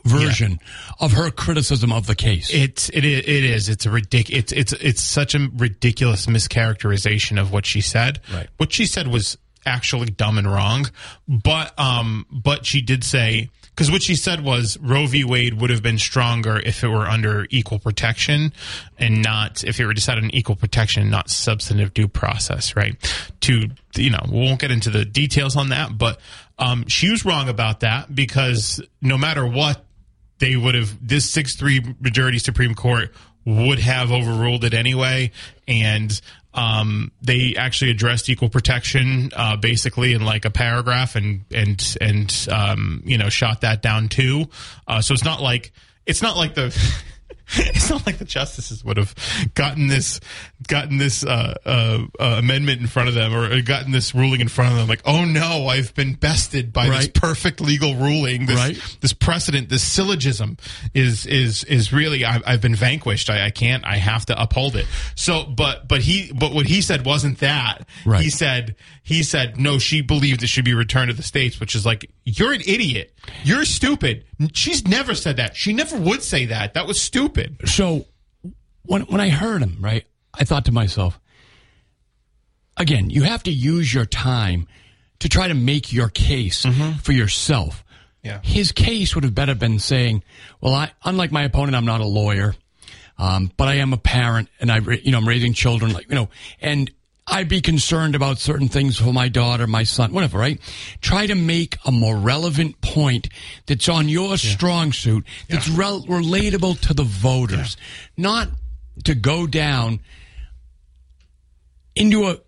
version 0.05 0.61
of 1.01 1.13
her 1.13 1.31
criticism 1.31 1.93
of 1.93 2.07
the 2.07 2.15
case. 2.15 2.53
It's 2.53 2.89
it 2.91 3.05
is 3.05 3.21
it 3.21 3.45
is 3.45 3.69
it's 3.69 3.87
a 3.87 3.89
ridic 3.89 4.31
it's 4.31 4.53
it's 4.53 4.73
it's 4.75 5.03
such 5.03 5.35
a 5.35 5.49
ridiculous 5.55 6.27
mischaracterization 6.27 7.41
of 7.41 7.53
what 7.53 7.67
she 7.67 7.81
said. 7.81 8.21
Right. 8.33 8.49
What 8.59 8.73
she 8.73 8.87
said 8.87 9.09
was 9.09 9.39
actually 9.67 10.11
dumb 10.11 10.39
and 10.39 10.51
wrong, 10.51 10.87
but 11.27 11.79
um 11.79 12.27
but 12.31 12.67
she 12.67 12.81
did 12.81 13.03
say 13.03 13.49
because 13.75 13.91
what 13.91 14.03
she 14.03 14.15
said 14.15 14.45
was 14.45 14.79
Roe 14.79 15.07
v. 15.07 15.25
Wade 15.25 15.61
would 15.61 15.71
have 15.71 15.83
been 15.83 15.99
stronger 15.99 16.61
if 16.61 16.85
it 16.85 16.89
were 16.89 17.07
under 17.07 17.49
equal 17.51 17.81
protection 17.81 18.53
and 18.99 19.21
not 19.21 19.65
if 19.65 19.81
it 19.81 19.87
were 19.87 19.95
decided 19.95 20.23
on 20.23 20.31
equal 20.31 20.55
protection, 20.55 21.11
not 21.11 21.29
substantive 21.29 21.93
due 21.93 22.07
process, 22.07 22.77
right? 22.77 22.97
To 23.41 23.71
you 23.97 24.11
know, 24.11 24.25
we 24.31 24.39
won't 24.39 24.61
get 24.61 24.71
into 24.71 24.91
the 24.91 25.05
details 25.05 25.57
on 25.57 25.71
that, 25.71 25.99
but 25.99 26.21
um, 26.59 26.87
she 26.87 27.11
was 27.11 27.25
wrong 27.25 27.49
about 27.49 27.81
that 27.81 28.15
because 28.15 28.81
no 29.01 29.19
matter 29.19 29.45
what 29.45 29.85
they 30.39 30.57
would 30.57 30.75
have 30.75 31.07
this 31.07 31.31
six 31.31 31.57
three 31.57 31.81
majority 32.01 32.39
Supreme 32.39 32.75
Court 32.75 33.13
would 33.45 33.79
have 33.79 34.11
overruled 34.11 34.65
it 34.65 34.75
anyway, 34.75 35.31
and 35.69 36.21
um, 36.55 37.11
they 37.21 37.57
actually 37.57 37.91
addressed 37.91 38.29
equal 38.29 38.49
protection 38.49 39.31
uh, 39.35 39.57
basically 39.57 40.15
in 40.15 40.25
like 40.25 40.45
a 40.45 40.51
paragraph 40.51 41.17
and 41.17 41.45
and 41.51 41.97
and 42.01 42.49
um, 42.51 43.03
you 43.05 43.19
know 43.19 43.29
shot 43.29 43.63
that 43.63 43.83
down 43.83 44.09
too. 44.09 44.47
Uh, 44.87 45.01
so 45.01 45.15
it's 45.15 45.25
not 45.25 45.43
like 45.43 45.73
it's 46.07 46.23
not 46.23 46.37
like 46.37 46.55
the. 46.55 46.77
It's 47.57 47.91
not 47.91 48.07
like 48.07 48.17
the 48.19 48.25
justices 48.25 48.83
would 48.85 48.97
have 48.97 49.15
gotten 49.55 49.89
this, 49.89 50.19
gotten 50.67 50.97
this 50.97 51.25
uh, 51.25 51.55
uh, 51.67 51.99
uh, 52.19 52.25
amendment 52.39 52.81
in 52.81 52.87
front 52.87 53.09
of 53.11 53.15
them, 53.15 53.35
or 53.35 53.61
gotten 53.63 53.93
this 53.93 54.15
ruling 54.15 54.41
in 54.41 54.49
front 54.49 54.73
of 54.73 54.79
them. 54.79 54.89
Like, 54.89 55.03
oh 55.05 55.25
no, 55.25 55.67
I've 55.69 55.95
been 55.95 56.15
bested 56.15 56.73
by 56.73 56.89
this 56.89 57.09
perfect 57.09 57.61
legal 57.61 57.95
ruling. 57.97 58.47
This, 58.47 58.57
Right. 58.57 58.97
this 59.01 59.13
precedent, 59.13 59.69
this 59.69 59.83
syllogism 59.83 60.57
is 60.95 61.27
is 61.27 61.65
is 61.65 61.93
really 61.93 62.25
I've, 62.25 62.43
I've 62.47 62.61
been 62.63 62.75
vanquished. 62.75 63.29
I, 63.29 63.47
I 63.47 63.51
can't. 63.51 63.85
I 63.87 63.97
have 63.97 64.25
to 64.27 64.41
uphold 64.43 64.77
it. 64.77 64.87
So, 65.15 65.45
but 65.45 65.87
but 65.87 66.01
he 66.01 66.33
but 66.35 66.53
what 66.55 66.67
he 66.67 66.81
said 66.81 67.05
wasn't 67.05 67.39
that. 67.41 67.87
Right. 68.07 68.23
He 68.23 68.31
said 68.31 68.77
he 69.03 69.23
said 69.23 69.59
no. 69.61 69.79
She 69.79 70.01
believed 70.01 70.43
it 70.43 70.49
should 70.49 70.65
be 70.65 70.75
returned 70.75 71.11
to 71.11 71.15
the 71.17 71.23
states, 71.23 71.61
which 71.61 71.75
is 71.75 71.85
like 71.85 72.11
you're 72.25 72.53
an 72.53 72.63
idiot. 72.67 73.13
You're 73.43 73.65
stupid. 73.67 74.25
She's 74.53 74.87
never 74.87 75.15
said 75.15 75.37
that. 75.37 75.57
She 75.57 75.73
never 75.73 75.97
would 75.97 76.23
say 76.23 76.47
that. 76.47 76.75
That 76.75 76.87
was 76.87 77.01
stupid. 77.01 77.57
so 77.69 78.07
when 78.83 79.03
when 79.03 79.21
I 79.21 79.29
heard 79.29 79.63
him, 79.63 79.79
right, 79.81 80.05
I 80.33 80.45
thought 80.45 80.65
to 80.67 80.73
myself, 80.73 81.19
again, 82.77 83.11
you 83.11 83.23
have 83.23 83.43
to 83.45 83.53
use 83.53 83.93
your 83.93 84.05
time 84.07 84.67
to 85.21 85.29
try 85.29 85.49
to 85.49 85.55
make 85.55 85.93
your 85.93 86.09
case 86.09 86.67
for 87.03 87.13
yourself. 87.13 87.85
Yeah. 88.23 88.41
His 88.43 88.73
case 88.73 89.15
would 89.15 89.25
have 89.25 89.35
better 89.35 89.55
been 89.55 89.79
saying, 89.79 90.23
"Well, 90.61 90.75
I, 90.75 90.93
unlike 91.05 91.31
my 91.31 91.43
opponent, 91.45 91.77
I'm 91.77 91.85
not 91.85 92.01
a 92.01 92.07
lawyer, 92.07 92.55
um, 93.19 93.51
but 93.57 93.69
I 93.69 93.75
am 93.75 93.93
a 93.93 93.99
parent, 93.99 94.49
and 94.61 94.73
I, 94.73 94.79
you 94.79 95.13
know, 95.13 95.19
I'm 95.19 95.29
raising 95.29 95.53
children, 95.53 95.93
like 95.93 96.09
you 96.09 96.15
know, 96.15 96.29
and 96.61 96.91
I'd 97.27 97.49
be 97.49 97.63
concerned 97.63 98.15
about 98.15 98.39
certain 98.39 98.69
things 98.69 98.99
for 98.99 99.13
my 99.13 99.29
daughter, 99.29 99.67
my 99.67 99.85
son, 99.85 100.13
whatever. 100.13 100.39
Right? 100.39 100.61
Try 101.01 101.27
to 101.27 101.35
make 101.35 101.79
a 101.85 101.91
more 101.91 102.17
relevant 102.17 102.81
point 102.83 103.29
that's 103.67 103.89
on 103.89 104.09
your 104.09 104.37
strong 104.37 104.93
suit, 104.93 105.25
that's 105.49 105.69
rel- 105.69 106.03
relatable 106.03 106.81
to 106.83 106.95
the 106.95 107.03
voters, 107.05 107.77
not 108.17 108.49
to 109.05 109.15
go 109.15 109.47
down 109.47 110.01
into 111.97 112.27
a 112.29 112.39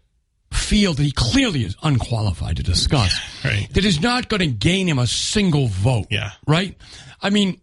field 0.52 0.96
that 0.98 1.02
he 1.04 1.12
clearly 1.12 1.64
is 1.64 1.76
unqualified 1.82 2.56
to 2.56 2.62
discuss. 2.62 3.18
right. 3.44 3.68
That 3.74 3.84
is 3.84 4.00
not 4.00 4.28
going 4.28 4.40
to 4.40 4.46
gain 4.46 4.86
him 4.88 4.98
a 4.98 5.06
single 5.06 5.68
vote. 5.68 6.06
Yeah. 6.10 6.32
Right? 6.46 6.76
I 7.22 7.30
mean, 7.30 7.60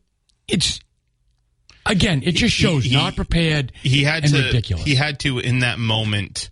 it's 0.48 0.80
again, 1.86 2.22
it 2.26 2.34
just 2.34 2.56
shows 2.56 2.86
he- 2.86 2.94
not 2.96 3.16
prepared 3.16 3.72
he 3.82 4.04
had 4.04 4.24
and 4.24 4.34
to 4.34 4.44
ridiculous. 4.46 4.84
he 4.86 4.96
had 4.96 5.20
to 5.22 5.40
in 5.40 5.60
that 5.60 5.78
moment 5.80 6.50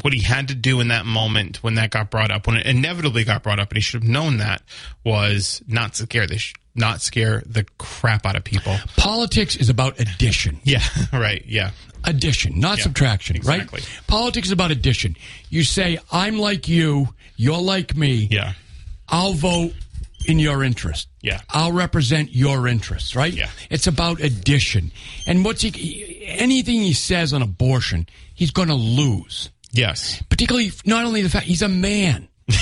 what 0.00 0.12
he 0.14 0.20
had 0.22 0.48
to 0.48 0.54
do 0.54 0.80
in 0.80 0.88
that 0.88 1.04
moment 1.04 1.62
when 1.62 1.74
that 1.74 1.90
got 1.90 2.10
brought 2.10 2.30
up 2.30 2.46
when 2.46 2.56
it 2.56 2.66
inevitably 2.66 3.24
got 3.24 3.42
brought 3.42 3.58
up 3.58 3.68
and 3.70 3.76
he 3.76 3.82
should 3.82 4.02
have 4.02 4.10
known 4.10 4.38
that 4.38 4.62
was 5.04 5.62
not 5.68 5.94
scare 5.94 6.26
the 6.26 6.38
sh- 6.38 6.54
not 6.74 7.02
scare 7.02 7.42
the 7.44 7.64
crap 7.76 8.24
out 8.24 8.34
of 8.34 8.42
people 8.44 8.74
Politics 8.96 9.56
is 9.56 9.68
about 9.68 10.00
addition. 10.00 10.60
yeah 10.64 10.82
right 11.12 11.44
yeah 11.46 11.70
Addition, 12.04 12.58
not 12.58 12.78
Yeah, 12.78 12.82
subtraction, 12.84 13.36
exactly. 13.36 13.78
right? 13.80 14.00
Politics 14.08 14.48
is 14.48 14.52
about 14.52 14.72
addition. 14.72 15.14
You 15.50 15.62
say, 15.62 15.98
I'm 16.10 16.36
like 16.36 16.66
you, 16.66 17.10
you're 17.36 17.60
like 17.62 17.94
me. 17.96 18.26
yeah 18.30 18.54
I'll 19.08 19.34
vote 19.34 19.72
in 20.26 20.38
your 20.40 20.64
interest. 20.64 21.08
Yeah. 21.20 21.40
I'll 21.50 21.70
represent 21.72 22.34
your 22.34 22.66
interests, 22.66 23.14
right? 23.14 23.32
Yeah. 23.32 23.50
It's 23.70 23.86
about 23.86 24.20
addition. 24.20 24.90
And 25.26 25.44
what's 25.44 25.62
he, 25.62 26.24
anything 26.26 26.76
he 26.80 26.92
says 26.92 27.32
on 27.32 27.42
abortion, 27.42 28.08
he's 28.34 28.50
going 28.50 28.68
to 28.68 28.74
lose. 28.74 29.50
Yes 29.72 30.22
Particularly, 30.28 30.70
not 30.86 31.04
only 31.04 31.22
the 31.22 31.28
fact 31.30 31.46
he's 31.46 31.62
a 31.62 31.68
man. 31.68 32.28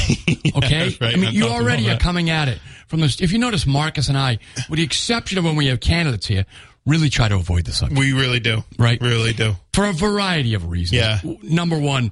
Okay? 0.57 0.97
right, 1.01 1.15
I 1.15 1.17
mean, 1.17 1.33
you 1.33 1.47
already 1.47 1.89
are 1.91 1.97
coming 1.97 2.29
at 2.31 2.49
it 2.49 2.59
from 2.89 3.01
this. 3.01 3.21
If 3.21 3.33
you 3.33 3.39
notice, 3.39 3.67
Marcus 3.67 4.09
and 4.09 4.19
I, 4.19 4.39
with 4.69 4.79
the 4.79 4.83
exception 4.83 5.39
of 5.39 5.45
when 5.45 5.55
we 5.57 5.67
have 5.67 5.81
candidates 5.81 6.27
here, 6.27 6.45
really 6.87 7.09
try 7.09 7.29
to 7.29 7.37
avoid 7.37 7.65
the 7.67 7.73
subject. 7.73 7.99
we 7.99 8.13
really 8.13 8.41
do 8.41 8.65
Right. 8.79 9.01
really 9.01 9.33
do 9.33 9.55
for 9.73 9.87
a 9.87 9.93
variety 9.93 10.55
of 10.55 10.69
reasons. 10.69 10.93
Yeah. 10.99 11.21
Number 11.43 11.79
one, 11.79 12.11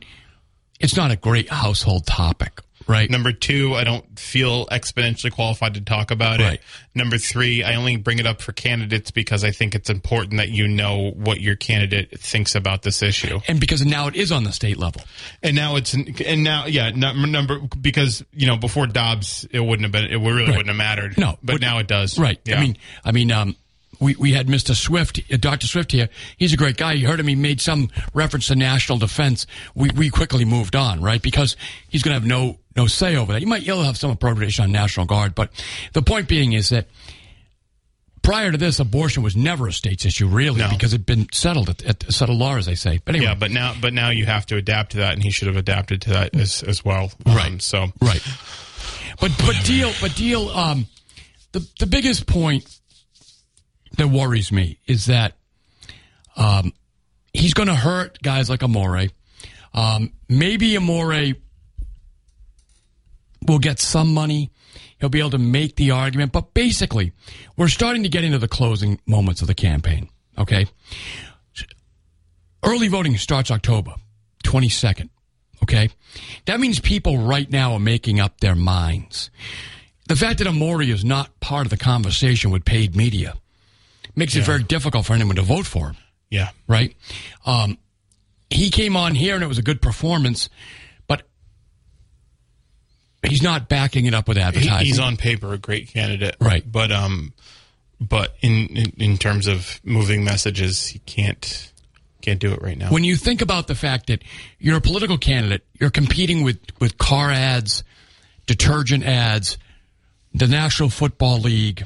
it's 0.78 0.96
not 0.96 1.10
a 1.10 1.16
great 1.16 1.48
household 1.50 2.06
topic, 2.06 2.60
right? 2.88 3.08
Number 3.10 3.30
two, 3.32 3.74
I 3.74 3.84
don't 3.84 4.18
feel 4.18 4.66
exponentially 4.66 5.30
qualified 5.30 5.74
to 5.74 5.80
talk 5.80 6.10
about 6.10 6.40
Right. 6.40 6.54
it. 6.54 6.62
Number 6.94 7.18
three, 7.18 7.62
I 7.62 7.74
only 7.76 7.96
bring 7.96 8.18
it 8.18 8.26
up 8.26 8.40
for 8.42 8.52
candidates 8.52 9.10
because 9.10 9.44
I 9.44 9.50
think 9.52 9.74
it's 9.74 9.90
important 9.90 10.38
that 10.38 10.48
you 10.48 10.66
know 10.66 11.10
what 11.14 11.40
your 11.40 11.54
candidate 11.54 12.18
thinks 12.18 12.54
about 12.54 12.82
this 12.82 13.02
issue. 13.02 13.40
and 13.46 13.60
because 13.60 13.84
now 13.84 14.08
it 14.08 14.16
is 14.16 14.32
on 14.32 14.44
the 14.44 14.52
state 14.52 14.78
level. 14.78 15.02
And 15.42 15.54
now 15.54 15.76
it's 15.76 15.94
and 15.94 16.42
now 16.42 16.66
yeah 16.66 16.90
number 16.90 17.26
number 17.28 17.58
because 17.80 18.24
you 18.32 18.46
know 18.46 18.56
before 18.56 18.86
Dobbs 18.86 19.46
it 19.50 19.60
wouldn't 19.60 19.82
have 19.84 19.92
been 19.92 20.06
it 20.06 20.16
really 20.16 20.42
Right. 20.44 20.48
wouldn't 20.56 20.68
have 20.68 20.76
mattered. 20.76 21.16
No, 21.18 21.38
but, 21.42 21.54
but- 21.54 21.60
now 21.60 21.78
it 21.78 21.86
does. 21.86 22.18
Right. 22.18 22.40
Yeah. 22.44 22.58
I 22.58 22.60
mean, 22.62 22.76
I 23.04 23.12
mean, 23.12 23.30
um, 23.30 23.54
we, 24.00 24.14
we 24.14 24.32
had 24.32 24.46
Mr. 24.46 24.76
Swift, 24.76 25.20
uh, 25.32 25.36
Dr. 25.38 25.66
Swift 25.66 25.90
here. 25.90 26.08
He's 26.36 26.52
a 26.52 26.56
great 26.56 26.76
guy. 26.76 26.92
You 26.92 27.08
heard 27.08 27.18
him. 27.18 27.26
He 27.26 27.34
made 27.34 27.60
some 27.60 27.90
reference 28.14 28.46
to 28.46 28.54
national 28.54 28.98
defense. 28.98 29.44
We, 29.74 29.90
we 29.90 30.08
quickly 30.08 30.44
moved 30.44 30.76
on, 30.76 31.00
right? 31.02 31.20
Because 31.20 31.56
he's 31.88 32.04
going 32.04 32.14
to 32.14 32.20
have 32.20 32.24
no, 32.28 32.58
no 32.78 32.86
say 32.86 33.16
over 33.16 33.32
that. 33.32 33.40
You 33.40 33.46
might, 33.46 33.62
you'll 33.62 33.82
have 33.82 33.96
some 33.98 34.10
appropriation 34.10 34.64
on 34.64 34.72
National 34.72 35.04
Guard, 35.04 35.34
but 35.34 35.50
the 35.92 36.00
point 36.02 36.28
being 36.28 36.52
is 36.54 36.68
that 36.70 36.86
prior 38.22 38.52
to 38.52 38.58
this, 38.58 38.78
abortion 38.78 39.22
was 39.22 39.36
never 39.36 39.66
a 39.68 39.72
state's 39.72 40.04
issue, 40.04 40.26
really, 40.28 40.58
No. 40.60 40.68
because 40.70 40.92
it'd 40.94 41.06
been 41.06 41.26
settled 41.32 41.68
at, 41.68 41.82
at 41.84 42.12
settled 42.12 42.38
law, 42.38 42.56
as 42.56 42.66
they 42.66 42.74
say. 42.74 43.00
But 43.04 43.14
anyway. 43.14 43.30
yeah, 43.32 43.34
but 43.34 43.50
now 43.50 43.74
but 43.80 43.92
now 43.92 44.10
you 44.10 44.26
have 44.26 44.46
to 44.46 44.56
adapt 44.56 44.92
to 44.92 44.98
that, 44.98 45.14
and 45.14 45.22
he 45.22 45.30
should 45.30 45.48
have 45.48 45.56
adapted 45.56 46.02
to 46.02 46.10
that 46.10 46.34
as 46.34 46.62
as 46.62 46.84
well. 46.84 47.10
Right. 47.26 47.46
Um, 47.52 47.60
so 47.60 47.86
Right. 48.00 48.22
But 49.20 49.32
but 49.38 49.56
Diehl 49.66 49.98
but 50.00 50.12
Diehl 50.12 50.54
um 50.54 50.86
the 51.52 51.66
the 51.80 51.86
biggest 51.86 52.26
point 52.26 52.64
that 53.96 54.08
worries 54.08 54.52
me 54.52 54.78
is 54.86 55.06
that 55.06 55.32
um 56.36 56.72
he's 57.32 57.54
going 57.54 57.68
to 57.68 57.74
hurt 57.74 58.18
guys 58.22 58.48
like 58.50 58.62
Amore. 58.62 59.06
Um 59.74 60.12
maybe 60.28 60.76
Amore 60.76 61.32
will 63.46 63.58
get 63.58 63.78
some 63.78 64.12
money. 64.12 64.50
He'll 64.98 65.08
be 65.08 65.20
able 65.20 65.30
to 65.30 65.38
make 65.38 65.76
the 65.76 65.92
argument, 65.92 66.32
but 66.32 66.54
basically, 66.54 67.12
we're 67.56 67.68
starting 67.68 68.02
to 68.02 68.08
get 68.08 68.24
into 68.24 68.38
the 68.38 68.48
closing 68.48 69.00
moments 69.06 69.40
of 69.40 69.46
the 69.46 69.54
campaign, 69.54 70.08
okay? 70.36 70.66
Early 72.64 72.88
voting 72.88 73.16
starts 73.16 73.50
October 73.50 73.94
22nd. 74.44 75.10
Okay. 75.62 75.90
That 76.46 76.60
means 76.60 76.80
people 76.80 77.18
right 77.18 77.50
now 77.50 77.72
are 77.72 77.80
making 77.80 78.20
up 78.20 78.40
their 78.40 78.54
minds. 78.54 79.30
The 80.08 80.16
fact 80.16 80.38
that 80.38 80.46
Amore 80.46 80.82
is 80.82 81.04
not 81.04 81.38
part 81.40 81.66
of 81.66 81.70
the 81.70 81.76
conversation 81.76 82.50
with 82.50 82.64
paid 82.64 82.96
media 82.96 83.34
makes 84.16 84.34
it 84.34 84.44
very 84.44 84.62
difficult 84.62 85.06
for 85.06 85.12
anyone 85.12 85.36
to 85.36 85.42
vote 85.42 85.66
for 85.66 85.88
him, 85.88 85.96
yeah, 86.30 86.50
right? 86.66 86.96
Um, 87.44 87.78
he 88.50 88.70
came 88.70 88.96
on 88.96 89.14
here 89.14 89.34
and 89.34 89.44
it 89.44 89.46
was 89.46 89.58
a 89.58 89.62
good 89.62 89.82
performance, 89.82 90.48
he's 93.26 93.42
not 93.42 93.68
backing 93.68 94.06
it 94.06 94.14
up 94.14 94.28
with 94.28 94.38
advertising. 94.38 94.86
he's 94.86 94.98
on 94.98 95.16
paper 95.16 95.52
a 95.52 95.58
great 95.58 95.88
candidate, 95.88 96.36
Right. 96.40 96.64
But 96.70 96.92
um, 96.92 97.32
but 98.00 98.34
in, 98.40 98.68
in 98.76 98.92
in 98.98 99.18
terms 99.18 99.46
of 99.46 99.80
moving 99.84 100.24
messages, 100.24 100.86
he 100.86 100.98
can't 101.00 101.72
can't 102.22 102.40
do 102.40 102.52
it 102.52 102.60
right 102.62 102.76
now. 102.76 102.90
when 102.90 103.04
you 103.04 103.16
think 103.16 103.42
about 103.42 103.66
the 103.68 103.74
fact 103.74 104.08
that 104.08 104.22
you're 104.58 104.76
a 104.76 104.80
political 104.80 105.18
candidate, 105.18 105.64
you're 105.80 105.90
competing 105.90 106.42
with, 106.42 106.58
with 106.80 106.98
car 106.98 107.30
ads, 107.30 107.84
detergent 108.46 109.04
ads, 109.04 109.56
the 110.34 110.46
National 110.48 110.90
Football 110.90 111.38
League, 111.40 111.84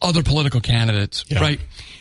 other 0.00 0.22
political 0.22 0.60
candidates, 0.60 1.24
Yeah. 1.28 1.40
right? 1.40 1.60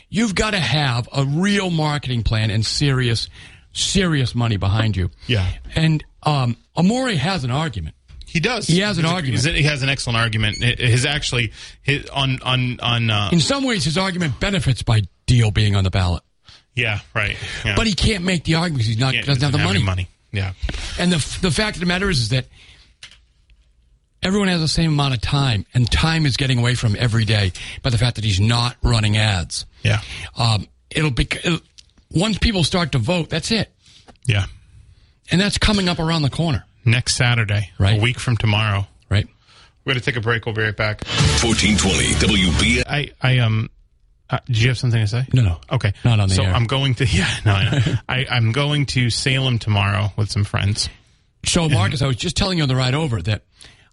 You've 0.10 0.36
got 0.36 0.52
to 0.52 0.60
have 0.60 1.08
a 1.14 1.26
real 1.26 1.70
marketing 1.70 2.24
plan 2.24 2.50
and 2.50 2.66
serious, 2.66 3.30
serious 3.74 4.34
money 4.34 4.58
behind 4.58 4.96
you. 4.98 5.12
Yeah. 5.28 5.48
And 5.76 6.04
um, 6.24 6.56
Amore 6.76 7.10
has 7.12 7.44
an 7.44 7.52
argument. 7.52 7.96
He 8.32 8.40
does. 8.40 8.68
He 8.68 8.80
has 8.80 8.98
an 8.98 9.06
He's 9.06 9.14
argument. 9.14 9.46
a- 9.46 9.52
He 9.54 9.64
has 9.64 9.82
an 9.84 9.90
excellent 9.90 10.18
argument. 10.18 10.62
It- 10.64 10.80
His 10.80 11.06
actually 11.06 11.52
his 11.82 12.06
on 12.08 12.40
on 12.44 12.80
on. 12.82 13.10
Uh, 13.10 13.30
In 13.32 13.40
some 13.40 13.64
ways, 13.64 13.84
his 13.86 13.98
argument 13.98 14.40
benefits 14.40 14.82
by 14.84 15.02
Diehl 15.28 15.54
being 15.54 15.76
on 15.76 15.84
the 15.84 15.90
ballot, 15.92 16.24
yeah, 16.76 17.00
right. 17.14 17.36
Yeah. 17.66 17.76
but 17.76 17.88
he 17.88 17.94
can't 17.94 18.24
make 18.24 18.44
the 18.44 18.56
argument 18.56 18.78
because 18.80 18.88
he's 18.88 18.98
not 19.00 19.14
Yeah, 19.14 19.22
doesn't 19.24 19.42
have 19.42 19.52
the 19.52 19.58
money. 19.60 19.82
money. 19.84 20.08
Yeah, 20.32 20.54
And 21.00 21.12
the 21.12 21.18
the 21.42 21.52
fact 21.52 21.76
of 21.78 21.80
the 21.80 21.86
matter 21.88 22.10
is, 22.10 22.20
is 22.20 22.30
that 22.30 22.46
everyone 24.22 24.48
has 24.48 24.60
the 24.62 24.68
same 24.68 24.92
amount 24.94 25.14
of 25.14 25.22
time, 25.22 25.66
and 25.74 25.90
time 25.90 26.26
is 26.26 26.38
getting 26.38 26.60
away 26.60 26.76
from 26.76 26.92
him 26.96 26.98
every 27.02 27.26
day 27.26 27.52
by 27.84 27.90
the 27.90 27.98
fact 27.98 28.16
that 28.16 28.24
he's 28.24 28.40
not 28.40 28.76
running 28.84 29.18
ads. 29.18 29.66
yeah, 29.84 30.02
Um, 30.36 30.68
it'll 30.92 31.12
be 31.12 31.28
it'll, 31.44 31.60
once 32.12 32.38
people 32.38 32.64
start 32.64 32.92
to 32.94 32.98
vote, 33.00 33.30
that's 33.30 33.52
it, 33.52 33.72
yeah. 34.26 34.46
and 35.32 35.40
that's 35.40 35.58
coming 35.58 35.88
up 35.90 36.00
around 36.00 36.22
the 36.24 36.30
corner, 36.30 36.64
Next 36.90 37.16
Saturday, 37.16 37.72
Right. 37.78 37.98
a 37.98 38.02
week 38.02 38.20
from 38.20 38.38
tomorrow. 38.38 38.88
right? 39.10 39.28
We're 39.86 39.94
gonna 39.94 40.02
take 40.02 40.18
a 40.18 40.22
break. 40.22 40.46
We'll 40.46 40.56
be 40.56 40.62
right 40.64 40.76
back. 40.76 41.04
1420 41.44 42.14
WB. 42.16 42.84
I 42.88 43.12
I 43.22 43.40
um. 43.40 43.70
Uh, 44.32 44.38
did 44.46 44.62
you 44.62 44.68
have 44.68 44.78
something 44.78 45.02
to 45.02 45.08
say? 45.08 45.26
No, 45.34 45.42
no. 45.42 45.60
Okay. 45.72 45.92
Not 46.06 46.20
on 46.20 46.30
the 46.30 46.36
so 46.36 46.44
air. 46.44 46.54
I'm 46.54 46.66
going 46.66 46.94
to 46.96 47.06
yeah 47.08 47.28
no 47.46 47.54
I. 47.54 48.00
I 48.08 48.26
I'm 48.30 48.52
going 48.52 48.86
to 48.88 49.10
Salem 49.10 49.58
tomorrow 49.58 50.12
with 50.18 50.30
some 50.30 50.44
friends. 50.44 50.90
So, 51.46 51.70
Marcus, 51.70 52.02
I 52.02 52.08
was 52.08 52.18
just 52.18 52.36
telling 52.38 52.58
you 52.58 52.64
on 52.64 52.68
the 52.70 52.76
ride 52.76 52.94
over 52.94 53.22
that 53.24 53.44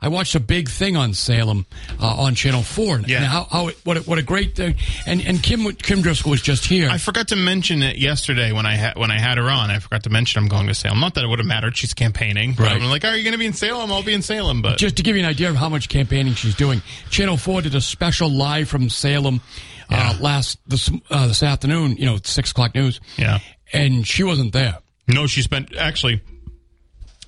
I 0.01 0.09
watched 0.09 0.35
a 0.35 0.41
big 0.41 0.69
thing 0.69 0.97
on 0.97 1.15
Salem 1.15 1.65
uh, 2.01 2.07
on 2.07 2.35
Channel 2.35 2.63
Four. 2.63 3.01
Yeah. 3.01 3.17
And 3.17 3.27
how, 3.27 3.45
how 3.45 3.71
what 3.85 3.97
a, 3.97 4.01
what 4.01 4.19
a 4.19 4.23
great 4.23 4.55
thing! 4.55 4.77
And 5.07 5.21
and 5.25 5.43
Kim 5.43 5.65
Kim 5.73 6.03
Driscoll 6.03 6.31
was 6.31 6.43
just 6.43 6.67
here. 6.67 6.89
I 6.91 6.99
forgot 6.99 7.29
to 7.29 7.37
mention 7.37 7.83
it 7.83 7.97
yesterday 7.97 8.53
when 8.53 8.67
I 8.67 8.75
had 8.75 8.97
when 8.99 9.11
I 9.11 9.19
had 9.19 9.39
her 9.39 9.49
on. 9.49 9.71
I 9.71 9.79
forgot 9.79 10.03
to 10.05 10.11
mention 10.11 10.43
I'm 10.43 10.49
going 10.49 10.67
to 10.67 10.75
Salem. 10.75 11.01
Not 11.01 11.15
that 11.15 11.25
it 11.25 11.29
would 11.29 11.39
have 11.39 11.47
mattered. 11.49 11.77
She's 11.77 11.95
campaigning. 11.95 12.55
Right. 12.55 12.73
I'm 12.73 12.91
like, 12.91 13.05
are 13.05 13.17
you 13.17 13.25
going 13.25 13.33
to 13.33 13.39
be 13.39 13.47
in 13.47 13.55
Salem? 13.55 13.91
I'll 13.91 14.03
be 14.03 14.13
in 14.15 14.23
Salem. 14.23 14.61
But 14.63 14.77
just 14.79 14.97
to 14.99 15.03
give 15.03 15.17
you 15.17 15.23
an 15.23 15.29
idea 15.29 15.49
of 15.49 15.57
how 15.57 15.69
much 15.71 15.89
campaigning 15.89 16.35
she's 16.35 16.55
doing, 16.55 16.83
Channel 17.11 17.39
Four 17.39 17.63
did 17.63 17.75
a 17.75 17.81
special 17.81 18.29
live 18.29 18.69
from 18.69 18.91
Salem 18.91 19.41
uh, 19.89 20.17
last 20.21 20.59
this 20.67 20.91
uh, 21.11 21.27
this 21.29 21.43
afternoon. 21.43 21.97
You 21.97 22.05
know, 22.05 22.19
six 22.23 22.51
o'clock 22.51 22.75
news. 22.75 23.01
Yeah. 23.17 23.39
and 23.73 24.07
she 24.07 24.25
wasn't 24.25 24.53
there. 24.53 24.79
No, 25.09 25.27
she 25.27 25.41
spent 25.41 25.75
actually 25.75 26.21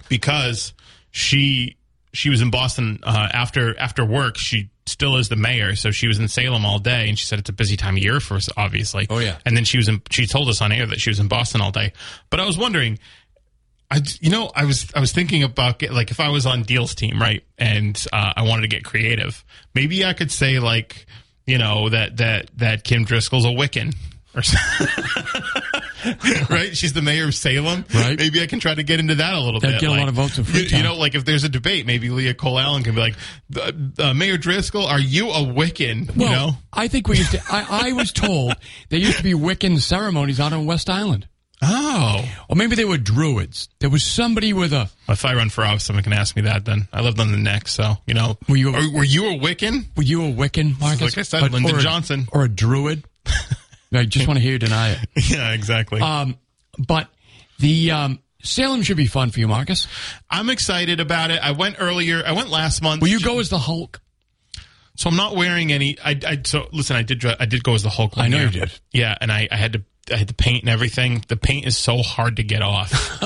because 0.09 0.75
she 1.11 1.77
she 2.19 2.31
was 2.31 2.43
in 2.43 2.51
Boston 2.51 2.99
uh, 3.05 3.29
after 3.33 3.79
after 3.79 4.05
work. 4.05 4.37
She 4.37 4.71
still 4.87 5.17
is 5.17 5.29
the 5.29 5.37
mayor, 5.37 5.77
so 5.77 5.93
she 5.93 6.09
was 6.09 6.19
in 6.19 6.27
Salem 6.27 6.67
all 6.67 6.81
day, 6.81 7.09
and 7.09 7.17
she 7.17 7.25
said 7.25 7.39
it's 7.39 7.49
a 7.49 7.53
busy 7.53 7.77
time 7.77 7.97
of 7.97 8.03
year 8.03 8.19
for 8.19 8.35
us, 8.35 8.49
obviously. 8.57 9.07
Oh, 9.09 9.21
yeah. 9.21 9.37
And 9.47 9.57
then 9.57 9.65
she 9.65 9.77
was 9.77 9.89
in. 9.89 10.03
She 10.11 10.27
told 10.27 10.49
us 10.49 10.61
on 10.61 10.73
air 10.73 10.85
that 10.87 11.01
she 11.01 11.11
was 11.11 11.21
in 11.21 11.29
Boston 11.29 11.61
all 11.61 11.71
day. 11.71 11.93
But 12.29 12.41
I 12.41 12.45
was 12.45 12.59
wondering, 12.59 12.99
I 13.89 14.01
you 14.21 14.31
know 14.31 14.51
I 14.53 14.65
was 14.65 14.93
I 14.97 15.01
was 15.01 15.13
thinking 15.13 15.45
about 15.45 15.79
get, 15.79 15.95
like 15.95 16.11
if 16.11 16.19
I 16.19 16.31
was 16.31 16.45
on 16.45 16.65
Diehl's 16.65 16.97
team, 16.97 17.21
right, 17.21 17.45
and 17.57 18.05
uh, 18.13 18.33
I 18.37 18.43
wanted 18.43 18.63
to 18.63 18.69
get 18.69 18.85
creative, 18.85 19.45
maybe 19.73 20.05
I 20.05 20.13
could 20.13 20.33
say 20.33 20.59
like 20.59 21.07
you 21.47 21.59
know 21.59 21.89
that 21.89 22.17
that 22.17 22.51
that 22.57 22.83
Kim 22.83 23.05
Driscoll's 23.05 23.45
a 23.45 23.49
Wiccan. 23.49 23.95
Or 24.39 24.43
right? 26.51 26.77
She's 26.77 26.93
the 26.93 27.03
mayor 27.03 27.29
of 27.29 27.35
Salem. 27.35 27.85
Right. 27.93 28.19
Maybe 28.19 28.43
I 28.43 28.47
can 28.47 28.61
try 28.61 28.75
to 28.75 28.83
get 28.83 29.01
into 29.01 29.17
that 29.17 29.35
a 29.35 29.41
little 29.41 29.61
That'd 29.61 29.81
bit. 29.81 29.89
get 29.89 29.97
a 29.97 30.01
lot 30.01 30.09
of 30.09 30.15
votes 30.15 30.39
in 30.39 30.45
you, 30.45 30.51
Freetown. 30.53 30.79
you 30.79 30.85
know, 30.85 30.95
like 30.97 31.15
if 31.15 31.25
there's 31.25 31.45
a 31.45 31.49
debate, 31.49 31.87
maybe 31.87 32.09
Leah 32.11 32.35
Cole 32.35 32.59
Allen 32.59 32.83
can 32.83 32.95
be 32.95 33.01
like, 33.01 33.15
uh, 33.99 34.15
Mayor 34.15 34.39
Driscoll, 34.39 34.87
are 34.87 35.01
you 35.01 35.31
a 35.31 35.39
Wiccan? 35.41 36.15
Well, 36.17 36.29
you 36.29 36.35
know? 36.35 36.51
I 36.73 36.89
think 36.89 37.09
we 37.09 37.19
used 37.19 37.33
to. 37.33 37.43
I, 37.51 37.89
I 37.89 37.93
was 37.93 38.13
told 38.13 38.55
there 38.91 38.99
used 38.99 39.19
to 39.19 39.25
be 39.25 39.33
Wiccan 39.33 39.81
ceremonies 39.81 40.41
out 40.41 40.53
on 40.53 40.67
West 40.67 40.89
Island, 40.89 41.27
Oh. 41.61 42.25
or 42.49 42.55
maybe 42.57 42.77
they 42.77 42.85
were 42.85 42.99
Druids. 42.99 43.69
There 43.81 43.91
was 43.91 44.05
somebody 44.05 44.53
with 44.53 44.73
a. 44.73 44.89
If 45.09 45.25
I 45.25 45.35
run 45.35 45.49
for 45.51 45.65
office, 45.65 45.85
someone 45.85 46.05
can 46.05 46.13
ask 46.13 46.37
me 46.37 46.43
that 46.43 46.65
then. 46.65 46.87
I 46.93 47.01
lived 47.01 47.19
on 47.19 47.33
the 47.33 47.39
neck, 47.39 47.67
so, 47.67 47.95
you 48.07 48.15
know. 48.15 48.39
Were 48.49 48.57
you- 48.57 48.71
Are- 48.75 48.93
were 48.95 49.05
you 49.05 49.27
a 49.31 49.39
Wiccan? 49.39 49.87
Were 49.97 50.05
you 50.05 50.25
a 50.27 50.33
Wiccan, 50.33 50.79
Marcus? 50.79 51.01
Like 51.01 51.19
I 51.19 51.23
said, 51.23 51.51
Lyndon 51.51 51.75
or 51.75 51.79
a- 51.81 51.83
Johnson. 51.83 52.29
or 52.33 52.45
a 52.45 52.49
Druid? 52.49 53.05
I 53.93 54.05
just 54.05 54.27
want 54.27 54.39
to 54.39 54.43
hear 54.43 54.53
you 54.53 54.59
deny 54.59 54.91
it. 54.91 54.99
yeah, 55.31 55.53
exactly. 55.53 56.01
Um, 56.01 56.37
but 56.79 57.09
the 57.59 57.91
um, 57.91 58.19
Salem 58.43 58.83
should 58.83 58.97
be 58.97 59.07
fun 59.07 59.31
for 59.31 59.41
you, 59.41 59.49
Marcus. 59.49 59.89
I'm 60.31 60.51
excited 60.51 61.01
about 61.01 61.31
it. 61.31 61.41
I 61.43 61.53
went 61.53 61.77
earlier. 61.79 62.23
I 62.25 62.33
went 62.33 62.51
last 62.51 62.83
month. 62.83 63.03
Will 63.03 63.09
you 63.09 63.21
go 63.21 63.41
as 63.41 63.49
the 63.49 63.59
Hulk? 63.59 64.01
So 64.97 65.09
I'm 65.09 65.17
not 65.17 65.37
wearing 65.37 65.73
any. 65.73 65.97
I, 66.05 66.19
I 66.27 66.41
so 66.45 66.69
listen. 66.73 66.97
I 66.97 67.03
did. 67.03 67.25
I 67.25 67.47
did 67.47 67.63
go 67.63 67.75
as 67.75 67.83
the 67.83 67.89
Hulk. 67.89 68.19
I 68.19 68.29
know 68.29 68.39
year. 68.39 68.47
you 68.47 68.53
did. 68.53 68.81
Yeah, 68.93 69.17
and 69.21 69.31
I, 69.31 69.49
I 69.51 69.57
had 69.57 69.75
to. 69.75 69.85
I 70.11 70.17
had 70.17 70.29
to 70.29 70.35
paint 70.35 70.63
and 70.63 70.71
everything. 70.71 71.25
The 71.29 71.37
paint 71.37 71.67
is 71.67 71.77
so 71.77 71.99
hard 71.99 72.37
to 72.37 72.43
get 72.43 72.63
off. 72.63 72.91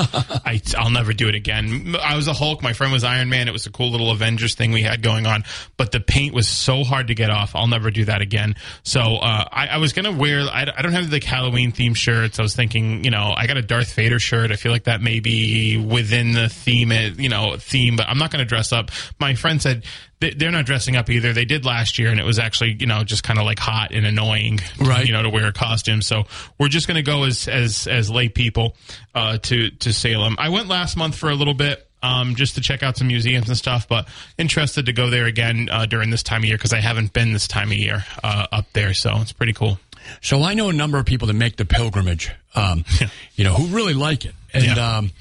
I, 0.46 0.60
I'll 0.76 0.90
never 0.90 1.12
do 1.12 1.28
it 1.28 1.34
again. 1.34 1.94
I 2.00 2.16
was 2.16 2.28
a 2.28 2.32
Hulk. 2.32 2.62
My 2.62 2.72
friend 2.72 2.92
was 2.92 3.04
Iron 3.04 3.28
Man. 3.28 3.48
It 3.48 3.52
was 3.52 3.66
a 3.66 3.70
cool 3.70 3.90
little 3.90 4.10
Avengers 4.10 4.54
thing 4.54 4.72
we 4.72 4.82
had 4.82 5.02
going 5.02 5.26
on. 5.26 5.44
But 5.76 5.92
the 5.92 6.00
paint 6.00 6.34
was 6.34 6.48
so 6.48 6.84
hard 6.84 7.08
to 7.08 7.14
get 7.14 7.30
off. 7.30 7.54
I'll 7.54 7.66
never 7.66 7.90
do 7.90 8.04
that 8.06 8.20
again. 8.20 8.56
So 8.82 9.00
uh, 9.00 9.44
I, 9.50 9.68
I 9.68 9.76
was 9.78 9.92
gonna 9.92 10.12
wear. 10.12 10.40
I, 10.40 10.66
I 10.76 10.82
don't 10.82 10.92
have 10.92 11.12
like 11.12 11.24
Halloween 11.24 11.72
themed 11.72 11.96
shirts. 11.96 12.38
I 12.38 12.42
was 12.42 12.54
thinking, 12.54 13.04
you 13.04 13.10
know, 13.10 13.32
I 13.36 13.46
got 13.46 13.56
a 13.56 13.62
Darth 13.62 13.92
Vader 13.94 14.18
shirt. 14.18 14.50
I 14.50 14.56
feel 14.56 14.72
like 14.72 14.84
that 14.84 15.00
may 15.00 15.20
be 15.20 15.76
within 15.76 16.32
the 16.32 16.48
theme, 16.48 16.92
you 17.18 17.28
know, 17.28 17.56
theme. 17.58 17.96
But 17.96 18.08
I'm 18.08 18.18
not 18.18 18.30
gonna 18.30 18.44
dress 18.44 18.72
up. 18.72 18.90
My 19.18 19.34
friend 19.34 19.60
said 19.60 19.84
they're 20.30 20.50
not 20.50 20.64
dressing 20.66 20.96
up 20.96 21.10
either. 21.10 21.32
They 21.32 21.44
did 21.44 21.64
last 21.64 21.98
year, 21.98 22.10
and 22.10 22.18
it 22.20 22.24
was 22.24 22.38
actually 22.38 22.76
you 22.78 22.86
know 22.86 23.04
just 23.04 23.22
kind 23.24 23.38
of 23.38 23.44
like 23.44 23.58
hot 23.58 23.92
and 23.92 24.06
annoying, 24.06 24.60
Right. 24.78 25.06
You 25.06 25.12
know, 25.12 25.22
to 25.22 25.30
wear 25.30 25.46
a 25.46 25.52
costume. 25.52 26.00
So 26.02 26.24
we're 26.58 26.68
just 26.68 26.86
going 26.86 26.96
to 26.96 27.02
go 27.02 27.24
as 27.24 27.48
as 27.48 27.86
as 27.86 28.10
lay 28.10 28.28
people 28.28 28.76
uh, 29.14 29.38
to 29.38 29.70
to 29.70 29.92
Salem. 29.92 30.36
I 30.38 30.48
went 30.48 30.68
last 30.68 30.96
month 30.96 31.16
for 31.16 31.30
a 31.30 31.34
little 31.34 31.54
bit. 31.54 31.86
Um, 32.04 32.34
just 32.34 32.56
to 32.56 32.60
check 32.60 32.82
out 32.82 32.96
some 32.96 33.06
museums 33.06 33.46
and 33.46 33.56
stuff, 33.56 33.86
but 33.86 34.08
interested 34.36 34.86
to 34.86 34.92
go 34.92 35.08
there 35.08 35.26
again 35.26 35.68
uh, 35.70 35.86
during 35.86 36.10
this 36.10 36.24
time 36.24 36.40
of 36.40 36.46
year 36.46 36.56
because 36.56 36.72
I 36.72 36.80
haven't 36.80 37.12
been 37.12 37.32
this 37.32 37.46
time 37.46 37.68
of 37.70 37.76
year 37.76 38.04
uh, 38.24 38.48
up 38.50 38.66
there, 38.72 38.92
so 38.92 39.18
it's 39.20 39.30
pretty 39.30 39.52
cool. 39.52 39.78
So 40.20 40.42
I 40.42 40.54
know 40.54 40.68
a 40.68 40.72
number 40.72 40.98
of 40.98 41.06
people 41.06 41.28
that 41.28 41.34
make 41.34 41.54
the 41.58 41.64
pilgrimage, 41.64 42.32
um, 42.56 42.84
you 43.36 43.44
know, 43.44 43.54
who 43.54 43.68
really 43.68 43.94
like 43.94 44.24
it, 44.24 44.34
and 44.52 44.64
Yeah. 44.64 44.96
um, 44.96 45.12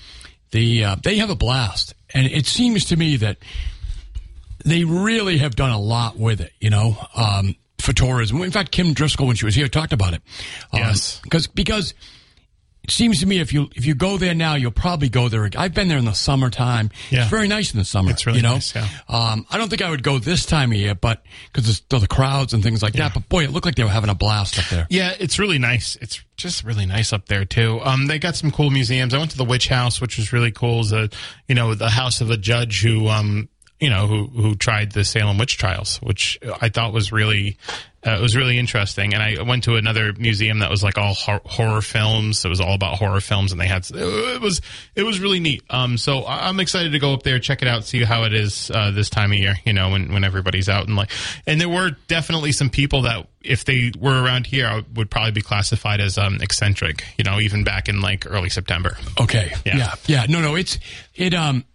the 0.49 0.83
uh, 0.85 0.95
they 1.03 1.17
have 1.17 1.29
a 1.29 1.35
blast. 1.35 1.93
And 2.15 2.25
it 2.25 2.47
seems 2.47 2.85
to 2.85 2.95
me 2.97 3.15
that 3.17 3.37
they 4.65 4.83
really 4.83 5.37
have 5.39 5.55
done 5.55 5.71
a 5.71 5.79
lot 5.79 6.17
with 6.17 6.41
it, 6.41 6.51
you 6.59 6.69
know, 6.69 6.95
um, 7.15 7.55
for 7.79 7.93
tourism. 7.93 8.41
In 8.41 8.51
fact, 8.51 8.71
Kim 8.71 8.93
Driscoll, 8.93 9.27
when 9.27 9.35
she 9.35 9.45
was 9.45 9.55
here, 9.55 9.67
talked 9.67 9.93
about 9.93 10.13
it. 10.13 10.21
Um, 10.71 10.79
Yes. 10.79 11.19
because 11.23 11.47
because 11.47 11.93
it 12.83 12.89
seems 12.89 13.19
to 13.19 13.27
me 13.27 13.39
if 13.39 13.53
you 13.53 13.69
if 13.75 13.85
you 13.85 13.93
go 13.93 14.17
there 14.17 14.33
now, 14.33 14.55
you'll 14.55 14.71
probably 14.71 15.07
go 15.07 15.29
there. 15.29 15.47
I've 15.55 15.73
been 15.73 15.87
there 15.87 15.99
in 15.99 16.05
the 16.05 16.13
summertime. 16.13 16.89
Yeah. 17.11 17.21
It's 17.21 17.29
very 17.29 17.47
nice 17.47 17.73
in 17.73 17.79
the 17.79 17.85
summer. 17.85 18.09
It's 18.11 18.25
really 18.25 18.39
you 18.39 18.43
know? 18.43 18.53
nice, 18.53 18.73
yeah. 18.75 18.87
Um, 19.07 19.45
I 19.51 19.57
don't 19.59 19.69
think 19.69 19.83
I 19.83 19.89
would 19.89 20.01
go 20.01 20.17
this 20.17 20.45
time 20.47 20.71
of 20.71 20.77
year, 20.77 20.95
but 20.95 21.23
because 21.53 21.81
the 21.89 22.07
crowds 22.07 22.53
and 22.53 22.63
things 22.63 22.81
like 22.81 22.93
that. 22.93 23.13
But 23.13 23.29
boy, 23.29 23.43
it 23.43 23.51
looked 23.51 23.65
like 23.67 23.75
they 23.75 23.83
were 23.83 23.89
having 23.89 24.09
a 24.09 24.15
blast 24.15 24.57
up 24.57 24.65
there. 24.69 24.87
Yeah, 24.89 25.13
it's 25.19 25.37
really 25.37 25.59
nice. 25.59 25.95
It's 26.01 26.23
just 26.37 26.63
really 26.63 26.87
nice 26.87 27.13
up 27.13 27.27
there 27.27 27.45
too. 27.45 27.79
Um, 27.83 28.07
they 28.07 28.17
got 28.17 28.35
some 28.35 28.49
cool 28.51 28.71
museums. 28.71 29.13
I 29.13 29.19
went 29.19 29.29
to 29.31 29.37
the 29.37 29.45
Witch 29.45 29.67
House, 29.67 30.01
which 30.01 30.17
was 30.17 30.33
really 30.33 30.51
cool. 30.51 30.81
It's 30.81 30.91
a, 30.91 31.09
you 31.47 31.53
know, 31.53 31.75
the 31.75 31.89
house 31.89 32.19
of 32.19 32.31
a 32.31 32.37
judge 32.37 32.81
who, 32.81 33.07
um, 33.09 33.47
you 33.81 33.89
know, 33.89 34.05
who 34.05 34.27
who 34.27 34.55
tried 34.55 34.91
the 34.91 35.03
Salem 35.03 35.39
witch 35.39 35.57
trials, 35.57 35.97
which 35.97 36.37
I 36.61 36.69
thought 36.69 36.93
was 36.93 37.11
really, 37.11 37.57
uh, 38.05 38.11
it 38.11 38.21
was 38.21 38.35
really 38.35 38.59
interesting. 38.59 39.15
And 39.15 39.23
I 39.23 39.41
went 39.41 39.63
to 39.63 39.75
another 39.75 40.13
museum 40.13 40.59
that 40.59 40.69
was 40.69 40.83
like 40.83 40.99
all 40.99 41.15
hor- 41.15 41.41
horror 41.45 41.81
films. 41.81 42.45
It 42.45 42.49
was 42.49 42.61
all 42.61 42.75
about 42.75 42.99
horror 42.99 43.21
films, 43.21 43.51
and 43.51 43.59
they 43.59 43.65
had 43.65 43.89
it 43.91 44.39
was 44.39 44.61
it 44.95 45.01
was 45.01 45.19
really 45.19 45.39
neat. 45.39 45.63
Um, 45.71 45.97
so 45.97 46.23
I'm 46.27 46.59
excited 46.59 46.91
to 46.91 46.99
go 46.99 47.13
up 47.13 47.23
there, 47.23 47.39
check 47.39 47.63
it 47.63 47.67
out, 47.67 47.83
see 47.83 48.03
how 48.03 48.23
it 48.23 48.33
is 48.35 48.69
uh, 48.69 48.91
this 48.91 49.09
time 49.09 49.31
of 49.31 49.39
year. 49.39 49.55
You 49.65 49.73
know, 49.73 49.89
when 49.89 50.13
when 50.13 50.23
everybody's 50.23 50.69
out 50.69 50.85
and 50.85 50.95
like, 50.95 51.09
and 51.47 51.59
there 51.59 51.67
were 51.67 51.89
definitely 52.07 52.51
some 52.51 52.69
people 52.69 53.01
that 53.01 53.27
if 53.41 53.65
they 53.65 53.91
were 53.99 54.21
around 54.23 54.45
here, 54.45 54.67
I 54.67 54.83
would 54.93 55.09
probably 55.09 55.31
be 55.31 55.41
classified 55.41 56.01
as 56.01 56.19
um, 56.19 56.37
eccentric. 56.39 57.03
You 57.17 57.23
know, 57.23 57.39
even 57.39 57.63
back 57.63 57.89
in 57.89 57.99
like 57.99 58.27
early 58.29 58.49
September. 58.49 58.95
Okay. 59.19 59.53
Yeah. 59.65 59.77
Yeah. 59.77 59.93
yeah. 60.05 60.25
No, 60.29 60.39
no. 60.39 60.53
It's 60.53 60.77
it 61.15 61.33
um. 61.33 61.65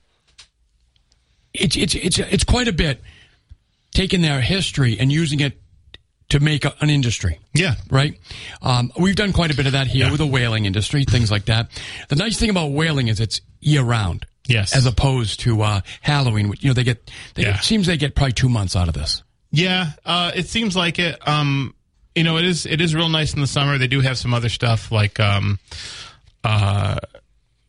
It's 1.61 1.77
it's 1.77 1.95
it's 1.95 2.19
it's 2.19 2.45
quite 2.45 2.69
a 2.69 2.73
bit 2.73 3.03
taking 3.93 4.21
their 4.23 4.41
history 4.41 4.99
and 4.99 5.11
using 5.11 5.41
it 5.41 5.61
to 6.29 6.41
make 6.41 6.65
a, 6.65 6.75
an 6.81 6.91
industry. 6.91 7.39
Yeah. 7.55 7.77
Right. 7.91 8.19
Um, 8.61 8.93
we've 8.99 9.15
done 9.17 9.33
quite 9.33 9.53
a 9.53 9.57
bit 9.57 9.67
of 9.67 9.73
that 9.73 9.87
here 9.87 10.07
Yeah. 10.07 10.11
with 10.11 10.19
the 10.19 10.27
whaling 10.27 10.65
industry, 10.67 11.05
things 11.05 11.31
like 11.31 11.45
that. 11.47 11.69
The 12.09 12.17
nice 12.17 12.37
thing 12.39 12.51
about 12.51 12.73
whaling 12.73 13.09
is 13.09 13.21
it's 13.21 13.41
year 13.61 13.83
round. 13.83 14.27
Yes. 14.49 14.75
As 14.77 14.87
opposed 14.87 15.41
to 15.41 15.63
uh, 15.63 15.81
Halloween, 16.03 16.49
which, 16.49 16.63
you 16.63 16.71
know, 16.71 16.75
they 16.75 16.85
get. 16.85 17.11
They, 17.35 17.43
Yeah. 17.45 17.59
It 17.59 17.63
seems 17.65 17.87
they 17.87 17.97
get 17.97 18.15
probably 18.15 18.33
two 18.33 18.49
months 18.49 18.77
out 18.77 18.87
of 18.89 18.95
this. 18.95 19.23
Yeah, 19.53 19.91
uh, 20.05 20.33
it 20.35 20.47
seems 20.49 20.77
like 20.77 20.99
it. 20.99 21.17
Um, 21.27 21.75
you 22.15 22.23
know, 22.25 22.37
it 22.37 22.45
is 22.45 22.67
it 22.67 22.81
is 22.81 22.95
real 22.95 23.09
nice 23.09 23.33
in 23.35 23.41
the 23.41 23.47
summer. 23.47 23.79
They 23.79 23.87
do 23.89 24.01
have 24.01 24.19
some 24.19 24.35
other 24.35 24.49
stuff 24.49 24.91
like 24.93 25.19
um, 25.21 25.59
uh, 26.45 26.99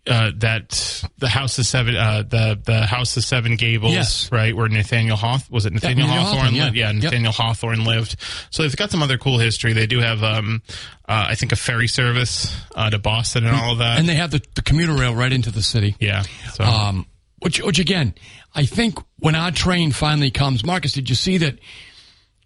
uh, 0.07 0.31
that 0.37 1.03
the 1.17 1.27
House 1.27 1.57
of 1.59 1.65
Seven, 1.65 1.95
uh, 1.95 2.23
the 2.27 2.59
the 2.63 2.85
House 2.85 3.15
of 3.17 3.23
Seven 3.23 3.55
Gables, 3.55 3.93
Yes. 3.93 4.31
right, 4.31 4.55
where 4.55 4.67
Nathaniel 4.69 5.17
Hawth 5.17 5.49
was 5.51 5.65
it 5.65 5.73
Nathaniel 5.73 6.07
Nathaniel 6.07 6.23
Hawthorne? 6.25 6.39
Hawthorne, 6.39 6.55
yeah. 6.55 6.63
lived? 6.65 6.75
yeah, 6.77 6.91
Yep. 6.91 7.03
Nathaniel 7.03 7.31
Hawthorne 7.31 7.83
lived. 7.85 8.15
So 8.49 8.63
they've 8.63 8.75
got 8.75 8.91
some 8.91 9.01
other 9.03 9.17
cool 9.17 9.37
history. 9.39 9.73
They 9.73 9.87
do 9.87 9.99
have, 9.99 10.23
um, 10.23 10.61
uh, 11.07 11.25
I 11.29 11.35
think, 11.35 11.51
a 11.51 11.55
ferry 11.55 11.87
service 11.87 12.55
uh, 12.75 12.89
to 12.89 12.99
Boston 12.99 13.45
and 13.45 13.55
all 13.55 13.73
of 13.73 13.77
that. 13.79 13.99
And 13.99 14.07
they 14.07 14.15
have 14.15 14.31
the, 14.31 14.41
the 14.55 14.61
commuter 14.61 14.93
rail 14.93 15.13
right 15.15 15.31
into 15.33 15.51
the 15.51 15.61
city. 15.63 15.95
yeah, 15.99 16.23
so 16.53 16.63
Um, 16.63 17.05
which, 17.39 17.61
which 17.61 17.79
again, 17.79 18.13
I 18.55 18.65
think 18.65 18.97
when 19.19 19.35
our 19.35 19.51
train 19.51 19.91
finally 19.91 20.31
comes, 20.31 20.65
Marcus, 20.65 20.93
did 20.93 21.09
you 21.09 21.15
see 21.15 21.37
that 21.39 21.59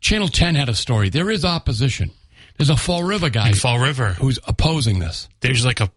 Channel 0.01 0.28
10 0.28 0.55
had 0.55 0.68
a 0.70 0.74
story? 0.76 1.09
There 1.09 1.30
is 1.32 1.45
opposition. 1.45 2.12
There's 2.57 2.70
a 2.70 2.76
Fall 2.78 3.03
River 3.03 3.30
guy 3.30 3.53
Fall 3.53 3.80
River. 3.80 4.09
who's 4.14 4.38
opposing 4.47 4.99
this. 4.99 5.30
there's 5.39 5.66
like 5.66 5.80
a 5.80 5.89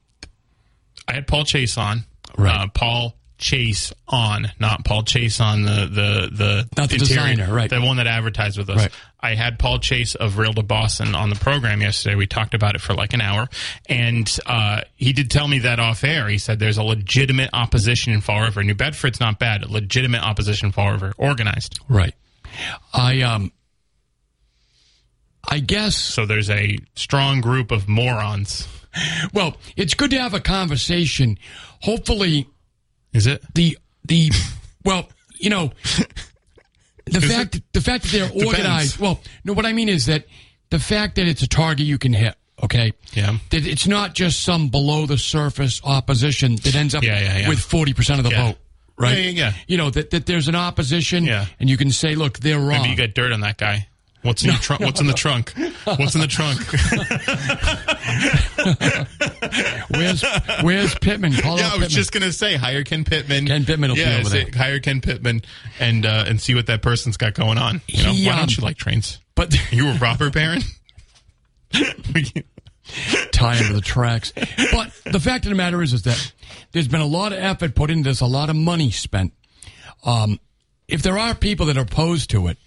I 1.08 1.14
had 1.14 1.26
Paul 1.26 1.44
Chase 1.44 1.76
on. 1.78 2.04
Right. 2.36 2.54
Uh, 2.62 2.66
Paul 2.68 3.14
Chase 3.38 3.92
on, 4.08 4.50
not 4.58 4.84
Paul 4.84 5.02
Chase 5.02 5.40
on 5.40 5.62
the 5.64 5.86
the 5.90 6.30
the 6.32 6.68
Not 6.76 6.88
the 6.88 6.96
interior- 6.96 7.34
designer, 7.34 7.52
right. 7.54 7.68
The 7.68 7.80
one 7.80 7.96
that 7.98 8.06
advertised 8.06 8.56
with 8.58 8.70
us. 8.70 8.76
Right. 8.78 8.92
I 9.20 9.34
had 9.34 9.58
Paul 9.58 9.78
Chase 9.78 10.14
of 10.14 10.36
Real 10.38 10.52
to 10.54 10.62
Boston 10.62 11.14
on 11.14 11.30
the 11.30 11.36
program 11.36 11.80
yesterday. 11.80 12.14
We 12.14 12.26
talked 12.26 12.52
about 12.54 12.74
it 12.74 12.80
for 12.82 12.92
like 12.94 13.12
an 13.14 13.20
hour, 13.22 13.48
and 13.88 14.30
uh, 14.46 14.82
he 14.96 15.12
did 15.12 15.30
tell 15.30 15.48
me 15.48 15.60
that 15.60 15.80
off 15.80 16.04
air. 16.04 16.28
He 16.28 16.38
said 16.38 16.58
there's 16.58 16.76
a 16.78 16.82
legitimate 16.82 17.50
opposition 17.52 18.12
in 18.12 18.20
Fall 18.20 18.42
River. 18.42 18.62
New 18.62 18.74
Bedford's 18.74 19.20
not 19.20 19.38
bad. 19.38 19.68
Legitimate 19.68 20.22
opposition 20.22 20.66
in 20.66 20.72
Fall 20.72 20.92
River, 20.92 21.12
organized. 21.16 21.78
Right. 21.88 22.14
I, 22.92 23.22
um, 23.22 23.50
I 25.50 25.58
guess, 25.58 25.96
So 25.96 26.26
there's 26.26 26.50
a 26.50 26.78
strong 26.94 27.40
group 27.40 27.70
of 27.70 27.88
morons. 27.88 28.68
Well, 29.32 29.56
it's 29.76 29.94
good 29.94 30.10
to 30.10 30.18
have 30.18 30.34
a 30.34 30.40
conversation. 30.40 31.38
Hopefully, 31.82 32.48
Is 33.12 33.26
it? 33.26 33.42
the, 33.54 33.78
the, 34.04 34.30
well, 34.84 35.08
you 35.38 35.50
know, 35.50 35.72
the 37.06 37.20
fact, 37.20 37.60
the 37.72 37.80
fact 37.80 38.04
that 38.04 38.12
they're 38.12 38.46
organized. 38.46 38.98
Well, 38.98 39.20
no, 39.44 39.52
what 39.52 39.66
I 39.66 39.72
mean 39.72 39.88
is 39.88 40.06
that 40.06 40.26
the 40.70 40.78
fact 40.78 41.16
that 41.16 41.26
it's 41.26 41.42
a 41.42 41.48
target 41.48 41.86
you 41.86 41.98
can 41.98 42.12
hit. 42.12 42.34
Okay. 42.62 42.92
Yeah. 43.12 43.36
That 43.50 43.66
it's 43.66 43.86
not 43.86 44.14
just 44.14 44.42
some 44.42 44.68
below 44.68 45.06
the 45.06 45.18
surface 45.18 45.80
opposition 45.84 46.56
that 46.56 46.74
ends 46.74 46.94
up 46.94 47.02
Yeah, 47.02 47.20
yeah, 47.20 47.38
yeah. 47.38 47.48
with 47.48 47.58
forty 47.58 47.92
percent 47.92 48.20
of 48.20 48.24
the 48.24 48.34
vote. 48.34 48.56
Right. 48.96 49.18
Yeah, 49.18 49.24
yeah, 49.24 49.30
yeah. 49.30 49.52
You 49.66 49.76
know 49.76 49.90
that, 49.90 50.10
that 50.10 50.24
there's 50.26 50.46
an 50.48 50.54
opposition. 50.54 51.24
Yeah. 51.24 51.46
And 51.58 51.68
you 51.68 51.76
can 51.76 51.90
say, 51.90 52.14
look, 52.14 52.38
they're 52.38 52.58
wrong. 52.58 52.82
Maybe 52.82 52.90
you 52.90 52.96
got 52.96 53.12
dirt 53.12 53.32
on 53.32 53.40
that 53.40 53.58
guy. 53.58 53.88
What's 54.24 54.42
in 54.42 54.48
the 54.50 54.56
trunk? 54.60 54.80
What's 54.80 55.00
in 55.00 55.06
the 55.06 55.12
trunk? 55.12 55.52
What's 55.84 56.14
in 56.14 56.20
the 56.22 56.26
trunk? 56.26 56.60
where's 59.90 60.24
Where's 60.62 60.94
Pittman? 60.96 61.34
Call 61.34 61.58
yeah, 61.58 61.64
I 61.64 61.76
was 61.76 61.84
Pittman. 61.84 61.88
just 61.90 62.12
gonna 62.12 62.32
say 62.32 62.56
hire 62.56 62.84
Ken 62.84 63.04
Pittman. 63.04 63.46
Ken 63.46 63.64
Pittman 63.64 63.90
will 63.90 63.96
be 63.96 64.00
yeah, 64.02 64.16
over 64.20 64.30
say- 64.30 64.44
there. 64.44 64.58
Hire 64.62 64.80
Ken 64.80 65.00
Pittman 65.00 65.42
and 65.78 66.06
uh, 66.06 66.24
and 66.26 66.40
see 66.40 66.54
what 66.54 66.66
that 66.66 66.80
person's 66.82 67.16
got 67.16 67.34
going 67.34 67.58
on. 67.58 67.82
You 67.86 68.02
know, 68.04 68.12
He, 68.12 68.26
why 68.26 68.32
um, 68.32 68.38
don't 68.40 68.56
you 68.56 68.62
like 68.64 68.76
trains? 68.76 69.18
but 69.34 69.54
You 69.72 69.86
were 69.86 69.94
robber 69.94 70.30
baron. 70.30 70.62
tie 73.32 73.56
into 73.56 73.72
the 73.74 73.82
tracks. 73.82 74.32
But 74.72 74.90
the 75.04 75.20
fact 75.20 75.44
of 75.44 75.50
the 75.50 75.54
matter 75.56 75.82
is, 75.82 75.92
is 75.92 76.02
that 76.04 76.32
there's 76.72 76.88
been 76.88 77.00
a 77.00 77.06
lot 77.06 77.32
of 77.32 77.38
effort 77.38 77.74
put 77.74 77.90
into 77.90 78.08
this, 78.08 78.20
a 78.20 78.26
lot 78.26 78.48
of 78.50 78.56
money 78.56 78.90
spent. 78.90 79.32
Um, 80.04 80.38
if 80.86 81.02
there 81.02 81.18
are 81.18 81.34
people 81.34 81.66
that 81.66 81.76
are 81.76 81.82
opposed 81.82 82.30
to 82.30 82.46
it, 82.48 82.58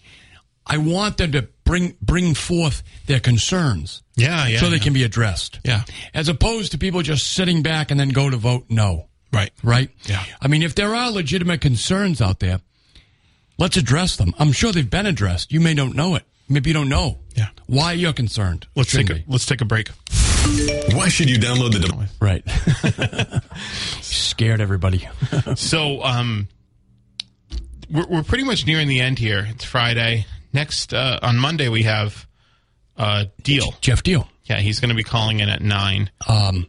I 0.69 0.77
want 0.77 1.17
them 1.17 1.31
to 1.31 1.47
bring 1.63 1.95
bring 2.01 2.33
forth 2.33 2.83
their 3.05 3.19
concerns. 3.19 4.03
Yeah, 4.15 4.47
yeah, 4.47 4.59
So 4.59 4.69
they 4.69 4.77
yeah. 4.77 4.83
can 4.83 4.93
be 4.93 5.03
addressed. 5.03 5.59
Yeah. 5.63 5.83
As 6.13 6.27
opposed 6.29 6.71
to 6.73 6.77
people 6.77 7.01
just 7.01 7.33
sitting 7.33 7.61
back 7.63 7.89
and 7.91 7.99
then 7.99 8.09
go 8.09 8.29
to 8.29 8.37
vote 8.37 8.65
no. 8.69 9.07
right. 9.31 9.51
Right? 9.63 9.89
Yeah. 10.05 10.23
I 10.41 10.47
mean, 10.47 10.63
if 10.63 10.75
there 10.75 10.93
are 10.93 11.11
legitimate 11.11 11.61
concerns 11.61 12.21
out 12.21 12.39
there, 12.39 12.59
let's 13.57 13.77
address 13.77 14.15
them. 14.17 14.33
I'm 14.39 14.51
sure 14.51 14.71
they've 14.71 14.89
been 14.89 15.05
addressed. 15.05 15.51
You 15.51 15.59
may 15.61 15.73
don't 15.73 15.95
know 15.95 16.15
it. 16.15 16.23
Maybe 16.49 16.69
you 16.69 16.73
don't 16.73 16.89
know. 16.89 17.19
Yeah. 17.35 17.49
Why 17.67 17.91
you're 17.93 18.13
concerned. 18.13 18.67
Let's 18.75 18.91
take 18.91 19.09
a, 19.09 19.23
let's 19.27 19.45
take 19.45 19.61
a 19.61 19.65
break. 19.65 19.89
Why 20.93 21.09
should 21.09 21.29
you 21.29 21.37
download 21.37 21.73
the 21.73 21.79
device? 21.79 22.09
Right. 22.21 23.43
Scared 24.01 24.61
everybody. 24.61 25.07
So, 25.55 26.01
um, 26.03 26.47
we're, 27.91 28.07
we're 28.07 28.23
pretty 28.23 28.43
much 28.43 28.65
nearing 28.65 28.87
the 28.87 28.99
end 29.01 29.17
here. 29.19 29.45
It's 29.49 29.63
Friday. 29.63 30.25
Next 30.53 30.93
uh, 30.93 31.19
on 31.21 31.37
Monday 31.37 31.69
we 31.69 31.83
have 31.83 32.27
uh, 32.97 33.25
Diehl. 33.41 33.79
Geoff 33.81 34.03
Diehl. 34.03 34.27
Yeah, 34.45 34.59
he's 34.59 34.79
going 34.79 34.89
to 34.89 34.95
be 34.95 35.03
calling 35.03 35.39
in 35.39 35.49
at 35.49 35.61
nine. 35.61 36.09
Um, 36.27 36.67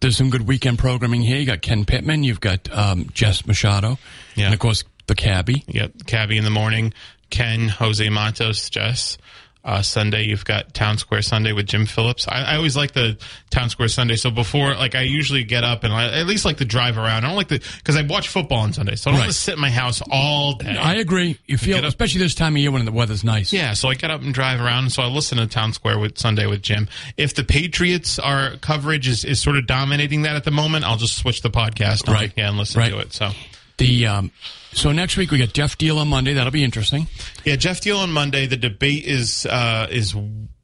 there's 0.00 0.16
some 0.16 0.30
good 0.30 0.46
weekend 0.46 0.78
programming 0.78 1.22
here. 1.22 1.38
You 1.38 1.46
got 1.46 1.62
Ken 1.62 1.84
Pittman. 1.84 2.24
You've 2.24 2.40
got 2.40 2.70
um, 2.72 3.08
Jess 3.12 3.46
Machado. 3.46 3.98
Yeah. 4.34 4.46
And 4.46 4.54
of 4.54 4.60
course, 4.60 4.84
the 5.06 5.14
cabbie. 5.14 5.64
Got 5.72 6.06
Cabby 6.06 6.38
in 6.38 6.44
the 6.44 6.50
morning, 6.50 6.92
Ken, 7.30 7.68
Jose 7.68 8.08
Matos, 8.08 8.70
Jess. 8.70 9.18
Uh, 9.64 9.80
Sunday, 9.80 10.24
you've 10.24 10.44
got 10.44 10.74
Town 10.74 10.98
Square 10.98 11.22
Sunday 11.22 11.52
with 11.52 11.66
Jim 11.66 11.86
Phillips. 11.86 12.26
I, 12.26 12.42
I 12.42 12.56
always 12.56 12.76
like 12.76 12.92
the 12.92 13.16
Town 13.50 13.70
Square 13.70 13.88
Sunday. 13.88 14.16
So 14.16 14.28
before, 14.32 14.74
like, 14.74 14.96
I 14.96 15.02
usually 15.02 15.44
get 15.44 15.62
up 15.62 15.84
and 15.84 15.92
I 15.92 16.18
at 16.18 16.26
least 16.26 16.44
like 16.44 16.56
to 16.56 16.64
drive 16.64 16.98
around. 16.98 17.24
I 17.24 17.28
don't 17.28 17.36
like 17.36 17.46
the 17.46 17.62
because 17.76 17.94
I 17.96 18.02
watch 18.02 18.26
football 18.26 18.58
on 18.58 18.72
Sunday, 18.72 18.96
so 18.96 19.10
I 19.10 19.12
don't 19.12 19.20
want 19.20 19.30
to 19.32 19.38
sit 19.38 19.54
in 19.54 19.60
my 19.60 19.70
house 19.70 20.02
all 20.10 20.54
day. 20.54 20.76
I 20.76 20.94
agree. 20.96 21.38
You 21.46 21.58
feel, 21.58 21.78
up- 21.78 21.84
especially 21.84 22.18
this 22.20 22.34
time 22.34 22.54
of 22.54 22.58
year 22.58 22.72
when 22.72 22.84
the 22.86 22.90
weather's 22.90 23.22
nice. 23.22 23.52
yeah, 23.52 23.72
so 23.74 23.88
I 23.88 23.94
get 23.94 24.10
up 24.10 24.20
and 24.22 24.34
drive 24.34 24.60
around. 24.60 24.90
So 24.90 25.00
I 25.02 25.06
listen 25.06 25.38
to 25.38 25.46
Town 25.46 25.72
Square 25.72 26.00
with 26.00 26.18
Sunday 26.18 26.46
with 26.46 26.62
Jim. 26.62 26.88
If 27.16 27.34
the 27.34 27.44
Patriots 27.44 28.18
are 28.18 28.56
coverage 28.56 29.06
is, 29.06 29.24
is 29.24 29.38
sort 29.40 29.56
of 29.56 29.68
dominating 29.68 30.22
that 30.22 30.34
at 30.34 30.42
the 30.42 30.50
moment, 30.50 30.84
I'll 30.84 30.96
just 30.96 31.16
switch 31.18 31.40
the 31.42 31.50
podcast 31.50 32.08
on 32.08 32.14
Right. 32.14 32.32
yeah, 32.36 32.48
and 32.48 32.58
listen 32.58 32.80
Right. 32.80 32.90
to 32.90 32.98
it. 32.98 33.12
So 33.12 33.30
the 33.78 34.06
um, 34.06 34.30
so 34.72 34.92
next 34.92 35.16
week 35.16 35.30
we 35.30 35.38
got 35.38 35.52
Geoff 35.52 35.76
Diehl 35.78 35.98
on 35.98 36.08
Monday. 36.08 36.34
That'll 36.34 36.52
be 36.52 36.64
interesting. 36.64 37.06
Yeah, 37.44 37.56
Geoff 37.56 37.80
Diehl 37.80 37.98
on 37.98 38.10
Monday. 38.12 38.46
The 38.46 38.56
debate 38.56 39.04
is 39.04 39.46
uh, 39.46 39.86
is 39.90 40.14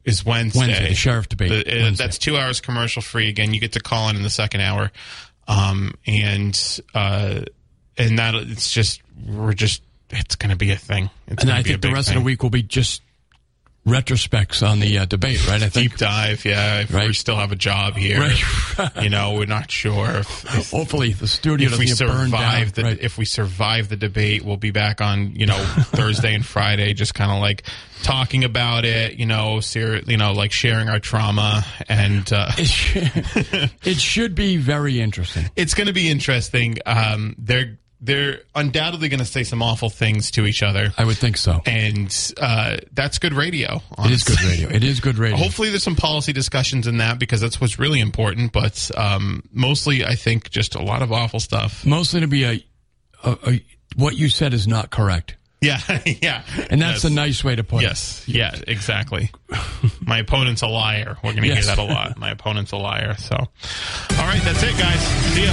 is 0.04 0.24
Wednesday. 0.24 0.61
Wednesday, 0.61 0.88
the 0.88 0.94
sheriff 0.94 1.28
debate. 1.28 1.66
The- 1.66 1.88
uh, 1.88 1.90
that's 1.96 2.18
two 2.18 2.36
hours 2.36 2.61
commercial 2.61 3.02
free. 3.02 3.28
Again, 3.28 3.52
you 3.54 3.61
get 3.61 3.72
to 3.72 3.80
call 3.80 4.09
in 4.09 4.16
in 4.16 4.22
the 4.22 4.30
second 4.30 4.61
hour, 4.62 4.90
um, 5.46 5.94
and 6.06 6.80
uh, 6.94 7.42
and 7.96 8.18
that 8.18 8.34
it's 8.34 8.72
just 8.72 9.02
we're 9.26 9.52
just 9.52 9.82
it's 10.11 10.36
going 10.36 10.50
to 10.50 10.56
be 10.56 10.70
a 10.70 10.76
thing. 10.76 11.11
It's 11.26 11.42
And 11.42 11.52
I 11.52 11.62
think 11.62 11.82
the 11.82 11.92
rest 11.92 12.09
of 12.09 12.14
the 12.14 12.20
week 12.22 12.42
will 12.42 12.50
be 12.50 12.62
just 12.62 13.02
retrospects 13.87 14.66
on 14.68 14.81
the 14.81 14.99
uh, 14.99 15.05
debate, 15.07 15.47
right? 15.49 15.62
I 15.62 15.68
think. 15.70 15.91
deep 15.93 15.99
dive. 15.99 16.45
Yeah, 16.45 16.81
if 16.81 16.93
we 16.93 17.12
still 17.14 17.37
have 17.37 17.53
a 17.53 17.57
job 17.57 17.95
here, 17.97 18.20
Right. 18.20 18.91
you 19.03 19.09
know, 19.09 19.33
we're 19.35 19.47
not 19.47 19.70
sure 19.70 20.11
if, 20.16 20.45
if 20.57 20.70
Hopefully, 20.70 21.12
the 21.14 21.26
studio 21.26 21.70
if 21.70 21.79
we 21.79 21.87
doesn't 21.87 22.07
get 22.07 22.12
burned 22.14 22.33
down. 22.33 22.41
survive 22.43 22.72
the 22.74 22.83
right. 22.83 22.99
if 23.01 23.16
we 23.16 23.24
survive 23.24 23.89
the 23.89 23.97
debate, 23.97 24.45
we'll 24.45 24.57
be 24.59 24.70
back 24.72 25.01
on 25.01 25.35
you 25.35 25.47
know 25.47 25.57
Thursday 25.93 26.35
and 26.35 26.45
Friday, 26.45 26.93
just 26.93 27.14
kind 27.14 27.31
of 27.33 27.41
like 27.41 27.62
talking 28.03 28.45
about 28.45 28.85
it, 28.85 29.14
you 29.18 29.26
know, 29.26 29.61
ser- 29.61 30.03
you 30.07 30.16
know, 30.18 30.33
like 30.33 30.53
sharing 30.53 30.89
our 30.89 31.01
trauma, 31.01 31.64
and 31.89 32.31
uh, 32.33 32.51
it, 32.59 32.66
should, 32.66 33.70
it 33.85 33.97
should 33.99 34.35
be 34.35 34.57
very 34.59 35.01
interesting. 35.01 35.47
it's 35.57 35.74
going 35.74 35.87
to 35.89 35.93
be 35.95 36.09
interesting. 36.11 36.76
Um, 36.87 37.35
they're 37.39 37.79
they're 38.01 38.40
undoubtedly 38.55 39.09
going 39.09 39.18
to 39.20 39.26
say 39.26 39.42
some 39.42 39.62
awful 39.62 39.90
things 39.90 40.30
to 40.32 40.46
each 40.46 40.62
other, 40.62 40.92
I 40.96 41.05
would 41.05 41.16
think 41.16 41.36
so. 41.36 41.61
and 41.66 42.14
uh, 42.40 42.76
that's 42.92 43.18
good 43.18 43.32
radio. 43.32 43.80
It 44.05 44.11
is 44.12 44.22
good 44.24 44.40
radio. 44.42 44.68
It 44.68 44.84
is 44.84 45.01
good 45.01 45.18
radio. 45.18 45.36
Hopefully, 45.36 45.70
there's 45.70 45.82
some 45.82 45.96
policy 45.96 46.32
discussions 46.32 46.86
in 46.86 46.99
that 46.99 47.18
because 47.18 47.40
that's 47.40 47.61
what's 47.61 47.78
really 47.78 48.01
important. 48.01 48.53
But 48.53 48.90
um, 48.96 49.42
mostly, 49.53 50.05
I 50.05 50.14
think 50.14 50.51
just 50.51 50.74
a 50.76 50.82
lot 50.82 51.03
of 51.03 51.11
awful 51.12 51.40
stuff. 51.40 51.84
Mostly 51.84 52.20
to 52.20 52.28
be 52.28 52.44
a, 52.44 52.64
a, 53.24 53.38
a 53.46 53.64
what 53.96 54.16
you 54.16 54.28
said 54.28 54.55
is 54.55 54.68
not 54.68 54.90
correct, 54.90 55.34
Yeah, 55.61 55.80
yeah, 56.22 56.44
and 56.70 56.80
that's 56.80 57.03
Yes. 57.03 57.05
a 57.05 57.11
nice 57.11 57.42
way 57.42 57.57
to 57.57 57.64
put 57.64 57.78
it. 57.82 57.86
Yes, 57.86 58.22
yeah, 58.28 58.55
exactly. 58.68 59.30
My 60.01 60.18
opponent's 60.18 60.62
a 60.62 60.68
liar. 60.68 61.16
We're 61.24 61.32
going 61.32 61.42
to 61.42 61.49
Yes. 61.49 61.66
hear 61.66 61.74
that 61.76 61.82
a 61.82 61.84
lot. 61.84 62.16
My 62.16 62.30
opponent's 62.30 62.70
a 62.72 62.76
liar. 62.76 63.16
So, 63.18 63.34
all 63.34 63.46
right, 64.26 64.40
that's 64.44 64.62
it, 64.62 64.78
guys. 64.78 65.01
See 65.34 65.46
ya. 65.46 65.53